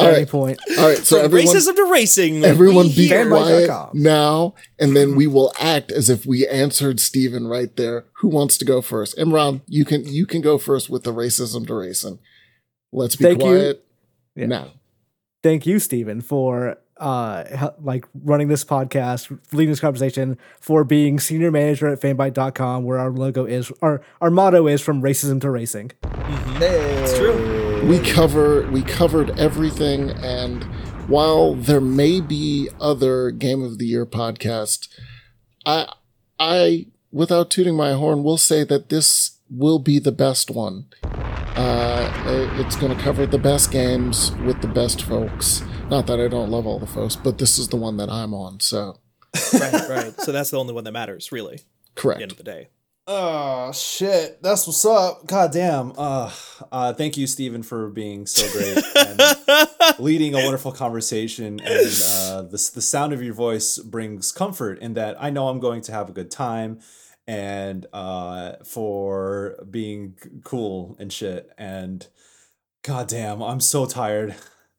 [0.00, 0.28] All at any right.
[0.28, 0.58] point.
[0.78, 2.44] all right so From everyone racism to racing.
[2.44, 3.28] everyone be here.
[3.28, 8.28] quiet now and then we will act as if we answered Steven right there who
[8.28, 11.74] wants to go first Imran you can you can go first with the racism to
[11.74, 12.18] racing
[12.92, 13.44] let's be Thank you.
[13.44, 13.84] quiet
[14.34, 14.46] Yeah.
[14.46, 14.68] now
[15.42, 21.50] Thank you, Steven, for uh like running this podcast, leading this conversation, for being senior
[21.50, 25.92] manager at fanbyte.com, where our logo is our our motto is from racism to racing.
[26.02, 26.52] Mm-hmm.
[26.58, 27.02] Hey.
[27.02, 27.69] It's true.
[27.88, 30.64] We cover we covered everything and
[31.08, 34.88] while there may be other game of the year podcast
[35.66, 35.86] i
[36.38, 40.86] i without tooting my horn will say that this will be the best one
[41.56, 42.12] uh
[42.58, 46.50] it's going to cover the best games with the best folks not that i don't
[46.50, 48.96] love all the folks but this is the one that i'm on so
[49.52, 50.20] right, right.
[50.20, 51.60] So that's the only one that matters, really, at
[51.94, 52.68] the correct end of the day.
[53.12, 55.26] Oh shit, that's what's up.
[55.26, 55.92] God damn.
[55.98, 56.30] Uh,
[56.70, 61.58] uh, thank you, Steven, for being so great and leading a wonderful conversation.
[61.58, 65.58] And uh, the the sound of your voice brings comfort in that I know I'm
[65.58, 66.78] going to have a good time,
[67.26, 70.14] and uh, for being
[70.44, 71.50] cool and shit.
[71.58, 72.06] And
[72.84, 74.36] god damn, I'm so tired.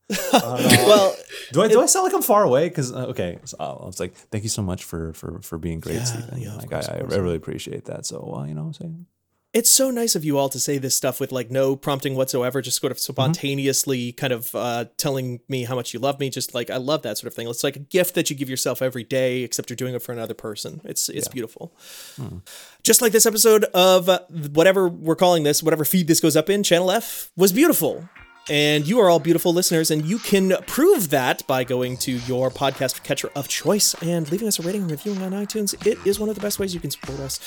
[0.09, 0.83] I.
[0.87, 1.15] Well,
[1.51, 2.69] do I do I sound like I'm far away?
[2.69, 5.79] Because uh, okay, so I was like, thank you so much for for for being
[5.79, 6.41] great, Steven.
[6.41, 8.05] yeah, like course, I, I, really appreciate that.
[8.05, 9.05] So well, you know, what I'm saying.
[9.53, 12.61] it's so nice of you all to say this stuff with like no prompting whatsoever,
[12.61, 13.13] just sort of Mm-hmm.
[13.13, 16.29] spontaneously kind of uh, telling me how much you love me.
[16.29, 17.47] Just like I love that sort of thing.
[17.49, 20.13] It's like a gift that you give yourself every day, except you're doing it for
[20.13, 20.81] another person.
[20.85, 21.73] It's it's beautiful.
[22.15, 22.37] Hmm.
[22.83, 24.19] Just like this episode of uh,
[24.53, 28.07] whatever we're calling this, whatever feed this goes up in, Channel F was beautiful.
[28.49, 32.49] And you are all beautiful listeners, and you can prove that by going to your
[32.49, 35.73] podcast catcher of choice and leaving us a rating and reviewing on iTunes.
[35.85, 37.39] It is one of the best ways you can support us.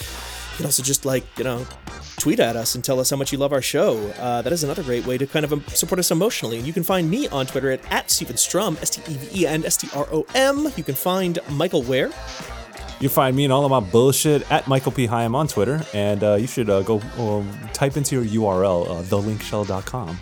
[0.53, 1.67] You can also just like, you know,
[2.19, 3.99] tweet at us and tell us how much you love our show.
[4.19, 6.59] Uh, that is another great way to kind of um, support us emotionally.
[6.59, 9.43] And you can find me on Twitter at, at Steven Strom, S T E V
[9.43, 10.69] E N S T R O M.
[10.77, 12.13] You can find Michael Ware.
[13.01, 15.07] You find me and all of my bullshit at Michael P.
[15.07, 19.03] Higham on Twitter, and uh, you should uh, go um, type into your URL, uh,
[19.03, 20.19] thelinkshell.com.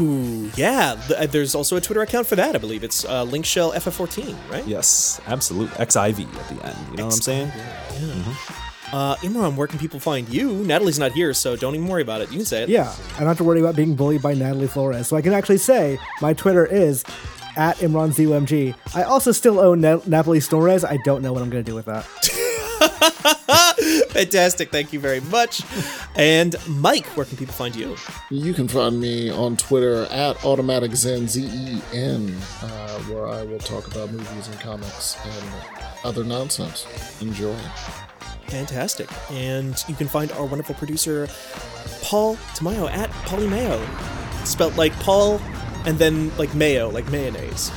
[0.00, 0.94] Ooh, yeah.
[1.08, 2.84] th- uh, There's also a Twitter account for that, I believe.
[2.84, 4.66] It's uh, Linkshell FF14, right?
[4.66, 6.76] Yes, absolute XIV at the end.
[6.90, 7.48] You know what I'm saying?
[7.56, 8.34] Yeah.
[8.92, 10.52] Uh, Imran, where can people find you?
[10.64, 12.30] Natalie's not here, so don't even worry about it.
[12.30, 12.68] You can say it.
[12.70, 15.08] Yeah, I don't have to worry about being bullied by Natalie Flores.
[15.08, 17.04] So I can actually say my Twitter is
[17.56, 18.74] at ImranZOMG.
[18.94, 20.84] I also still own Na- Napoli Flores.
[20.84, 22.06] I don't know what I'm going to do with that.
[24.08, 24.70] Fantastic.
[24.70, 25.62] Thank you very much.
[26.16, 27.96] And Mike, where can people find you?
[28.30, 33.42] You can find me on Twitter at Automatic Zen, Z E N, uh, where I
[33.44, 35.52] will talk about movies and comics and
[36.04, 36.86] other nonsense.
[37.20, 37.56] Enjoy.
[38.48, 39.08] Fantastic.
[39.30, 41.28] And you can find our wonderful producer,
[42.02, 43.10] Paul Tamayo, at
[43.48, 43.86] Mayo.
[44.44, 45.40] Spelt like Paul
[45.84, 47.70] and then like mayo, like mayonnaise.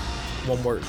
[0.45, 0.84] One word.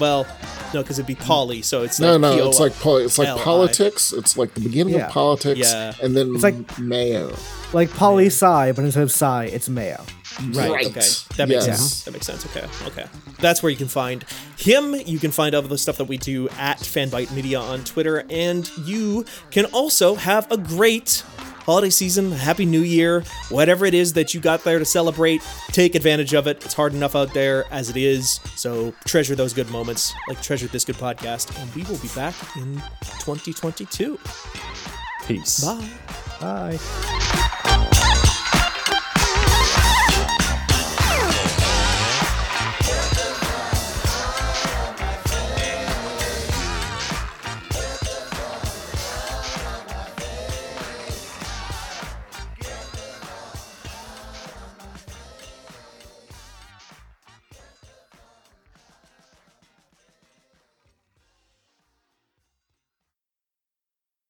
[0.00, 0.26] Well,
[0.72, 3.28] no, because it'd be Polly, so it's No, like no, it's like poli- it's like
[3.28, 3.42] L-I.
[3.42, 4.12] politics.
[4.12, 5.06] It's like the beginning Yeah.
[5.06, 5.92] of politics, Yeah.
[6.02, 7.34] and then It's like- mayo.
[7.72, 10.04] Like poli sci, but instead of sci, it's mayo.
[10.52, 10.70] Right.
[10.70, 10.86] Right.
[10.86, 11.00] Okay.
[11.36, 11.78] That makes Yes.
[11.78, 12.02] sense.
[12.02, 12.44] That makes sense.
[12.46, 12.66] Okay.
[12.88, 13.04] Okay.
[13.40, 14.24] That's where you can find
[14.56, 14.96] him.
[15.06, 18.24] You can find all of the stuff that we do at Fanbyte Media on Twitter,
[18.30, 21.22] and you can also have a great
[21.64, 22.32] holiday season.
[22.32, 23.22] Happy New Year.
[23.48, 26.64] Whatever it is that you got there to celebrate, take advantage of it.
[26.64, 28.40] It's hard enough out there as it is.
[28.56, 32.34] So treasure those good moments, like treasure this good podcast, and we will be back
[32.56, 32.76] in
[33.20, 34.18] 2022.
[35.26, 35.64] Peace.
[35.64, 35.88] Bye.
[36.40, 38.40] Bye.